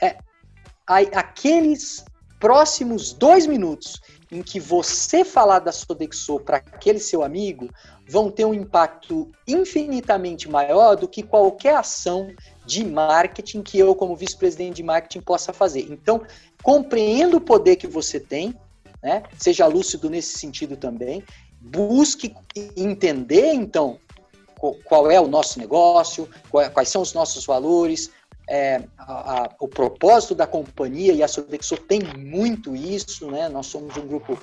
é 0.00 0.16
aqueles 0.86 2.04
próximos 2.38 3.12
dois 3.12 3.46
minutos 3.46 4.00
em 4.30 4.42
que 4.42 4.58
você 4.58 5.24
falar 5.24 5.60
da 5.60 5.72
Sodexo 5.72 6.40
para 6.40 6.56
aquele 6.56 6.98
seu 6.98 7.22
amigo 7.22 7.68
vão 8.08 8.30
ter 8.30 8.44
um 8.44 8.52
impacto 8.52 9.30
infinitamente 9.46 10.50
maior 10.50 10.96
do 10.96 11.06
que 11.06 11.22
qualquer 11.22 11.76
ação 11.76 12.28
de 12.66 12.84
marketing 12.84 13.62
que 13.62 13.78
eu, 13.78 13.94
como 13.94 14.16
vice-presidente 14.16 14.76
de 14.76 14.82
marketing, 14.82 15.20
possa 15.20 15.52
fazer. 15.52 15.86
Então, 15.90 16.22
compreenda 16.62 17.36
o 17.36 17.40
poder 17.40 17.76
que 17.76 17.86
você 17.86 18.18
tem, 18.18 18.54
né? 19.02 19.22
seja 19.38 19.66
lúcido 19.66 20.10
nesse 20.10 20.38
sentido 20.38 20.76
também, 20.76 21.22
busque 21.60 22.34
entender, 22.76 23.52
então, 23.52 23.98
qual 24.84 25.10
é 25.10 25.20
o 25.20 25.26
nosso 25.26 25.58
negócio, 25.58 26.28
quais 26.50 26.88
são 26.88 27.02
os 27.02 27.12
nossos 27.12 27.44
valores, 27.44 28.10
é, 28.48 28.82
a, 28.98 29.44
a, 29.44 29.50
o 29.60 29.66
propósito 29.66 30.34
da 30.34 30.46
companhia, 30.46 31.12
e 31.12 31.22
a 31.22 31.28
Sodexo 31.28 31.76
tem 31.76 32.00
muito 32.16 32.76
isso, 32.76 33.30
né? 33.30 33.48
nós 33.48 33.66
somos 33.66 33.96
um 33.96 34.06
grupo 34.06 34.38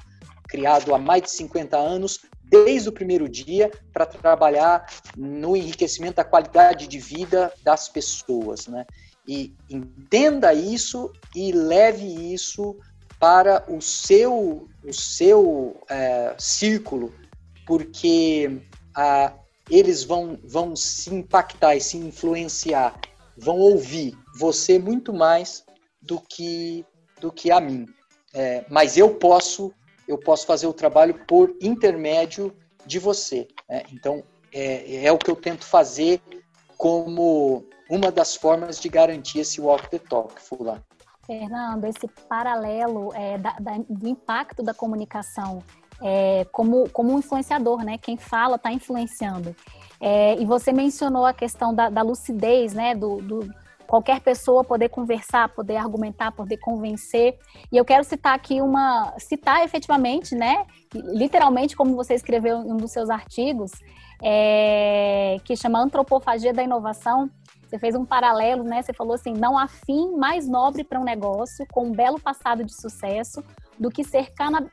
criado 0.48 0.94
há 0.94 0.98
mais 0.98 1.24
de 1.24 1.32
50 1.32 1.78
anos, 1.78 2.22
desde 2.44 2.90
o 2.90 2.92
primeiro 2.92 3.30
dia, 3.30 3.72
para 3.94 4.06
trabalhar 4.06 4.86
no 5.16 5.56
enriquecimento 5.56 6.16
da 6.16 6.24
qualidade 6.24 6.88
de 6.88 7.00
vida 7.00 7.54
das 7.64 7.88
pessoas. 7.88 8.68
Né? 8.68 8.86
E 9.28 9.56
entenda 9.70 10.54
isso 10.54 11.14
e 11.36 11.52
leve 11.52 12.34
isso 12.34 12.76
para 13.20 13.64
o 13.68 13.80
seu, 13.80 14.68
o 14.84 14.94
seu 14.94 15.80
é, 15.88 16.34
círculo, 16.40 17.14
porque 17.68 18.60
a, 18.96 19.34
eles 19.70 20.04
vão, 20.04 20.38
vão 20.44 20.76
se 20.76 21.14
impactar 21.14 21.76
e 21.76 21.82
se 21.82 21.98
influenciar, 21.98 23.00
vão 23.38 23.58
ouvir 23.58 24.18
você 24.38 24.80
muito 24.80 25.14
mais 25.14 25.64
do 26.02 26.20
que, 26.20 26.86
do 27.20 27.32
que 27.32 27.52
a 27.52 27.60
mim. 27.60 27.86
É, 28.34 28.64
mas 28.70 28.98
eu 28.98 29.16
posso 29.16 29.74
eu 30.08 30.18
posso 30.18 30.48
fazer 30.48 30.66
o 30.66 30.74
trabalho 30.74 31.24
por 31.28 31.56
intermédio 31.62 32.56
de 32.84 32.98
você. 32.98 33.48
Né? 33.70 33.84
Então 33.94 34.24
é, 34.52 35.06
é 35.06 35.12
o 35.12 35.20
que 35.20 35.30
eu 35.30 35.36
tento 35.36 35.64
fazer 35.64 36.20
como 36.76 37.64
uma 37.90 38.12
das 38.12 38.36
formas 38.36 38.80
de 38.80 38.90
garantir 38.90 39.40
esse 39.40 39.62
walk 39.62 39.88
the 39.90 40.00
talk, 40.00 40.42
Fulano. 40.42 40.84
Fernando, 41.28 41.86
esse 41.86 42.08
paralelo 42.28 43.14
é, 43.14 43.38
da, 43.38 43.52
da, 43.60 43.78
do 43.88 44.08
impacto 44.08 44.64
da 44.64 44.74
comunicação 44.74 45.64
é, 46.02 46.46
como, 46.52 46.90
como 46.90 47.14
um 47.14 47.20
influenciador, 47.20 47.84
né? 47.84 47.98
Quem 47.98 48.18
fala 48.18 48.56
está 48.56 48.72
influenciando. 48.72 49.56
É, 50.00 50.40
e 50.40 50.46
você 50.46 50.72
mencionou 50.72 51.26
a 51.26 51.34
questão 51.34 51.74
da, 51.74 51.90
da 51.90 52.02
lucidez, 52.02 52.74
né? 52.74 52.96
Do, 52.96 53.18
do, 53.18 53.54
qualquer 53.86 54.22
pessoa 54.22 54.64
poder 54.64 54.90
conversar, 54.90 55.50
poder 55.50 55.78
argumentar, 55.78 56.32
poder 56.32 56.58
convencer. 56.58 57.38
E 57.72 57.76
eu 57.76 57.84
quero 57.84 58.04
citar 58.04 58.36
aqui 58.36 58.62
uma, 58.62 59.14
citar 59.18 59.64
efetivamente, 59.64 60.36
né? 60.36 60.66
Literalmente, 60.94 61.76
como 61.76 61.96
você 61.96 62.14
escreveu 62.14 62.62
em 62.62 62.72
um 62.72 62.78
dos 62.78 62.92
seus 62.92 63.10
artigos, 63.10 63.72
é, 64.24 65.38
que 65.44 65.56
chama 65.56 65.80
Antropofagia 65.80 66.54
da 66.54 66.64
Inovação. 66.64 67.30
Você 67.68 67.78
fez 67.78 67.96
um 67.96 68.06
paralelo, 68.06 68.64
né? 68.64 68.82
Você 68.82 68.94
falou 68.94 69.14
assim: 69.14 69.34
não 69.34 69.58
há 69.58 69.68
fim 69.68 70.16
mais 70.16 70.48
nobre 70.48 70.84
para 70.84 71.00
um 71.00 71.04
negócio 71.04 71.66
com 71.72 71.88
um 71.88 71.92
belo 71.92 72.20
passado 72.20 72.64
de 72.64 72.74
sucesso 72.74 73.44
do 73.80 73.90
que 73.90 74.04
ser 74.04 74.32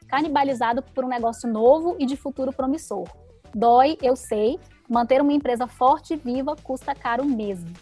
canibalizado 0.08 0.82
por 0.82 1.04
um 1.04 1.08
negócio 1.08 1.48
novo 1.48 1.96
e 1.98 2.06
de 2.06 2.16
futuro 2.16 2.52
promissor. 2.52 3.06
Dói, 3.54 3.96
eu 4.02 4.16
sei, 4.16 4.58
manter 4.88 5.20
uma 5.22 5.32
empresa 5.32 5.66
forte 5.66 6.14
e 6.14 6.16
viva 6.16 6.56
custa 6.56 6.94
caro 6.94 7.24
mesmo. 7.24 7.72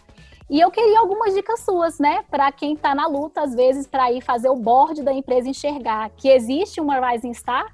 E 0.49 0.59
eu 0.59 0.69
queria 0.69 0.99
algumas 0.99 1.33
dicas 1.33 1.61
suas, 1.61 1.97
né, 1.97 2.23
para 2.29 2.51
quem 2.51 2.73
está 2.73 2.93
na 2.93 3.07
luta, 3.07 3.41
às 3.41 3.55
vezes, 3.55 3.87
para 3.87 4.11
ir 4.11 4.21
fazer 4.21 4.49
o 4.49 4.55
board 4.55 5.01
da 5.01 5.11
empresa 5.11 5.49
enxergar 5.49 6.11
que 6.11 6.29
existe 6.29 6.79
uma 6.79 6.99
Rising 6.99 7.33
Star 7.33 7.65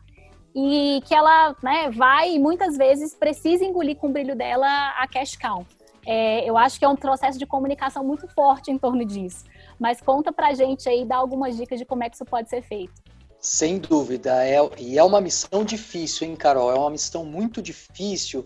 e 0.55 1.01
que 1.05 1.13
ela 1.13 1.53
né, 1.61 1.89
vai 1.91 2.33
e 2.33 2.39
muitas 2.39 2.77
vezes 2.77 3.13
precisa 3.13 3.65
engolir 3.65 3.97
com 3.97 4.07
o 4.07 4.11
brilho 4.11 4.35
dela 4.35 4.67
a 4.97 5.05
cash 5.05 5.35
cow. 5.35 5.65
É, 6.05 6.49
eu 6.49 6.57
acho 6.57 6.79
que 6.79 6.85
é 6.85 6.87
um 6.87 6.95
processo 6.95 7.37
de 7.37 7.45
comunicação 7.45 8.03
muito 8.03 8.27
forte 8.29 8.71
em 8.71 8.77
torno 8.77 9.05
disso. 9.05 9.43
Mas 9.79 10.01
conta 10.01 10.31
pra 10.31 10.53
gente 10.53 10.87
aí, 10.89 11.05
dá 11.05 11.17
algumas 11.17 11.55
dicas 11.55 11.77
de 11.77 11.85
como 11.85 12.03
é 12.03 12.09
que 12.09 12.15
isso 12.15 12.25
pode 12.25 12.49
ser 12.49 12.61
feito. 12.61 12.93
Sem 13.41 13.79
dúvida, 13.79 14.45
é, 14.45 14.57
e 14.77 14.99
é 14.99 15.03
uma 15.03 15.19
missão 15.19 15.65
difícil, 15.65 16.27
hein, 16.27 16.35
Carol? 16.35 16.71
É 16.71 16.75
uma 16.75 16.91
missão 16.91 17.25
muito 17.25 17.59
difícil, 17.59 18.45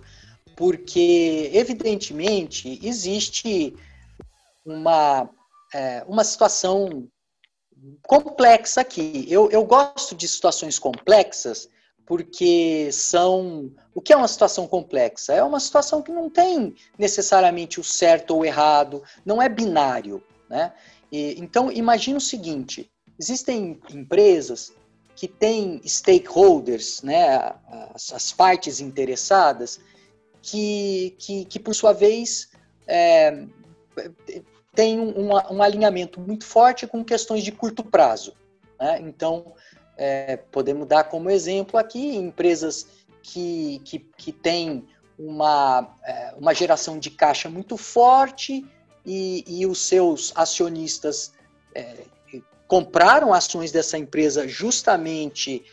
porque, 0.56 1.52
evidentemente, 1.54 2.80
existe 2.82 3.76
uma, 4.66 5.30
é, 5.74 6.06
uma 6.08 6.24
situação 6.24 7.10
complexa 8.08 8.80
aqui. 8.80 9.26
Eu, 9.28 9.52
eu 9.52 9.66
gosto 9.66 10.16
de 10.16 10.30
situações 10.30 10.80
complexas 10.80 11.70
porque 12.06 12.90
são. 12.92 13.72
O 13.94 14.02
que 14.02 14.14
é 14.14 14.16
uma 14.16 14.28
situação 14.28 14.68
complexa? 14.68 15.34
É 15.34 15.44
uma 15.44 15.60
situação 15.60 16.02
que 16.02 16.12
não 16.12 16.30
tem 16.30 16.74
necessariamente 16.98 17.80
o 17.80 17.84
certo 17.84 18.32
ou 18.32 18.42
o 18.42 18.46
errado, 18.46 19.04
não 19.26 19.42
é 19.42 19.50
binário. 19.50 20.24
Né? 20.50 20.72
E, 21.12 21.36
então, 21.38 21.72
imagine 21.72 22.18
o 22.18 22.22
seguinte: 22.22 22.90
existem 23.20 23.80
empresas 23.90 24.72
que 25.16 25.28
tem 25.28 25.82
stakeholders, 25.86 27.02
né, 27.02 27.56
as, 27.94 28.12
as 28.12 28.34
partes 28.34 28.82
interessadas, 28.82 29.80
que, 30.42 31.16
que, 31.18 31.46
que 31.46 31.60
por 31.60 31.74
sua 31.74 31.94
vez 31.94 32.50
é, 32.86 33.46
tem 34.74 35.00
um, 35.00 35.30
um, 35.32 35.64
alinhamento 35.64 36.20
muito 36.20 36.46
forte 36.46 36.86
com 36.86 37.04
questões 37.04 37.44
de 37.44 37.52
curto 37.52 37.84
prazo. 37.84 38.34
Né? 38.80 39.00
Então, 39.02 39.56
é, 39.98 40.38
podemos 40.38 40.86
dar 40.86 41.06
como 41.06 41.30
exemplo 41.30 41.80
aqui 41.80 42.16
empresas 42.16 42.86
que, 43.24 43.82
que, 43.86 44.00
que 44.00 44.32
têm 44.32 44.86
uma, 45.18 45.96
é, 46.04 46.36
uma 46.38 46.54
geração 46.54 47.00
de 47.00 47.10
caixa 47.10 47.50
muito 47.50 47.78
forte 47.78 48.66
e, 49.06 49.44
e 49.48 49.66
os 49.66 49.80
seus 49.80 50.34
acionistas 50.36 51.32
é, 51.74 52.04
compraram 52.68 53.34
ações 53.34 53.72
dessa 53.72 53.98
empresa 53.98 54.48
justamente, 54.48 55.64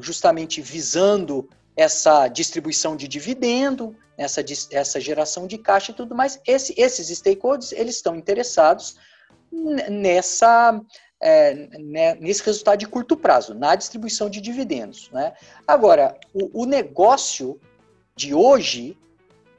justamente 0.00 0.60
visando 0.60 1.48
essa 1.76 2.28
distribuição 2.28 2.96
de 2.96 3.06
dividendo, 3.06 3.94
essa, 4.16 4.44
essa 4.72 5.00
geração 5.00 5.46
de 5.46 5.58
caixa 5.58 5.92
e 5.92 5.94
tudo 5.94 6.14
mais. 6.14 6.40
Esse, 6.46 6.74
esses 6.76 7.16
stakeholders 7.16 7.72
eles 7.72 7.96
estão 7.96 8.16
interessados 8.16 8.96
nessa 9.88 10.80
é, 11.20 11.54
né, 11.78 12.14
nesse 12.16 12.44
resultado 12.44 12.78
de 12.78 12.86
curto 12.86 13.16
prazo, 13.16 13.54
na 13.54 13.74
distribuição 13.74 14.30
de 14.30 14.40
dividendos. 14.40 15.10
Né? 15.10 15.32
Agora, 15.66 16.16
o, 16.32 16.62
o 16.62 16.64
negócio 16.64 17.60
de 18.14 18.34
hoje 18.34 18.96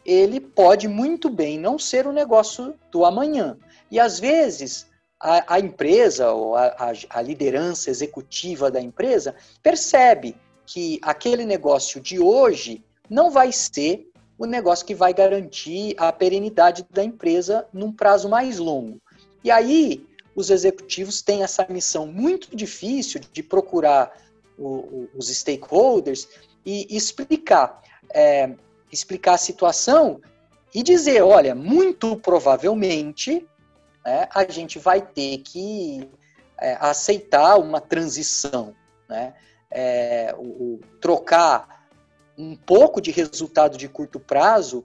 ele 0.06 0.40
pode 0.40 0.88
muito 0.88 1.30
bem 1.30 1.60
não 1.60 1.78
ser 1.78 2.08
o 2.08 2.14
negócio 2.14 2.76
do 2.92 3.06
amanhã. 3.06 3.58
E 3.92 4.00
às 4.00 4.20
vezes 4.20 4.88
a, 5.20 5.56
a 5.56 5.60
empresa 5.60 6.32
ou 6.32 6.56
a, 6.56 6.94
a, 7.10 7.22
liderança 7.22 7.90
executiva 7.90 8.72
da 8.72 8.80
empresa 8.80 9.36
percebe 9.62 10.36
que 10.66 11.00
aquele 11.02 11.46
negócio 11.46 12.00
de 12.00 12.20
hoje 12.20 12.84
não 13.10 13.30
vai 13.30 13.52
ser 13.52 14.08
o 14.38 14.46
negócio 14.46 14.86
que 14.86 14.96
vai 14.96 15.14
garantir 15.14 15.96
a 15.98 16.12
perenidade 16.14 16.86
da 16.90 17.04
empresa 17.04 17.68
num 17.74 17.92
prazo 17.92 18.30
mais 18.30 18.58
longo. 18.58 19.02
E 19.44 19.52
aí, 19.52 20.08
os 20.34 20.50
executivos 20.50 21.22
têm 21.22 21.44
essa 21.44 21.66
missão 21.70 22.08
muito 22.08 22.56
difícil 22.56 23.20
de 23.34 23.44
procurar 23.44 24.16
o, 24.58 24.68
o, 24.68 25.10
os 25.16 25.28
stakeholders 25.28 26.30
e 26.66 26.88
explicar, 26.96 27.82
é, 28.14 28.52
explicar 28.92 29.34
a 29.34 29.38
situação 29.38 30.22
e 30.74 30.84
dizer, 30.84 31.22
olha, 31.22 31.54
muito 31.54 32.16
provavelmente 32.16 33.46
né, 34.06 34.28
a 34.34 34.44
gente 34.50 34.80
vai 34.80 35.02
ter 35.02 35.38
que 35.40 36.10
é, 36.58 36.78
aceitar 36.80 37.58
uma 37.58 37.80
transição, 37.80 38.76
né? 39.08 39.34
É, 39.72 40.34
o, 40.38 40.44
o, 40.44 40.80
trocar 41.00 41.88
um 42.38 42.56
pouco 42.56 43.00
de 43.00 43.12
resultado 43.12 43.78
de 43.78 43.88
curto 43.88 44.20
prazo 44.20 44.84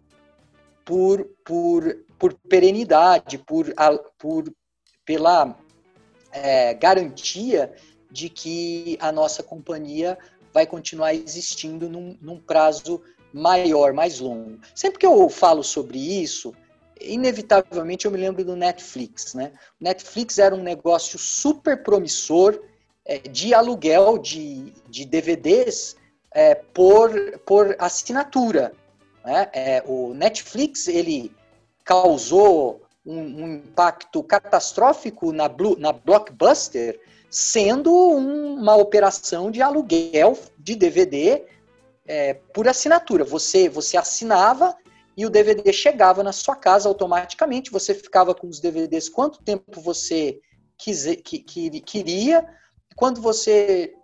por, 0.84 1.24
por, 1.42 2.04
por 2.18 2.34
perenidade, 2.48 3.38
por, 3.38 3.72
por, 4.18 4.52
pela 5.04 5.56
é, 6.30 6.74
garantia 6.74 7.72
de 8.10 8.28
que 8.28 8.98
a 9.00 9.10
nossa 9.10 9.42
companhia 9.42 10.18
vai 10.52 10.66
continuar 10.66 11.14
existindo 11.14 11.88
num, 11.88 12.16
num 12.20 12.38
prazo 12.38 13.02
maior, 13.32 13.92
mais 13.92 14.20
longo. 14.20 14.60
Sempre 14.74 15.00
que 15.00 15.06
eu 15.06 15.28
falo 15.28 15.64
sobre 15.64 15.98
isso, 15.98 16.54
inevitavelmente 17.06 18.06
eu 18.06 18.10
me 18.10 18.18
lembro 18.18 18.44
do 18.44 18.56
Netflix, 18.56 19.34
né? 19.34 19.52
O 19.80 19.84
Netflix 19.84 20.38
era 20.38 20.54
um 20.54 20.62
negócio 20.62 21.18
super 21.18 21.82
promissor 21.82 22.60
é, 23.04 23.18
de 23.18 23.52
aluguel 23.52 24.18
de, 24.18 24.72
de 24.88 25.04
DVDs 25.04 25.96
é, 26.32 26.54
por, 26.54 27.10
por 27.46 27.76
assinatura. 27.78 28.72
Né? 29.24 29.48
É, 29.52 29.84
o 29.86 30.12
Netflix 30.14 30.88
ele 30.88 31.32
causou 31.84 32.82
um, 33.04 33.18
um 33.18 33.54
impacto 33.54 34.22
catastrófico 34.22 35.32
na, 35.32 35.48
Blue, 35.48 35.76
na 35.78 35.92
Blockbuster, 35.92 36.98
sendo 37.30 37.92
um, 37.92 38.54
uma 38.54 38.76
operação 38.76 39.50
de 39.50 39.60
aluguel 39.60 40.38
de 40.58 40.74
DVD 40.74 41.44
é, 42.06 42.34
por 42.34 42.68
assinatura. 42.68 43.24
Você, 43.24 43.68
você 43.68 43.96
assinava 43.96 44.76
e 45.16 45.24
o 45.24 45.30
DVD 45.30 45.72
chegava 45.72 46.22
na 46.22 46.32
sua 46.32 46.56
casa 46.56 46.88
automaticamente. 46.88 47.70
Você 47.70 47.94
ficava 47.94 48.34
com 48.34 48.48
os 48.48 48.60
DVDs 48.60 49.08
quanto 49.08 49.42
tempo 49.42 49.80
você 49.80 50.40
quiser, 50.76 51.16
que, 51.16 51.38
que, 51.38 51.80
queria. 51.80 52.46
Quando 52.96 53.20
você 53.20 53.94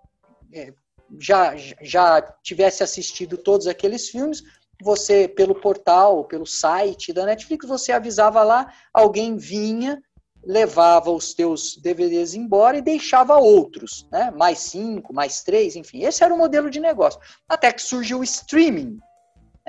é, 0.52 0.72
já, 1.18 1.54
já 1.56 2.22
tivesse 2.42 2.82
assistido 2.82 3.36
todos 3.36 3.66
aqueles 3.66 4.08
filmes, 4.08 4.42
você, 4.82 5.28
pelo 5.28 5.54
portal, 5.54 6.24
pelo 6.24 6.46
site 6.46 7.12
da 7.12 7.26
Netflix, 7.26 7.66
você 7.66 7.92
avisava 7.92 8.42
lá, 8.42 8.72
alguém 8.94 9.36
vinha, 9.36 10.00
levava 10.42 11.10
os 11.10 11.34
teus 11.34 11.76
DVDs 11.76 12.34
embora 12.34 12.78
e 12.78 12.82
deixava 12.82 13.36
outros, 13.36 14.08
né? 14.10 14.30
Mais 14.30 14.58
cinco, 14.60 15.12
mais 15.12 15.42
três, 15.42 15.76
enfim. 15.76 16.02
Esse 16.02 16.24
era 16.24 16.32
o 16.32 16.38
modelo 16.38 16.70
de 16.70 16.80
negócio. 16.80 17.20
Até 17.48 17.70
que 17.72 17.82
surgiu 17.82 18.20
o 18.20 18.24
streaming, 18.24 18.98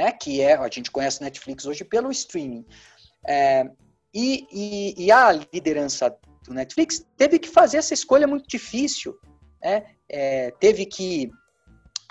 né, 0.01 0.11
que 0.11 0.41
é, 0.41 0.55
a 0.55 0.67
gente 0.67 0.89
conhece 0.89 1.21
Netflix 1.21 1.67
hoje 1.67 1.83
pelo 1.83 2.09
streaming. 2.09 2.65
É, 3.27 3.69
e, 4.11 4.47
e, 4.51 5.05
e, 5.05 5.11
a 5.11 5.31
liderança 5.31 6.17
do 6.43 6.55
Netflix 6.55 7.05
teve 7.15 7.37
que 7.37 7.47
fazer 7.47 7.77
essa 7.77 7.93
escolha 7.93 8.25
muito 8.25 8.47
difícil. 8.47 9.15
Né? 9.63 9.85
É, 10.09 10.51
teve 10.59 10.87
que. 10.87 11.29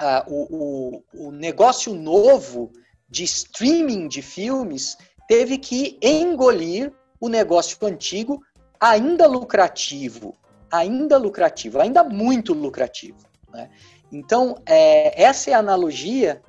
Uh, 0.01 0.32
o, 0.32 1.03
o, 1.18 1.26
o 1.26 1.30
negócio 1.32 1.93
novo 1.95 2.72
de 3.11 3.24
streaming 3.24 4.09
de 4.09 4.22
filmes 4.22 4.97
teve 5.28 5.59
que 5.59 5.99
engolir 6.01 6.91
o 7.20 7.28
negócio 7.28 7.76
antigo, 7.86 8.41
ainda 8.80 9.26
lucrativo, 9.26 10.38
ainda 10.72 11.18
lucrativo, 11.18 11.80
ainda 11.80 12.03
muito 12.03 12.55
lucrativo. 12.55 13.18
Né? 13.53 13.68
Então, 14.11 14.57
é, 14.64 15.22
essa 15.22 15.51
é 15.51 15.55
a 15.55 15.59
analogia 15.59 16.41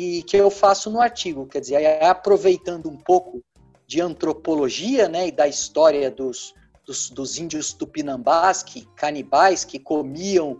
e 0.00 0.22
que 0.22 0.36
eu 0.36 0.50
faço 0.50 0.90
no 0.90 1.00
artigo, 1.00 1.46
quer 1.46 1.60
dizer, 1.60 1.82
é 1.82 2.06
aproveitando 2.06 2.88
um 2.88 2.96
pouco 2.96 3.42
de 3.86 4.00
antropologia, 4.00 5.08
né, 5.08 5.28
e 5.28 5.32
da 5.32 5.46
história 5.46 6.10
dos, 6.10 6.54
dos, 6.86 7.10
dos 7.10 7.38
índios 7.38 7.74
tupinambás, 7.74 8.62
que, 8.62 8.86
canibais, 8.96 9.64
que 9.64 9.78
comiam 9.78 10.52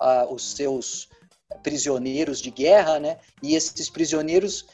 uh, 0.00 0.32
os 0.32 0.52
seus 0.52 1.08
prisioneiros 1.62 2.40
de 2.40 2.50
guerra, 2.50 2.98
né? 2.98 3.18
E 3.42 3.54
esses 3.54 3.88
prisioneiros, 3.88 4.66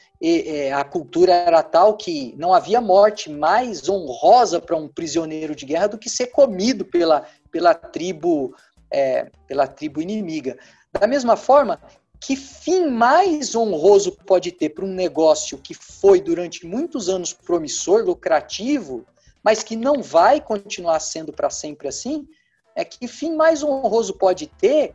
a 0.75 0.83
cultura 0.83 1.31
era 1.33 1.61
tal 1.61 1.95
que 1.95 2.33
não 2.37 2.53
havia 2.53 2.81
morte 2.81 3.29
mais 3.29 3.87
honrosa 3.87 4.59
para 4.59 4.75
um 4.75 4.87
prisioneiro 4.87 5.55
de 5.55 5.65
guerra 5.65 5.87
do 5.87 5.97
que 5.97 6.09
ser 6.09 6.27
comido 6.27 6.83
pela, 6.83 7.25
pela 7.51 7.73
tribo 7.73 8.55
é, 8.91 9.29
pela 9.47 9.67
tribo 9.67 10.01
inimiga. 10.01 10.57
Da 10.91 11.07
mesma 11.07 11.37
forma, 11.37 11.79
que 12.21 12.35
fim 12.35 12.85
mais 12.85 13.55
honroso 13.55 14.11
pode 14.11 14.51
ter 14.51 14.69
para 14.69 14.85
um 14.85 14.93
negócio 14.93 15.57
que 15.57 15.73
foi 15.73 16.21
durante 16.21 16.67
muitos 16.67 17.09
anos 17.09 17.33
promissor, 17.33 18.03
lucrativo, 18.03 19.03
mas 19.43 19.63
que 19.63 19.75
não 19.75 20.03
vai 20.03 20.39
continuar 20.39 20.99
sendo 20.99 21.33
para 21.33 21.49
sempre 21.49 21.87
assim? 21.87 22.27
É 22.75 22.85
que 22.85 23.07
fim 23.07 23.35
mais 23.35 23.63
honroso 23.63 24.13
pode 24.13 24.45
ter 24.45 24.93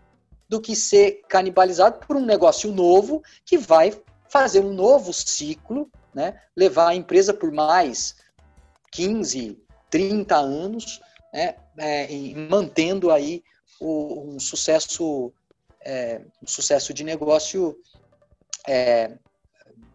do 0.49 0.61
que 0.61 0.77
ser 0.77 1.23
canibalizado 1.29 2.07
por 2.07 2.17
um 2.17 2.25
negócio 2.25 2.73
novo 2.73 3.21
que 3.45 3.59
vai 3.59 3.93
fazer 4.29 4.61
um 4.61 4.73
novo 4.73 5.13
ciclo, 5.13 5.91
né? 6.15 6.41
levar 6.57 6.91
a 6.91 6.95
empresa 6.95 7.35
por 7.35 7.51
mais 7.51 8.15
15, 8.93 9.59
30 9.91 10.37
anos, 10.37 11.01
né? 11.33 11.57
É, 11.77 12.09
mantendo 12.49 13.11
aí 13.11 13.43
o, 13.81 14.35
um 14.35 14.39
sucesso 14.39 15.33
é, 15.87 16.21
um 16.43 16.47
sucesso 16.47 16.93
de 16.93 17.05
negócio 17.05 17.79
é, 18.67 19.13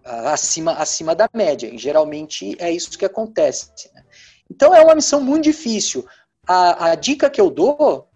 acima, 0.04 0.74
acima 0.74 1.14
da 1.14 1.30
média. 1.34 1.68
E 1.68 1.78
geralmente 1.78 2.56
é 2.60 2.72
isso 2.72 2.98
que 2.98 3.06
acontece. 3.06 3.70
Né? 3.94 4.04
Então 4.50 4.74
é 4.74 4.82
uma 4.82 4.96
missão 4.96 5.20
muito 5.20 5.44
difícil. 5.44 6.08
A, 6.48 6.92
a 6.92 6.96
dica 6.96 7.30
que 7.30 7.42
eu 7.42 7.52
dou 7.52 8.08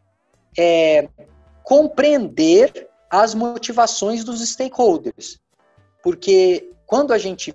é 0.57 1.09
compreender 1.63 2.89
as 3.09 3.36
motivações 3.36 4.23
dos 4.23 4.39
stakeholders. 4.47 5.39
Porque 6.01 6.71
quando 6.86 7.11
a 7.11 7.17
gente, 7.17 7.53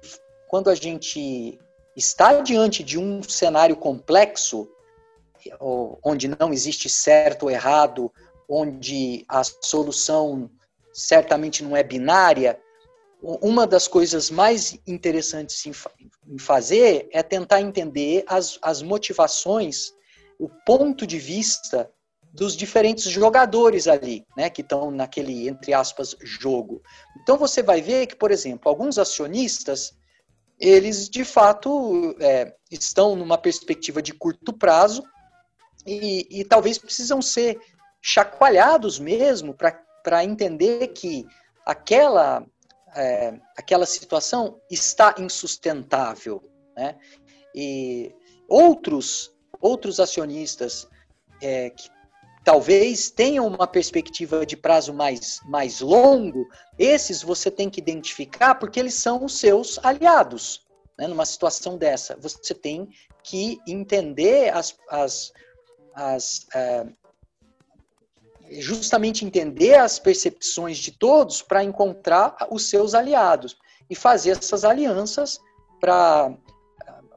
quando 0.49 0.69
a 0.69 0.75
gente 0.75 1.59
está 1.97 2.41
diante 2.41 2.83
de 2.83 2.99
um 2.99 3.23
cenário 3.23 3.77
complexo, 3.77 4.69
onde 6.03 6.29
não 6.29 6.53
existe 6.53 6.89
certo 6.89 7.45
ou 7.45 7.51
errado, 7.51 8.13
onde 8.51 9.25
a 9.29 9.43
solução 9.45 10.51
certamente 10.93 11.63
não 11.63 11.77
é 11.77 11.85
binária, 11.85 12.61
uma 13.23 13.67
das 13.67 13.87
coisas 13.87 14.31
mais 14.31 14.77
interessantes 14.87 15.65
em 15.67 16.39
fazer 16.39 17.09
é 17.13 17.23
tentar 17.23 17.61
entender 17.61 18.25
as, 18.27 18.59
as 18.61 18.83
motivações, 18.83 19.93
o 20.39 20.49
ponto 20.67 21.07
de 21.07 21.19
vista 21.19 21.89
dos 22.33 22.57
diferentes 22.57 23.05
jogadores 23.05 23.87
ali, 23.87 24.25
né, 24.37 24.49
que 24.49 24.63
estão 24.63 24.91
naquele, 24.91 25.49
entre 25.49 25.73
aspas, 25.73 26.17
jogo. 26.21 26.83
Então 27.23 27.37
você 27.37 27.63
vai 27.63 27.81
ver 27.81 28.07
que, 28.07 28.17
por 28.17 28.31
exemplo, 28.31 28.69
alguns 28.69 28.99
acionistas, 28.99 29.93
eles 30.59 31.09
de 31.09 31.25
fato 31.25 32.17
é, 32.21 32.55
estão 32.71 33.15
numa 33.15 33.37
perspectiva 33.37 34.01
de 34.01 34.13
curto 34.13 34.53
prazo, 34.53 35.05
e, 35.87 36.41
e 36.41 36.45
talvez 36.45 36.79
precisam 36.79 37.23
ser 37.23 37.59
chacoalhados 38.01 38.99
mesmo 38.99 39.55
para 39.55 40.25
entender 40.25 40.89
que 40.89 41.27
aquela, 41.65 42.45
é, 42.95 43.39
aquela 43.57 43.87
situação 43.87 44.61
está 44.71 45.15
insustentável. 45.19 46.43
Né? 46.77 46.97
E 47.55 48.15
outros, 48.49 49.33
outros 49.61 50.01
acionistas 50.01 50.89
é, 51.43 51.71
que 51.71 51.89
talvez 52.43 53.11
tenham 53.11 53.47
uma 53.47 53.67
perspectiva 53.67 54.47
de 54.47 54.57
prazo 54.57 54.95
mais, 54.95 55.41
mais 55.45 55.81
longo, 55.81 56.49
esses 56.79 57.23
você 57.23 57.51
tem 57.51 57.69
que 57.69 57.81
identificar 57.81 58.55
porque 58.55 58.81
eles 58.81 58.95
são 58.95 59.25
os 59.25 59.39
seus 59.39 59.79
aliados. 59.85 60.67
Né? 60.99 61.07
Numa 61.07 61.27
situação 61.27 61.77
dessa, 61.77 62.17
você 62.17 62.55
tem 62.55 62.89
que 63.23 63.61
entender 63.67 64.49
as, 64.55 64.75
as 64.89 65.33
as, 65.95 66.47
é, 66.55 66.87
justamente 68.51 69.25
entender 69.25 69.75
as 69.75 69.99
percepções 69.99 70.79
de 70.79 70.93
todos 70.93 71.43
para 71.43 71.63
encontrar 71.63 72.37
os 72.51 72.69
seus 72.69 72.95
aliados 72.95 73.57
e 73.89 73.95
fazer 73.95 74.31
essas 74.31 74.65
alianças 74.65 75.41
para 75.81 76.35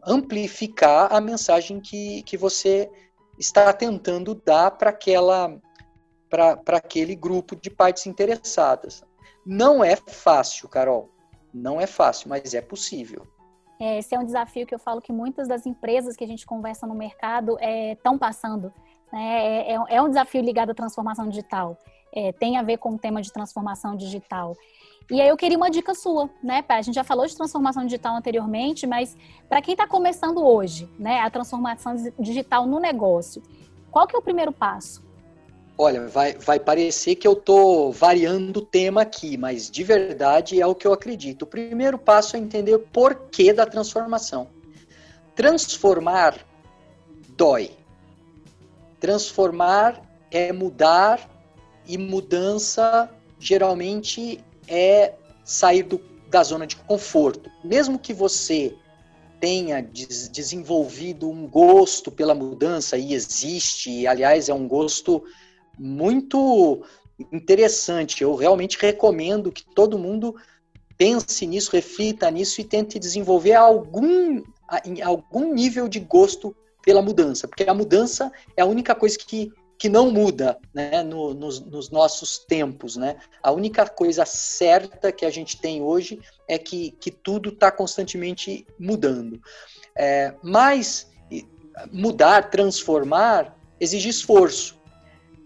amplificar 0.05 1.13
a 1.13 1.19
mensagem 1.19 1.79
que, 1.79 2.23
que 2.23 2.37
você 2.37 2.89
está 3.37 3.71
tentando 3.73 4.35
dar 4.35 4.71
para 4.71 4.89
aquela 4.89 5.59
para 6.29 6.77
aquele 6.77 7.15
grupo 7.15 7.55
de 7.55 7.69
partes 7.69 8.07
interessadas. 8.07 9.03
Não 9.45 9.83
é 9.83 9.95
fácil, 9.95 10.67
Carol. 10.67 11.11
Não 11.53 11.79
é 11.79 11.85
fácil, 11.85 12.27
mas 12.27 12.55
é 12.55 12.61
possível. 12.61 13.27
É, 13.79 13.99
esse 13.99 14.15
é 14.15 14.19
um 14.19 14.25
desafio 14.25 14.65
que 14.65 14.73
eu 14.73 14.79
falo 14.79 14.99
que 14.99 15.13
muitas 15.13 15.47
das 15.47 15.67
empresas 15.67 16.15
que 16.15 16.23
a 16.23 16.27
gente 16.27 16.43
conversa 16.43 16.87
no 16.87 16.95
mercado 16.95 17.55
estão 17.61 18.15
é, 18.15 18.17
passando. 18.17 18.73
Né? 19.13 19.21
É, 19.21 19.73
é, 19.73 19.79
é, 19.89 20.01
um 20.01 20.09
desafio 20.09 20.41
ligado 20.41 20.71
à 20.71 20.73
transformação 20.73 21.29
digital. 21.29 21.77
É, 22.11 22.31
tem 22.31 22.57
a 22.57 22.63
ver 22.63 22.77
com 22.77 22.95
o 22.95 22.97
tema 22.97 23.21
de 23.21 23.31
transformação 23.31 23.95
digital. 23.95 24.57
E 25.11 25.21
aí 25.21 25.27
eu 25.27 25.37
queria 25.37 25.57
uma 25.57 25.69
dica 25.69 25.93
sua, 25.93 26.29
né? 26.41 26.63
A 26.67 26.81
gente 26.81 26.95
já 26.95 27.03
falou 27.03 27.27
de 27.27 27.35
transformação 27.35 27.83
digital 27.83 28.15
anteriormente, 28.15 28.87
mas 28.87 29.15
para 29.47 29.61
quem 29.61 29.73
está 29.73 29.85
começando 29.85 30.43
hoje, 30.43 30.89
né, 30.97 31.19
a 31.19 31.29
transformação 31.29 31.95
digital 32.17 32.65
no 32.65 32.79
negócio, 32.79 33.43
qual 33.91 34.07
que 34.07 34.15
é 34.15 34.19
o 34.19 34.21
primeiro 34.21 34.51
passo? 34.51 35.03
Olha, 35.77 36.07
vai, 36.07 36.33
vai 36.33 36.59
parecer 36.59 37.15
que 37.15 37.27
eu 37.27 37.33
estou 37.33 37.91
variando 37.91 38.57
o 38.57 38.65
tema 38.65 39.01
aqui, 39.01 39.37
mas 39.37 39.69
de 39.69 39.83
verdade 39.83 40.61
é 40.61 40.65
o 40.65 40.73
que 40.73 40.87
eu 40.87 40.93
acredito. 40.93 41.41
O 41.41 41.47
primeiro 41.47 41.97
passo 41.97 42.35
é 42.35 42.39
entender 42.39 42.75
o 42.75 42.79
porquê 42.79 43.51
da 43.51 43.65
transformação. 43.65 44.47
Transformar 45.35 46.37
dói. 47.35 47.71
Transformar 49.03 50.01
é 50.31 50.53
mudar 50.53 51.29
e 51.85 51.97
mudança 51.97 53.13
geralmente 53.37 54.41
é 54.65 55.15
sair 55.43 55.83
do, 55.83 55.99
da 56.29 56.41
zona 56.41 56.65
de 56.65 56.77
conforto. 56.77 57.51
Mesmo 57.65 57.99
que 57.99 58.13
você 58.13 58.73
tenha 59.41 59.81
des 59.81 60.29
desenvolvido 60.29 61.29
um 61.29 61.45
gosto 61.45 62.09
pela 62.09 62.33
mudança, 62.33 62.97
e 62.97 63.13
existe, 63.13 64.07
aliás, 64.07 64.47
é 64.47 64.53
um 64.53 64.69
gosto 64.69 65.21
muito 65.77 66.81
interessante. 67.29 68.23
Eu 68.23 68.35
realmente 68.35 68.77
recomendo 68.79 69.51
que 69.51 69.65
todo 69.75 69.99
mundo 69.99 70.33
pense 70.97 71.45
nisso, 71.45 71.71
reflita 71.73 72.31
nisso 72.31 72.61
e 72.61 72.63
tente 72.63 72.97
desenvolver 72.97 73.55
algum, 73.55 74.41
algum 75.03 75.53
nível 75.53 75.89
de 75.89 75.99
gosto 75.99 76.55
pela 76.83 77.01
mudança, 77.01 77.47
porque 77.47 77.63
a 77.63 77.73
mudança 77.73 78.31
é 78.55 78.61
a 78.61 78.65
única 78.65 78.93
coisa 78.93 79.17
que, 79.17 79.51
que 79.79 79.89
não 79.89 80.11
muda 80.11 80.59
né, 80.73 81.01
no, 81.01 81.33
nos, 81.33 81.59
nos, 81.59 81.89
nossos 81.89 82.37
tempos. 82.37 82.95
Né? 82.95 83.17
A 83.41 83.51
única 83.51 83.87
coisa 83.87 84.25
certa 84.25 85.11
que 85.11 85.25
a 85.25 85.29
gente 85.29 85.59
tem 85.59 85.81
hoje 85.81 86.19
é 86.47 86.57
que, 86.57 86.91
que 86.91 87.09
tudo 87.09 87.49
está 87.49 87.71
constantemente 87.71 88.67
mudando. 88.77 89.41
É, 89.95 90.35
mas 90.43 91.11
mudar, 91.91 92.49
transformar, 92.49 93.57
exige 93.79 94.09
esforço. 94.09 94.77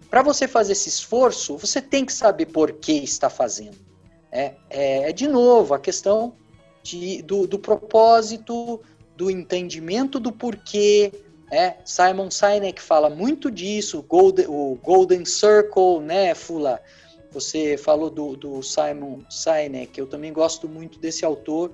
Para 0.09 0.21
você 0.21 0.47
fazer 0.47 0.71
esse 0.73 0.89
esforço, 0.89 1.57
você 1.57 1.81
tem 1.81 2.05
que 2.05 2.13
saber 2.13 2.47
por 2.47 2.73
que 2.73 2.93
está 2.93 3.29
fazendo. 3.29 3.77
É, 4.31 4.55
é, 4.69 5.09
é 5.09 5.11
de 5.11 5.27
novo 5.27 5.73
a 5.73 5.79
questão 5.79 6.35
de, 6.83 7.21
do, 7.21 7.47
do, 7.47 7.59
propósito, 7.59 8.81
do 9.15 9.29
entendimento 9.29 10.19
do 10.19 10.31
porquê. 10.31 11.11
É, 11.49 11.75
Simon 11.85 12.29
Sinek 12.29 12.81
fala 12.81 13.09
muito 13.09 13.49
disso, 13.49 14.03
Golden, 14.03 14.47
o 14.47 14.77
Golden 14.83 15.23
Circle, 15.25 16.01
né, 16.01 16.35
Fula? 16.35 16.81
Você 17.31 17.77
falou 17.77 18.09
do, 18.09 18.35
do 18.35 18.61
Simon 18.61 19.19
Sinek, 19.29 19.97
eu 19.97 20.07
também 20.07 20.33
gosto 20.33 20.67
muito 20.67 20.99
desse 20.99 21.23
autor. 21.23 21.73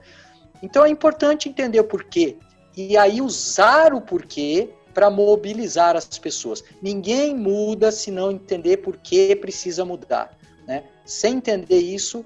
Então 0.62 0.86
é 0.86 0.90
importante 0.90 1.50
entender 1.50 1.80
o 1.80 1.84
porquê. 1.84 2.38
E 2.76 2.98
aí 2.98 3.22
usar 3.22 3.94
o 3.94 4.02
porquê 4.02 4.70
para 4.94 5.10
mobilizar 5.10 5.96
as 5.96 6.06
pessoas. 6.20 6.64
Ninguém 6.82 7.36
muda 7.36 7.92
se 7.92 8.12
não 8.12 8.32
entender 8.32 8.78
por 8.78 8.98
que 8.98 9.36
precisa 9.36 9.84
mudar. 9.84 10.38
Né? 10.68 10.84
Sem 11.04 11.36
entender 11.36 11.80
isso, 11.80 12.24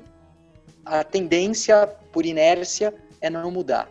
a 0.85 1.03
tendência, 1.03 1.87
por 2.11 2.25
inércia, 2.25 2.93
é 3.21 3.29
não 3.29 3.49
mudar. 3.51 3.89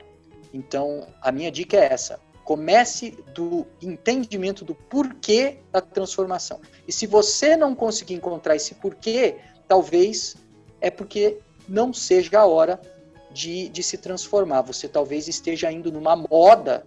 Então, 0.52 1.07
a 1.20 1.32
minha 1.32 1.50
dica 1.50 1.76
é 1.76 1.92
essa. 1.92 2.20
Comece 2.47 3.11
do 3.34 3.66
entendimento 3.82 4.64
do 4.64 4.74
porquê 4.74 5.59
da 5.70 5.82
transformação. 5.82 6.61
E 6.88 6.92
se 6.92 7.07
você 7.07 7.57
não 7.57 7.74
conseguir 7.74 8.14
encontrar 8.14 8.57
esse 8.57 8.74
porquê, 8.76 9.36
talvez 9.68 10.36
é 10.80 10.90
porque 10.90 11.40
não 11.68 11.92
seja 11.92 12.40
a 12.40 12.47
hora 12.47 12.80
de, 13.30 13.68
de 13.68 13.82
se 13.82 13.99
transformar. 13.99 14.62
Você 14.62 14.88
talvez 14.88 15.28
esteja 15.28 15.70
indo 15.70 15.92
numa 15.92 16.16
moda 16.16 16.82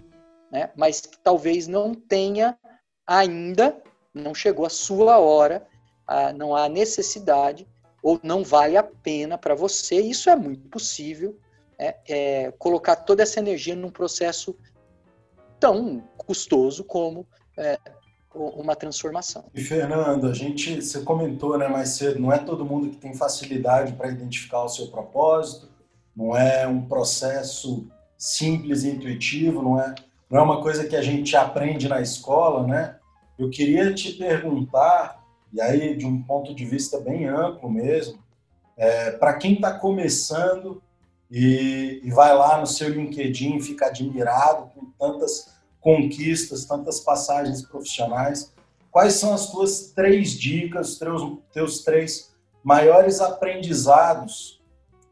né? 0.51 0.71
mas 0.75 1.01
talvez 1.23 1.67
não 1.67 1.93
tenha 1.93 2.57
ainda, 3.05 3.81
não 4.13 4.33
chegou 4.33 4.65
a 4.65 4.69
sua 4.69 5.19
hora, 5.19 5.67
não 6.35 6.55
há 6.55 6.67
necessidade 6.67 7.67
ou 8.01 8.19
não 8.23 8.43
vale 8.43 8.77
a 8.77 8.83
pena 8.83 9.37
para 9.37 9.53
você. 9.53 9.99
Isso 10.01 10.29
é 10.29 10.35
muito 10.35 10.67
possível, 10.69 11.37
é, 11.77 11.95
é, 12.07 12.51
colocar 12.57 12.95
toda 12.95 13.23
essa 13.23 13.39
energia 13.39 13.75
num 13.75 13.91
processo 13.91 14.57
tão 15.59 16.03
custoso 16.17 16.83
como 16.83 17.27
é, 17.57 17.77
uma 18.33 18.75
transformação. 18.75 19.45
E 19.53 19.61
Fernando, 19.61 20.27
a 20.27 20.33
gente, 20.33 20.81
você 20.81 21.01
comentou 21.01 21.57
né, 21.57 21.67
mais 21.67 21.89
cedo, 21.89 22.19
não 22.19 22.31
é 22.31 22.37
todo 22.37 22.65
mundo 22.65 22.89
que 22.89 22.97
tem 22.97 23.13
facilidade 23.13 23.93
para 23.93 24.09
identificar 24.09 24.63
o 24.63 24.69
seu 24.69 24.87
propósito, 24.87 25.69
não 26.15 26.35
é 26.35 26.67
um 26.67 26.81
processo 26.81 27.87
simples 28.17 28.83
e 28.83 28.89
intuitivo, 28.89 29.61
não 29.61 29.79
é, 29.79 29.95
não 30.29 30.39
é 30.39 30.43
uma 30.43 30.61
coisa 30.61 30.87
que 30.87 30.95
a 30.95 31.01
gente 31.01 31.35
aprende 31.35 31.87
na 31.87 32.01
escola, 32.01 32.67
né? 32.67 32.97
Eu 33.37 33.49
queria 33.49 33.93
te 33.93 34.13
perguntar, 34.13 35.23
e 35.51 35.61
aí 35.61 35.95
de 35.95 36.05
um 36.05 36.21
ponto 36.21 36.53
de 36.53 36.65
vista 36.65 36.99
bem 36.99 37.25
amplo 37.25 37.69
mesmo, 37.69 38.19
é, 38.75 39.11
para 39.11 39.35
quem 39.35 39.53
está 39.53 39.73
começando 39.73 40.81
e, 41.29 42.01
e 42.03 42.11
vai 42.11 42.35
lá 42.35 42.59
no 42.59 42.65
seu 42.65 42.89
LinkedIn 42.89 43.57
e 43.57 43.61
fica 43.61 43.87
admirado 43.87 44.71
com 44.73 44.91
tantas 44.97 45.59
conquistas, 45.79 46.65
tantas 46.65 46.99
passagens 46.99 47.61
profissionais, 47.61 48.53
quais 48.91 49.13
são 49.13 49.33
as 49.33 49.51
tuas 49.51 49.91
três 49.91 50.31
dicas, 50.31 50.97
teus, 50.97 51.37
teus 51.53 51.83
três 51.83 52.33
maiores 52.63 53.21
aprendizados 53.21 54.61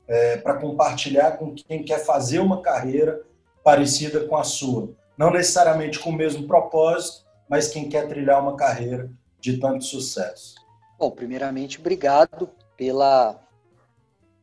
é, 0.07 0.37
para 0.37 0.55
compartilhar 0.55 1.33
com 1.33 1.53
quem 1.53 1.83
quer 1.83 1.99
fazer 1.99 2.39
uma 2.39 2.61
carreira 2.61 3.21
parecida 3.63 4.25
com 4.27 4.35
a 4.35 4.43
sua? 4.43 4.89
Não 5.17 5.31
necessariamente 5.31 5.99
com 5.99 6.09
o 6.09 6.15
mesmo 6.15 6.47
propósito, 6.47 7.25
mas 7.49 7.67
quem 7.69 7.87
quer 7.87 8.07
trilhar 8.07 8.41
uma 8.41 8.55
carreira 8.55 9.09
de 9.39 9.57
tanto 9.57 9.83
sucesso. 9.83 10.55
Bom, 10.99 11.11
primeiramente, 11.11 11.79
obrigado 11.79 12.49
pela, 12.75 13.39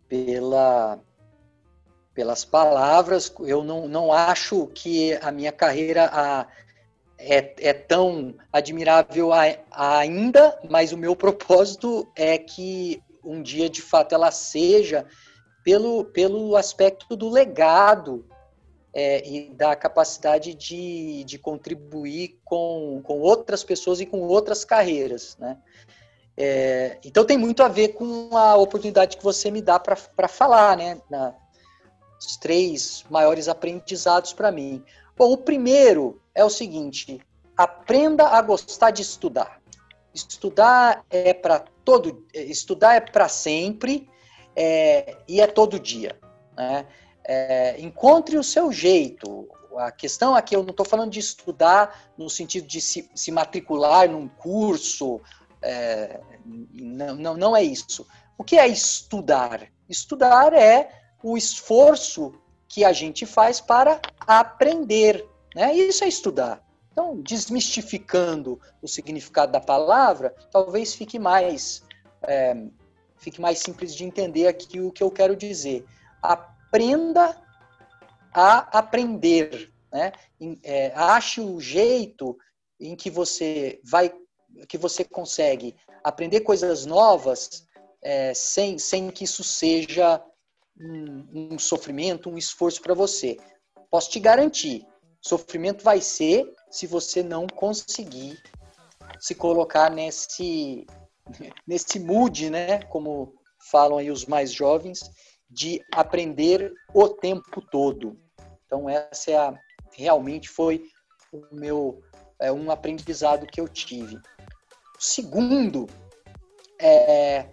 pela 0.08 0.98
pelas 2.14 2.44
palavras. 2.44 3.32
Eu 3.40 3.64
não, 3.64 3.88
não 3.88 4.12
acho 4.12 4.66
que 4.68 5.14
a 5.20 5.30
minha 5.30 5.52
carreira 5.52 6.08
a, 6.12 6.46
é, 7.18 7.54
é 7.58 7.72
tão 7.72 8.34
admirável 8.52 9.32
a, 9.32 9.42
a 9.70 9.98
ainda, 9.98 10.58
mas 10.70 10.92
o 10.92 10.96
meu 10.96 11.14
propósito 11.16 12.08
é 12.16 12.38
que 12.38 13.02
um 13.24 13.42
dia, 13.42 13.68
de 13.68 13.82
fato, 13.82 14.14
ela 14.14 14.30
seja 14.30 15.06
pelo, 15.64 16.04
pelo 16.04 16.56
aspecto 16.56 17.16
do 17.16 17.30
legado 17.30 18.26
é, 18.92 19.26
e 19.26 19.50
da 19.50 19.74
capacidade 19.74 20.54
de, 20.54 21.24
de 21.24 21.38
contribuir 21.38 22.38
com, 22.44 23.00
com 23.02 23.18
outras 23.18 23.64
pessoas 23.64 24.00
e 24.00 24.06
com 24.06 24.20
outras 24.20 24.64
carreiras, 24.64 25.36
né? 25.38 25.56
É, 26.36 26.98
então 27.04 27.24
tem 27.24 27.38
muito 27.38 27.62
a 27.62 27.68
ver 27.68 27.90
com 27.90 28.36
a 28.36 28.56
oportunidade 28.56 29.16
que 29.16 29.22
você 29.22 29.50
me 29.50 29.62
dá 29.62 29.78
para 29.78 30.28
falar, 30.28 30.76
né? 30.76 31.00
Na, 31.08 31.34
os 32.24 32.36
três 32.36 33.04
maiores 33.10 33.48
aprendizados 33.48 34.32
para 34.32 34.50
mim. 34.50 34.82
Bom, 35.16 35.32
o 35.32 35.36
primeiro 35.36 36.20
é 36.34 36.44
o 36.44 36.50
seguinte: 36.50 37.20
aprenda 37.56 38.28
a 38.28 38.40
gostar 38.42 38.90
de 38.90 39.02
estudar. 39.02 39.60
Estudar 40.12 41.04
é 41.10 41.34
para 41.34 41.64
todo, 41.84 42.24
estudar 42.32 42.94
é 42.94 43.00
para 43.00 43.28
sempre 43.28 44.08
é, 44.54 45.16
e 45.26 45.40
é 45.40 45.46
todo 45.46 45.78
dia. 45.78 46.18
Né? 46.56 46.86
É, 47.24 47.80
encontre 47.80 48.36
o 48.36 48.44
seu 48.44 48.72
jeito. 48.72 49.48
A 49.76 49.90
questão 49.90 50.36
aqui, 50.36 50.54
eu 50.54 50.62
não 50.62 50.70
estou 50.70 50.86
falando 50.86 51.10
de 51.10 51.18
estudar 51.18 52.12
no 52.16 52.30
sentido 52.30 52.66
de 52.66 52.80
se, 52.80 53.10
se 53.12 53.32
matricular 53.32 54.08
num 54.08 54.28
curso, 54.28 55.20
é, 55.60 56.20
não, 56.72 57.16
não, 57.16 57.36
não 57.36 57.56
é 57.56 57.62
isso. 57.62 58.06
O 58.38 58.44
que 58.44 58.56
é 58.56 58.68
estudar? 58.68 59.68
Estudar 59.88 60.52
é 60.52 61.03
o 61.24 61.38
esforço 61.38 62.34
que 62.68 62.84
a 62.84 62.92
gente 62.92 63.24
faz 63.24 63.58
para 63.58 63.98
aprender. 64.20 65.26
Né? 65.54 65.74
Isso 65.74 66.04
é 66.04 66.08
estudar. 66.08 66.62
Então, 66.92 67.18
desmistificando 67.22 68.60
o 68.82 68.86
significado 68.86 69.50
da 69.50 69.60
palavra, 69.60 70.34
talvez 70.52 70.94
fique 70.94 71.18
mais, 71.18 71.82
é, 72.22 72.54
fique 73.16 73.40
mais 73.40 73.58
simples 73.58 73.94
de 73.94 74.04
entender 74.04 74.46
aqui 74.46 74.80
o 74.80 74.92
que 74.92 75.02
eu 75.02 75.10
quero 75.10 75.34
dizer. 75.34 75.86
Aprenda 76.22 77.34
a 78.30 78.78
aprender. 78.78 79.72
Né? 79.90 80.12
É, 80.62 80.92
ache 80.94 81.40
o 81.40 81.58
jeito 81.58 82.36
em 82.78 82.94
que 82.94 83.08
você 83.08 83.80
vai, 83.82 84.12
que 84.68 84.76
você 84.76 85.02
consegue 85.02 85.74
aprender 86.04 86.40
coisas 86.40 86.84
novas 86.84 87.66
é, 88.02 88.34
sem, 88.34 88.78
sem 88.78 89.10
que 89.10 89.24
isso 89.24 89.42
seja 89.42 90.22
um, 90.78 91.52
um 91.52 91.58
sofrimento, 91.58 92.30
um 92.30 92.38
esforço 92.38 92.80
para 92.80 92.94
você. 92.94 93.36
Posso 93.90 94.10
te 94.10 94.20
garantir, 94.20 94.86
sofrimento 95.20 95.82
vai 95.82 96.00
ser 96.00 96.52
se 96.70 96.86
você 96.86 97.22
não 97.22 97.46
conseguir 97.46 98.38
se 99.18 99.34
colocar 99.34 99.90
nesse 99.90 100.86
nesse 101.66 101.98
mood, 101.98 102.50
né, 102.50 102.82
como 102.84 103.34
falam 103.70 103.98
aí 103.98 104.10
os 104.10 104.26
mais 104.26 104.52
jovens, 104.52 105.10
de 105.48 105.80
aprender 105.92 106.72
o 106.92 107.08
tempo 107.08 107.62
todo. 107.70 108.18
Então 108.66 108.88
essa 108.88 109.30
é 109.30 109.36
a, 109.36 109.54
realmente 109.92 110.48
foi 110.48 110.84
o 111.32 111.54
meu 111.54 112.02
é, 112.38 112.52
um 112.52 112.70
aprendizado 112.70 113.46
que 113.46 113.60
eu 113.60 113.68
tive. 113.68 114.16
O 114.16 115.00
segundo 115.00 115.86
é, 116.78 117.48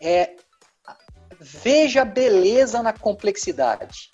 é 0.00 0.36
veja 1.40 2.04
beleza 2.04 2.82
na 2.82 2.92
complexidade. 2.92 4.10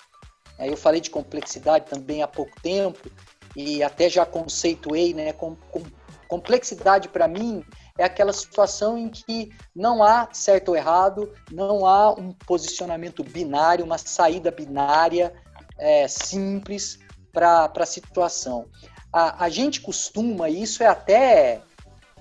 Eu 0.59 0.77
falei 0.77 1.01
de 1.01 1.11
complexidade 1.11 1.87
também 1.87 2.23
há 2.23 2.29
pouco 2.29 2.61
tempo 2.61 3.11
e 3.57 3.83
até 3.83 4.09
já 4.09 4.25
conceituei, 4.25 5.13
né? 5.13 5.33
Com, 5.33 5.57
com 5.57 5.83
complexidade 6.29 7.09
para 7.09 7.29
mim 7.29 7.63
é 7.99 8.05
aquela 8.05 8.33
situação 8.33 8.97
em 8.97 9.11
que 9.11 9.51
não 9.75 10.03
há 10.03 10.29
certo 10.33 10.71
ou 10.71 10.77
errado, 10.77 11.31
não 11.51 11.85
há 11.85 12.11
um 12.13 12.33
posicionamento 12.33 13.23
binário, 13.23 13.85
uma 13.85 13.99
saída 13.99 14.51
binária 14.51 15.35
é, 15.79 16.09
simples 16.09 16.99
para 17.33 17.71
a 17.75 17.87
situação. 17.87 18.67
A, 19.13 19.45
a 19.45 19.49
gente 19.51 19.81
costuma, 19.81 20.49
isso 20.49 20.83
é 20.83 20.87
até 20.87 21.61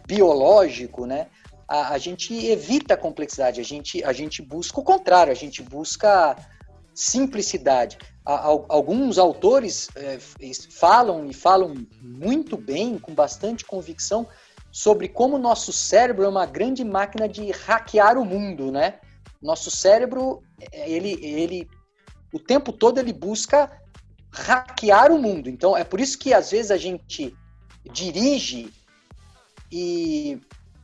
biológico, 0.05 1.05
né? 1.05 1.27
A, 1.71 1.93
a 1.93 1.97
gente 1.97 2.33
evita 2.47 2.95
a 2.95 2.97
complexidade, 2.97 3.61
a 3.61 3.63
gente, 3.63 4.03
a 4.03 4.11
gente 4.11 4.41
busca 4.41 4.81
o 4.81 4.83
contrário, 4.83 5.31
a 5.31 5.35
gente 5.35 5.63
busca 5.63 6.35
simplicidade. 6.93 7.97
Alguns 8.25 9.17
autores 9.17 9.87
é, 9.95 10.19
falam 10.69 11.25
e 11.25 11.33
falam 11.33 11.73
muito 12.01 12.57
bem, 12.57 12.99
com 12.99 13.13
bastante 13.15 13.63
convicção, 13.63 14.27
sobre 14.69 15.07
como 15.07 15.37
nosso 15.37 15.71
cérebro 15.71 16.25
é 16.25 16.27
uma 16.27 16.45
grande 16.45 16.83
máquina 16.83 17.27
de 17.27 17.49
hackear 17.51 18.17
o 18.17 18.25
mundo, 18.25 18.69
né? 18.69 18.99
Nosso 19.41 19.71
cérebro, 19.71 20.43
ele, 20.73 21.17
ele, 21.25 21.69
o 22.33 22.39
tempo 22.39 22.73
todo 22.73 22.99
ele 22.99 23.13
busca 23.13 23.71
hackear 24.29 25.09
o 25.09 25.17
mundo. 25.17 25.49
Então 25.49 25.75
é 25.75 25.85
por 25.85 26.01
isso 26.01 26.19
que 26.19 26.33
às 26.33 26.51
vezes 26.51 26.69
a 26.69 26.77
gente 26.77 27.33
dirige 27.91 28.71
e 29.71 30.39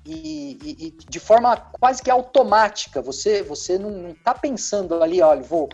e, 0.08 0.88
e, 0.88 0.92
de 1.10 1.20
forma 1.20 1.58
quase 1.80 2.02
que 2.02 2.10
automática. 2.10 3.02
Você, 3.02 3.44
você 3.44 3.78
não 3.78 4.10
está 4.12 4.34
pensando 4.34 5.02
ali, 5.04 5.22
olha, 5.22 5.42
vou 5.42 5.68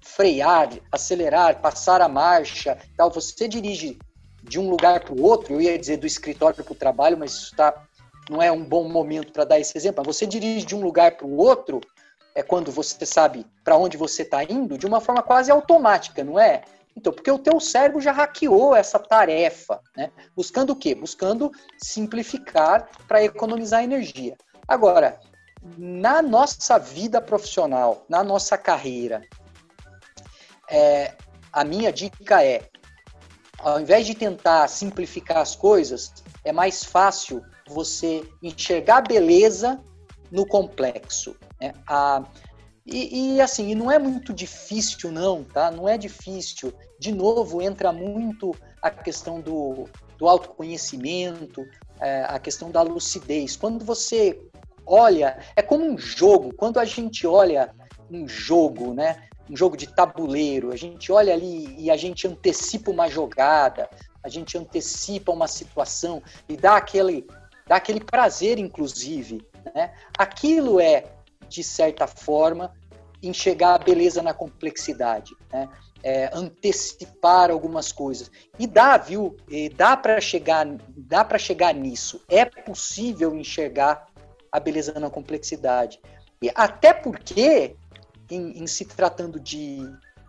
frear, 0.00 0.70
acelerar, 0.90 1.60
passar 1.60 2.00
a 2.00 2.08
marcha, 2.08 2.76
tal. 2.96 3.10
Você 3.10 3.46
dirige 3.46 3.98
de 4.42 4.58
um 4.58 4.68
lugar 4.68 5.04
para 5.04 5.14
o 5.14 5.22
outro. 5.22 5.54
Eu 5.54 5.60
ia 5.60 5.78
dizer 5.78 5.98
do 5.98 6.06
escritório 6.06 6.64
para 6.64 6.72
o 6.72 6.76
trabalho, 6.76 7.16
mas 7.16 7.32
isso 7.32 7.56
tá, 7.56 7.72
não 8.28 8.42
é 8.42 8.50
um 8.50 8.64
bom 8.64 8.88
momento 8.88 9.32
para 9.32 9.44
dar 9.44 9.60
esse 9.60 9.78
exemplo. 9.78 10.02
Você 10.04 10.26
dirige 10.26 10.66
de 10.66 10.74
um 10.74 10.82
lugar 10.82 11.16
para 11.16 11.26
o 11.26 11.36
outro 11.36 11.80
é 12.34 12.42
quando 12.42 12.72
você 12.72 13.04
sabe 13.04 13.46
para 13.62 13.76
onde 13.76 13.96
você 13.96 14.22
está 14.22 14.42
indo 14.42 14.78
de 14.78 14.86
uma 14.86 15.00
forma 15.00 15.22
quase 15.22 15.50
automática, 15.50 16.24
não 16.24 16.38
é? 16.38 16.62
Então, 16.96 17.12
porque 17.12 17.30
o 17.30 17.38
teu 17.38 17.58
cérebro 17.58 18.00
já 18.00 18.12
hackeou 18.12 18.74
essa 18.76 18.98
tarefa, 18.98 19.80
né? 19.96 20.10
Buscando 20.36 20.70
o 20.70 20.76
quê? 20.76 20.94
Buscando 20.94 21.50
simplificar 21.78 22.88
para 23.08 23.24
economizar 23.24 23.82
energia. 23.82 24.36
Agora, 24.68 25.18
na 25.76 26.20
nossa 26.20 26.78
vida 26.78 27.20
profissional, 27.20 28.04
na 28.08 28.22
nossa 28.22 28.58
carreira, 28.58 29.22
é, 30.70 31.14
a 31.52 31.64
minha 31.64 31.92
dica 31.92 32.44
é, 32.44 32.68
ao 33.58 33.80
invés 33.80 34.06
de 34.06 34.14
tentar 34.14 34.68
simplificar 34.68 35.38
as 35.38 35.54
coisas, 35.54 36.12
é 36.44 36.52
mais 36.52 36.84
fácil 36.84 37.44
você 37.68 38.28
enxergar 38.42 39.02
beleza 39.02 39.80
no 40.30 40.46
complexo. 40.46 41.36
Né? 41.60 41.72
A, 41.86 42.24
e, 42.84 43.34
e, 43.36 43.40
assim, 43.40 43.74
não 43.74 43.90
é 43.90 43.98
muito 43.98 44.32
difícil, 44.32 45.12
não, 45.12 45.44
tá? 45.44 45.70
Não 45.70 45.88
é 45.88 45.96
difícil. 45.96 46.72
De 46.98 47.12
novo, 47.12 47.62
entra 47.62 47.92
muito 47.92 48.54
a 48.80 48.90
questão 48.90 49.40
do, 49.40 49.88
do 50.18 50.28
autoconhecimento, 50.28 51.64
é, 52.00 52.24
a 52.28 52.38
questão 52.40 52.70
da 52.70 52.82
lucidez. 52.82 53.54
Quando 53.54 53.84
você 53.84 54.38
olha, 54.84 55.38
é 55.54 55.62
como 55.62 55.84
um 55.84 55.96
jogo. 55.96 56.52
Quando 56.54 56.78
a 56.78 56.84
gente 56.84 57.26
olha 57.26 57.72
um 58.10 58.26
jogo, 58.26 58.92
né? 58.92 59.28
Um 59.48 59.56
jogo 59.56 59.76
de 59.76 59.86
tabuleiro, 59.86 60.72
a 60.72 60.76
gente 60.76 61.12
olha 61.12 61.32
ali 61.32 61.74
e 61.78 61.90
a 61.90 61.96
gente 61.96 62.26
antecipa 62.26 62.90
uma 62.90 63.08
jogada, 63.08 63.88
a 64.22 64.28
gente 64.28 64.56
antecipa 64.56 65.32
uma 65.32 65.48
situação 65.48 66.22
e 66.48 66.56
dá 66.56 66.76
aquele, 66.76 67.26
dá 67.66 67.76
aquele 67.76 68.00
prazer, 68.00 68.58
inclusive. 68.58 69.44
Né? 69.74 69.92
Aquilo 70.16 70.80
é, 70.80 71.04
de 71.52 71.62
certa 71.62 72.06
forma, 72.06 72.72
enxergar 73.22 73.74
a 73.74 73.78
beleza 73.78 74.22
na 74.22 74.34
complexidade. 74.34 75.34
Né? 75.52 75.68
É, 76.02 76.30
antecipar 76.32 77.48
algumas 77.50 77.92
coisas 77.92 78.28
e 78.58 78.66
dá 78.66 78.96
viu 78.96 79.36
e 79.48 79.68
dá 79.68 79.96
para 79.96 80.20
chegar 80.20 80.66
dá 80.88 81.24
para 81.24 81.38
chegar 81.38 81.72
nisso 81.72 82.20
é 82.28 82.44
possível 82.44 83.36
enxergar 83.36 84.08
a 84.50 84.58
beleza 84.58 84.98
na 84.98 85.08
complexidade 85.08 86.00
e 86.42 86.50
até 86.56 86.92
porque 86.92 87.76
em, 88.28 88.58
em 88.58 88.66
se 88.66 88.84
tratando 88.84 89.38
de, 89.38 89.78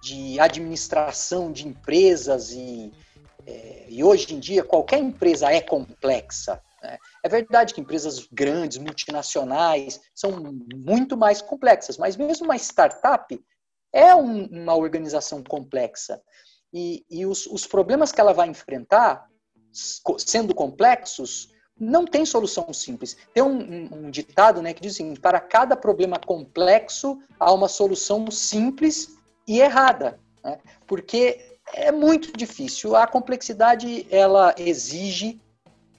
de 0.03 0.39
administração 0.39 1.51
de 1.51 1.67
empresas 1.67 2.51
e, 2.51 2.93
é, 3.47 3.86
e 3.89 4.03
hoje 4.03 4.36
em 4.36 4.39
dia 4.39 4.63
qualquer 4.63 4.99
empresa 4.99 5.51
é 5.51 5.59
complexa. 5.59 6.61
É 7.24 7.30
verdade 7.30 7.74
que 7.74 7.82
empresas 7.82 8.28
grandes, 8.32 8.78
multinacionais, 8.78 10.02
são 10.14 10.32
muito 10.76 11.16
mais 11.16 11.42
complexas, 11.42 11.98
mas 11.98 12.18
mesmo 12.18 12.46
uma 12.46 12.58
startup 12.58 13.42
é 13.92 14.14
um, 14.16 14.46
uma 14.48 14.76
organização 14.76 15.44
complexa. 15.44 16.22
E, 16.74 17.06
e 17.10 17.26
os, 17.26 17.46
os 17.46 17.68
problemas 17.68 18.12
que 18.12 18.20
ela 18.20 18.34
vai 18.34 18.50
enfrentar, 18.50 19.30
sendo 20.18 20.56
complexos, 20.56 21.54
não 21.80 22.06
tem 22.06 22.26
solução 22.26 22.72
simples. 22.74 23.16
Tem 23.34 23.44
um, 23.44 23.60
um, 23.60 23.90
um, 24.06 24.12
ditado 24.12 24.62
né, 24.62 24.74
que 24.74 24.82
diz 24.82 24.94
assim: 24.94 25.16
para 25.16 25.40
cada 25.40 25.76
problema 25.76 26.20
complexo 26.20 27.20
há 27.40 27.52
uma 27.54 27.68
solução 27.68 28.30
simples 28.32 29.18
e 29.48 29.60
errada, 29.60 30.20
né? 30.44 30.60
porque 30.88 31.58
é 31.74 31.92
muito 31.92 32.36
difícil. 32.36 32.96
A 32.96 33.08
complexidade 33.08 34.08
ela 34.10 34.54
exige 34.58 35.40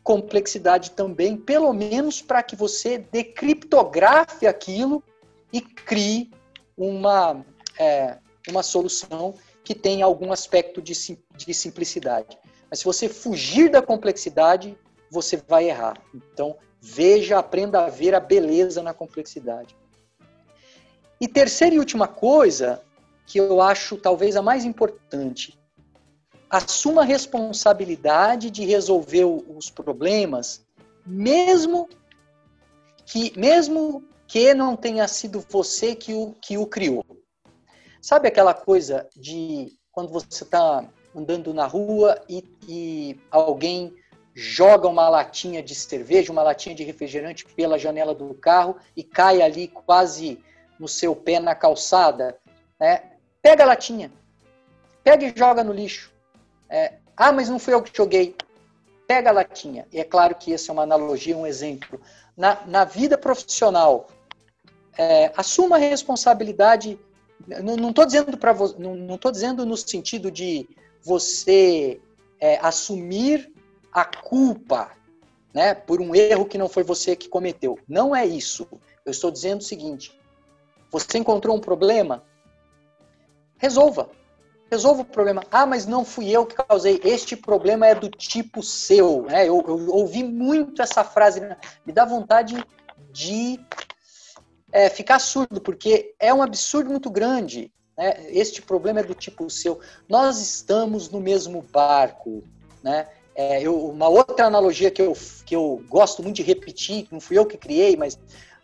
complexidade 0.05 0.90
também, 0.90 1.34
pelo 1.34 1.72
menos 1.72 2.20
para 2.20 2.42
que 2.42 2.55
você 2.55 2.98
decriptografe 2.98 4.46
aquilo 4.46 5.02
e 5.50 5.62
crie 5.62 6.30
uma, 6.76 7.44
é, 7.78 8.18
uma 8.48 8.62
solução 8.62 9.34
que 9.64 9.74
tenha 9.74 10.05
algum 10.05 10.30
aspecto 10.30 10.82
de, 10.82 10.92
de 11.34 11.55
simplicidade. 11.55 12.38
Mas 12.70 12.80
se 12.80 12.84
você 12.84 13.09
fugir 13.09 13.70
da 13.70 13.80
complexidade, 13.80 14.76
você 15.11 15.42
vai 15.48 15.70
errar. 15.70 15.96
Então, 16.14 16.57
veja, 16.78 17.38
aprenda 17.38 17.86
a 17.86 17.88
ver 17.88 18.14
a 18.14 18.20
beleza 18.20 18.82
na 18.82 18.92
complexidade. 18.92 19.74
E 21.18 21.26
terceira 21.26 21.76
e 21.76 21.78
última 21.78 22.07
coisa, 22.07 22.82
que 23.26 23.38
eu 23.38 23.62
acho 23.62 23.96
talvez 23.96 24.36
a 24.36 24.42
mais 24.42 24.66
importante, 24.66 25.59
assuma 26.55 27.02
a 27.02 27.05
responsabilidade 27.05 28.48
de 28.48 28.64
resolver 28.64 29.24
os 29.24 29.70
problemas, 29.70 30.64
mesmo 31.05 31.88
que, 33.05 33.36
mesmo 33.36 34.05
que 34.28 34.55
não 34.55 34.76
tenha 34.76 35.09
sido 35.09 35.44
você 35.50 35.96
que 35.96 36.14
o, 36.14 36.32
que 36.40 36.57
o 36.57 36.64
criou. 36.64 37.05
Sabe 38.00 38.28
aquela 38.28 38.55
coisa 38.55 39.09
de 39.16 39.76
quando 39.90 40.12
você 40.12 40.44
está 40.44 40.88
andando 41.12 41.52
na 41.52 41.66
rua 41.66 42.22
e, 42.28 42.44
e 42.68 43.20
alguém 43.32 43.92
joga 44.32 44.86
uma 44.86 45.09
latinha 45.09 45.61
de 45.61 45.74
cerveja, 45.74 46.30
uma 46.30 46.42
latinha 46.42 46.74
de 46.74 46.84
refrigerante 46.84 47.44
pela 47.44 47.78
janela 47.78 48.14
do 48.14 48.32
carro 48.32 48.76
e 48.96 49.02
cai 49.02 49.42
ali 49.42 49.66
quase 49.66 50.38
no 50.78 50.86
seu 50.86 51.16
pé 51.16 51.40
na 51.40 51.55
calçada, 51.55 52.38
né? 52.78 53.11
Pega 53.42 53.64
a 53.64 53.66
latinha, 53.66 54.12
pega 55.02 55.26
e 55.26 55.32
joga 55.36 55.64
no 55.64 55.72
lixo. 55.72 56.13
É, 56.74 56.94
ah, 57.16 57.30
mas 57.30 57.48
não 57.48 57.60
fui 57.60 57.72
eu 57.72 57.80
que 57.80 57.96
joguei. 57.96 58.34
Pega 59.06 59.30
a 59.30 59.32
latinha. 59.32 59.86
E 59.92 60.00
é 60.00 60.04
claro 60.04 60.34
que 60.34 60.52
essa 60.52 60.72
é 60.72 60.72
uma 60.72 60.82
analogia, 60.82 61.36
um 61.36 61.46
exemplo. 61.46 62.00
Na, 62.36 62.66
na 62.66 62.84
vida 62.84 63.16
profissional, 63.16 64.08
é, 64.98 65.32
assuma 65.36 65.76
a 65.76 65.78
responsabilidade. 65.78 66.98
Não 67.46 67.90
estou 67.90 68.04
dizendo 68.04 68.36
para 68.36 68.52
não 68.76 69.14
estou 69.14 69.30
dizendo 69.30 69.64
no 69.64 69.76
sentido 69.76 70.32
de 70.32 70.68
você 71.00 72.00
é, 72.40 72.58
assumir 72.60 73.52
a 73.92 74.04
culpa 74.04 74.90
né, 75.52 75.74
por 75.74 76.00
um 76.00 76.12
erro 76.12 76.46
que 76.46 76.58
não 76.58 76.68
foi 76.68 76.82
você 76.82 77.14
que 77.14 77.28
cometeu. 77.28 77.78
Não 77.88 78.16
é 78.16 78.26
isso. 78.26 78.66
Eu 79.04 79.12
estou 79.12 79.30
dizendo 79.30 79.60
o 79.60 79.64
seguinte: 79.64 80.18
você 80.90 81.18
encontrou 81.18 81.54
um 81.54 81.60
problema? 81.60 82.24
Resolva. 83.58 84.10
Resolva 84.74 85.02
o 85.02 85.04
problema. 85.04 85.44
Ah, 85.52 85.64
mas 85.64 85.86
não 85.86 86.04
fui 86.04 86.28
eu 86.28 86.44
que 86.44 86.56
causei. 86.56 87.00
Este 87.04 87.36
problema 87.36 87.86
é 87.86 87.94
do 87.94 88.10
tipo 88.10 88.60
seu. 88.60 89.22
Né? 89.22 89.48
Eu, 89.48 89.62
eu 89.68 89.88
ouvi 89.94 90.24
muito 90.24 90.82
essa 90.82 91.04
frase. 91.04 91.38
Né? 91.38 91.56
Me 91.86 91.92
dá 91.92 92.04
vontade 92.04 92.56
de 93.12 93.60
é, 94.72 94.88
ficar 94.88 95.20
surdo, 95.20 95.60
porque 95.60 96.16
é 96.18 96.34
um 96.34 96.42
absurdo 96.42 96.90
muito 96.90 97.08
grande. 97.08 97.72
Né? 97.96 98.26
Este 98.30 98.60
problema 98.60 98.98
é 98.98 99.04
do 99.04 99.14
tipo 99.14 99.48
seu. 99.48 99.78
Nós 100.08 100.40
estamos 100.40 101.08
no 101.08 101.20
mesmo 101.20 101.62
barco. 101.62 102.42
Né? 102.82 103.06
É, 103.32 103.62
eu, 103.62 103.78
uma 103.78 104.08
outra 104.08 104.46
analogia 104.46 104.90
que 104.90 105.02
eu, 105.02 105.16
que 105.46 105.54
eu 105.54 105.84
gosto 105.88 106.20
muito 106.20 106.34
de 106.34 106.42
repetir, 106.42 107.06
não 107.12 107.20
fui 107.20 107.38
eu 107.38 107.46
que 107.46 107.56
criei, 107.56 107.96
mas 107.96 108.18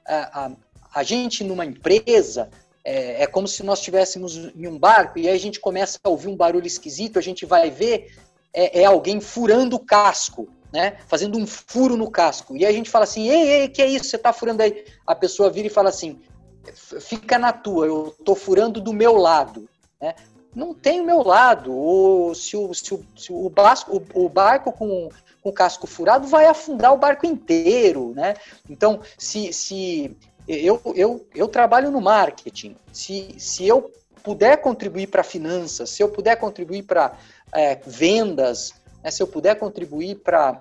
a, 0.05 0.47
a, 0.47 0.51
a 0.93 1.03
gente 1.05 1.45
numa 1.45 1.65
empresa 1.65 2.51
é, 2.85 3.23
é, 3.23 3.27
como 3.27 3.47
se 3.47 3.63
nós 3.63 3.79
estivéssemos 3.79 4.37
em 4.37 4.67
um 4.67 4.79
barco 4.79 5.19
e 5.19 5.29
aí 5.29 5.35
a 5.35 5.41
gente 5.41 5.61
começa 5.61 5.99
a 6.03 6.09
ouvir 6.09 6.29
um 6.29 6.37
barulho 6.37 6.67
esquisito, 6.67 7.19
a 7.19 7.23
gente 7.23 7.45
vai 7.45 7.71
ver 7.71 8.15
é, 8.53 8.83
é 8.83 8.85
alguém 8.85 9.21
furando 9.21 9.77
o 9.77 9.85
casco, 9.85 10.49
né? 10.73 10.99
Fazendo 11.07 11.39
um 11.39 11.47
furo 11.47 11.97
no 11.97 12.11
casco. 12.11 12.57
E 12.57 12.65
aí 12.65 12.73
a 12.73 12.77
gente 12.77 12.91
fala 12.91 13.05
assim: 13.05 13.29
ei, 13.29 13.63
ei, 13.63 13.69
que 13.69 13.83
é 13.83 13.87
isso? 13.87 14.05
Você 14.05 14.17
está 14.17 14.33
furando 14.33 14.63
aí? 14.63 14.85
A 15.07 15.15
pessoa 15.15 15.51
vira 15.51 15.67
e 15.67 15.71
fala 15.71 15.89
assim: 15.89 16.19
fica 17.01 17.39
na 17.39 17.53
tua, 17.53 17.87
eu 17.87 18.15
estou 18.19 18.35
furando 18.35 18.81
do 18.81 18.93
meu 18.93 19.17
lado. 19.17 19.69
Né? 20.01 20.15
não 20.55 20.75
tem 20.75 21.01
o 21.01 21.07
meu 21.07 21.23
lado. 21.23 21.73
O, 21.73 22.35
se 22.35 22.57
o, 22.57 22.73
se 22.75 22.95
o, 22.95 23.05
se 23.17 23.33
o, 23.33 23.49
basco, 23.49 24.03
o, 24.15 24.25
o 24.25 24.29
barco 24.29 24.73
com, 24.73 25.09
com 25.43 25.51
o 25.51 25.53
casco 25.53 25.87
furado 25.87 26.27
vai 26.27 26.47
afundar 26.47 26.93
o 26.93 26.99
barco 26.99 27.27
inteiro, 27.27 28.13
né? 28.15 28.35
Então, 28.69 29.01
se, 29.17 29.53
se 29.53 30.17
eu, 30.57 30.81
eu, 30.97 31.27
eu 31.35 31.49
trabalho 31.49 31.91
no 31.91 32.01
marketing, 32.01 32.75
se, 32.93 33.35
se 33.39 33.67
eu 33.67 33.93
puder 34.23 34.61
contribuir 34.61 35.07
para 35.07 35.23
finanças, 35.23 35.91
se 35.91 36.03
eu 36.03 36.09
puder 36.09 36.37
contribuir 36.37 36.83
para 36.83 37.17
é, 37.53 37.77
vendas, 37.87 38.75
né, 39.03 39.11
se 39.11 39.23
eu 39.23 39.29
puder 39.29 39.57
contribuir 39.57 40.17
para 40.17 40.61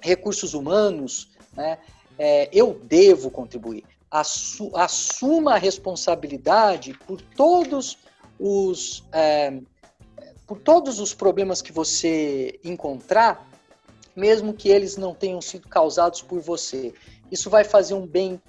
recursos 0.00 0.54
humanos, 0.54 1.28
né, 1.54 1.78
é, 2.16 2.48
eu 2.52 2.80
devo 2.84 3.30
contribuir. 3.30 3.84
Assu, 4.08 4.70
assuma 4.74 5.54
a 5.54 5.58
responsabilidade 5.58 6.94
por 7.06 7.20
todos 7.20 7.98
os, 8.38 9.04
é, 9.12 9.58
por 10.46 10.58
todos 10.60 11.00
os 11.00 11.12
problemas 11.12 11.60
que 11.60 11.72
você 11.72 12.58
encontrar, 12.62 13.44
mesmo 14.14 14.54
que 14.54 14.68
eles 14.68 14.96
não 14.96 15.12
tenham 15.12 15.42
sido 15.42 15.68
causados 15.68 16.22
por 16.22 16.40
você. 16.40 16.94
Isso 17.30 17.50
vai 17.50 17.64
fazer 17.64 17.94
um 17.94 18.06
bem 18.06 18.40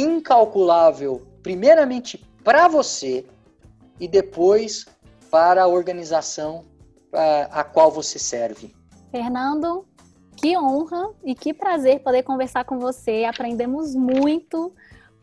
incalculável, 0.00 1.26
primeiramente 1.42 2.24
para 2.44 2.68
você 2.68 3.26
e 4.00 4.06
depois 4.08 4.86
para 5.30 5.64
a 5.64 5.66
organização 5.66 6.64
a, 7.12 7.64
qual 7.64 7.90
você 7.90 8.18
serve. 8.18 8.74
Fernando, 9.10 9.86
que 10.36 10.56
honra 10.56 11.10
e 11.24 11.34
que 11.34 11.52
prazer 11.52 12.00
poder 12.00 12.22
conversar 12.22 12.64
com 12.64 12.78
você. 12.78 13.24
Aprendemos 13.24 13.94
muito 13.94 14.72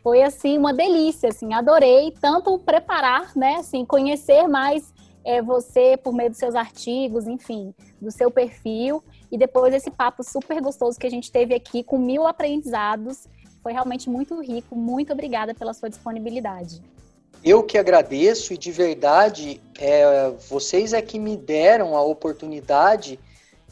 foi 0.05 0.21
assim 0.21 0.55
uma 0.55 0.71
delícia, 0.71 1.30
assim, 1.30 1.51
adorei 1.51 2.11
tanto 2.21 2.59
preparar, 2.59 3.36
né, 3.36 3.55
assim, 3.55 3.84
conhecer 3.84 4.47
mais 4.47 4.93
é, 5.23 5.41
você 5.41 5.97
por 5.97 6.13
meio 6.13 6.30
dos 6.30 6.38
seus 6.38 6.53
artigos, 6.53 7.26
enfim, 7.26 7.73
do 7.99 8.11
seu 8.11 8.30
perfil 8.30 9.03
e 9.32 9.38
depois 9.38 9.73
esse 9.73 9.89
papo 9.89 10.21
super 10.21 10.61
gostoso 10.61 10.99
que 10.99 11.07
a 11.07 11.09
gente 11.09 11.32
teve 11.32 11.55
aqui 11.55 11.84
com 11.84 11.97
mil 11.97 12.28
aprendizados, 12.28 13.28
foi 13.66 13.74
realmente 13.74 14.07
muito 14.07 14.39
rico. 14.41 14.76
Muito 14.76 15.11
obrigada 15.11 15.55
pela 15.55 15.74
sua 15.74 15.89
disponibilidade. 15.89 16.84
Eu 17.43 17.63
que 17.63 17.80
agradeço 17.80 18.53
e 18.53 18.57
de 18.59 18.72
verdade, 18.72 19.59
é, 19.80 20.30
vocês 20.47 20.93
é 20.93 21.01
que 21.01 21.18
me 21.18 21.36
deram 21.36 21.97
a 21.97 22.03
oportunidade 22.03 23.20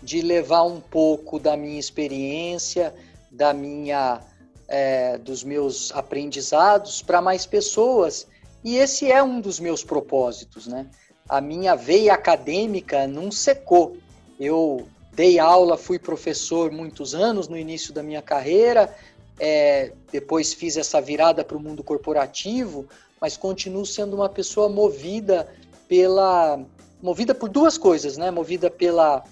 de 0.02 0.20
levar 0.20 0.64
um 0.64 0.80
pouco 0.80 1.38
da 1.38 1.56
minha 1.56 1.80
experiência, 1.80 2.91
da 3.30 3.54
minha 3.54 4.20
é, 4.68 5.20
dos 5.20 5.44
meus 5.44 5.91
aprendizados 5.91 7.04
para 7.04 7.22
mais 7.22 7.46
pessoas. 7.46 8.26
E 8.64 8.78
esse 8.78 9.12
é 9.12 9.22
um 9.22 9.39
dos 9.39 9.60
meus 9.60 9.84
propósitos, 9.84 10.66
né? 10.66 10.88
A 11.30 11.39
minha 11.39 11.76
veia 11.76 12.16
acadêmica 12.16 13.06
não 13.06 13.32
secou. 13.32 13.96
Eu 14.39 14.88
dei 15.14 15.38
aula, 15.38 15.78
fui 15.78 16.00
professor 16.00 16.72
muitos 16.72 17.14
anos 17.14 17.48
no 17.48 17.56
início 17.56 17.94
da 17.94 18.02
minha 18.02 18.24
carreira, 18.24 18.91
é, 19.39 19.91
depois 20.11 20.53
fiz 20.53 20.77
essa 20.77 21.01
virada 21.01 21.43
para 21.43 21.57
o 21.57 21.59
mundo 21.59 21.84
corporativo, 21.84 22.88
mas 23.19 23.38
continuo 23.38 23.86
sendo 23.86 24.15
uma 24.15 24.29
pessoa 24.29 24.69
movida 24.69 25.47
pela 25.88 26.59
movida 27.01 27.36
por 27.36 27.49
duas 27.49 27.77
coisas, 27.77 28.17
né? 28.17 28.31
Movida 28.31 28.69
pela 28.69 29.23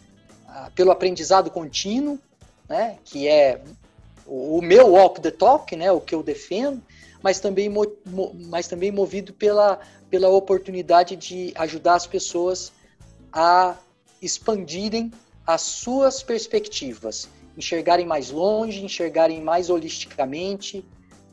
pelo 0.76 0.92
aprendizado 0.92 1.50
contínuo, 1.50 2.20
né? 2.68 2.98
Que 3.06 3.28
é 3.28 3.62
o, 4.26 4.62
meu 4.62 4.90
walk 4.90 5.22
the 5.22 5.32
talk, 5.32 5.76
né? 5.76 5.92
O 5.92 6.02
que 6.02 6.14
eu 6.14 6.22
defendo, 6.22 6.82
mas 7.22 7.40
também 7.40 7.70
mas 8.50 8.68
também 8.68 8.92
movido 8.92 9.34
pela 9.34 9.80
pela 10.10 10.28
oportunidade 10.30 11.16
de 11.16 11.54
ajudar 11.56 11.96
as 11.96 12.06
pessoas 12.06 12.72
a 13.32 13.78
expandirem 14.22 15.12
as 15.48 15.62
suas 15.62 16.22
perspectivas 16.22 17.30
enxergarem 17.58 18.06
mais 18.06 18.32
longe, 18.32 18.84
enxergarem 18.84 19.42
mais 19.42 19.70
holisticamente, 19.70 20.86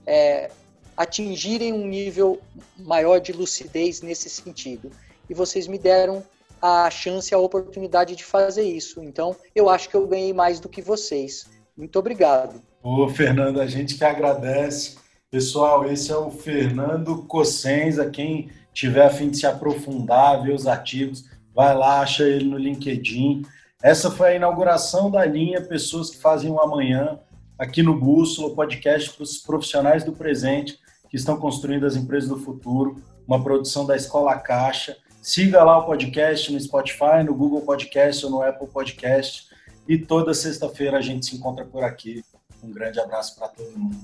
é, 0.06 0.50
atingirem 0.96 1.72
um 1.72 1.86
nível 1.86 2.40
maior 2.78 3.18
de 3.20 3.32
lucidez 3.32 4.02
nesse 4.02 4.28
sentido. 4.28 4.90
E 5.30 5.34
vocês 5.34 5.66
me 5.66 5.78
deram 5.78 6.24
a 6.60 6.90
chance, 6.90 7.32
a 7.32 7.38
oportunidade 7.38 8.16
de 8.16 8.24
fazer 8.24 8.64
isso. 8.64 9.02
Então, 9.02 9.36
eu 9.54 9.68
acho 9.68 9.88
que 9.88 9.94
eu 9.94 10.06
ganhei 10.06 10.32
mais 10.32 10.58
do 10.58 10.68
que 10.68 10.82
vocês. 10.82 11.46
Muito 11.76 11.98
obrigado. 11.98 12.60
Ô, 12.82 13.08
Fernando, 13.08 13.60
a 13.60 13.66
gente 13.66 13.96
que 13.96 14.04
agradece. 14.04 14.96
Pessoal, 15.30 15.88
esse 15.90 16.10
é 16.10 16.16
o 16.16 16.30
Fernando 16.30 17.22
Cossenza. 17.24 18.10
Quem 18.10 18.50
tiver 18.72 19.04
a 19.04 19.10
fim 19.10 19.30
de 19.30 19.38
se 19.38 19.46
aprofundar, 19.46 20.42
ver 20.42 20.54
os 20.54 20.66
artigos, 20.66 21.24
vai 21.54 21.76
lá, 21.76 22.00
acha 22.00 22.24
ele 22.24 22.46
no 22.46 22.58
LinkedIn. 22.58 23.42
Essa 23.82 24.10
foi 24.10 24.30
a 24.30 24.34
inauguração 24.34 25.08
da 25.08 25.24
linha 25.24 25.60
Pessoas 25.60 26.10
que 26.10 26.16
Fazem 26.16 26.50
o 26.50 26.60
Amanhã, 26.60 27.20
aqui 27.56 27.80
no 27.80 27.96
Bússola, 27.96 28.52
podcast 28.52 29.12
para 29.12 29.22
os 29.22 29.38
profissionais 29.38 30.02
do 30.02 30.12
presente 30.12 30.80
que 31.08 31.16
estão 31.16 31.38
construindo 31.38 31.86
as 31.86 31.94
empresas 31.94 32.28
do 32.28 32.40
futuro, 32.40 33.00
uma 33.26 33.40
produção 33.40 33.86
da 33.86 33.94
Escola 33.94 34.36
Caixa. 34.36 34.96
Siga 35.22 35.62
lá 35.62 35.78
o 35.78 35.86
podcast 35.86 36.52
no 36.52 36.60
Spotify, 36.60 37.22
no 37.24 37.36
Google 37.36 37.60
Podcast 37.60 38.26
ou 38.26 38.32
no 38.32 38.42
Apple 38.42 38.66
Podcast. 38.66 39.46
E 39.86 39.96
toda 39.96 40.34
sexta-feira 40.34 40.98
a 40.98 41.00
gente 41.00 41.26
se 41.26 41.36
encontra 41.36 41.64
por 41.64 41.84
aqui. 41.84 42.24
Um 42.64 42.72
grande 42.72 42.98
abraço 42.98 43.36
para 43.36 43.46
todo 43.46 43.78
mundo. 43.78 43.96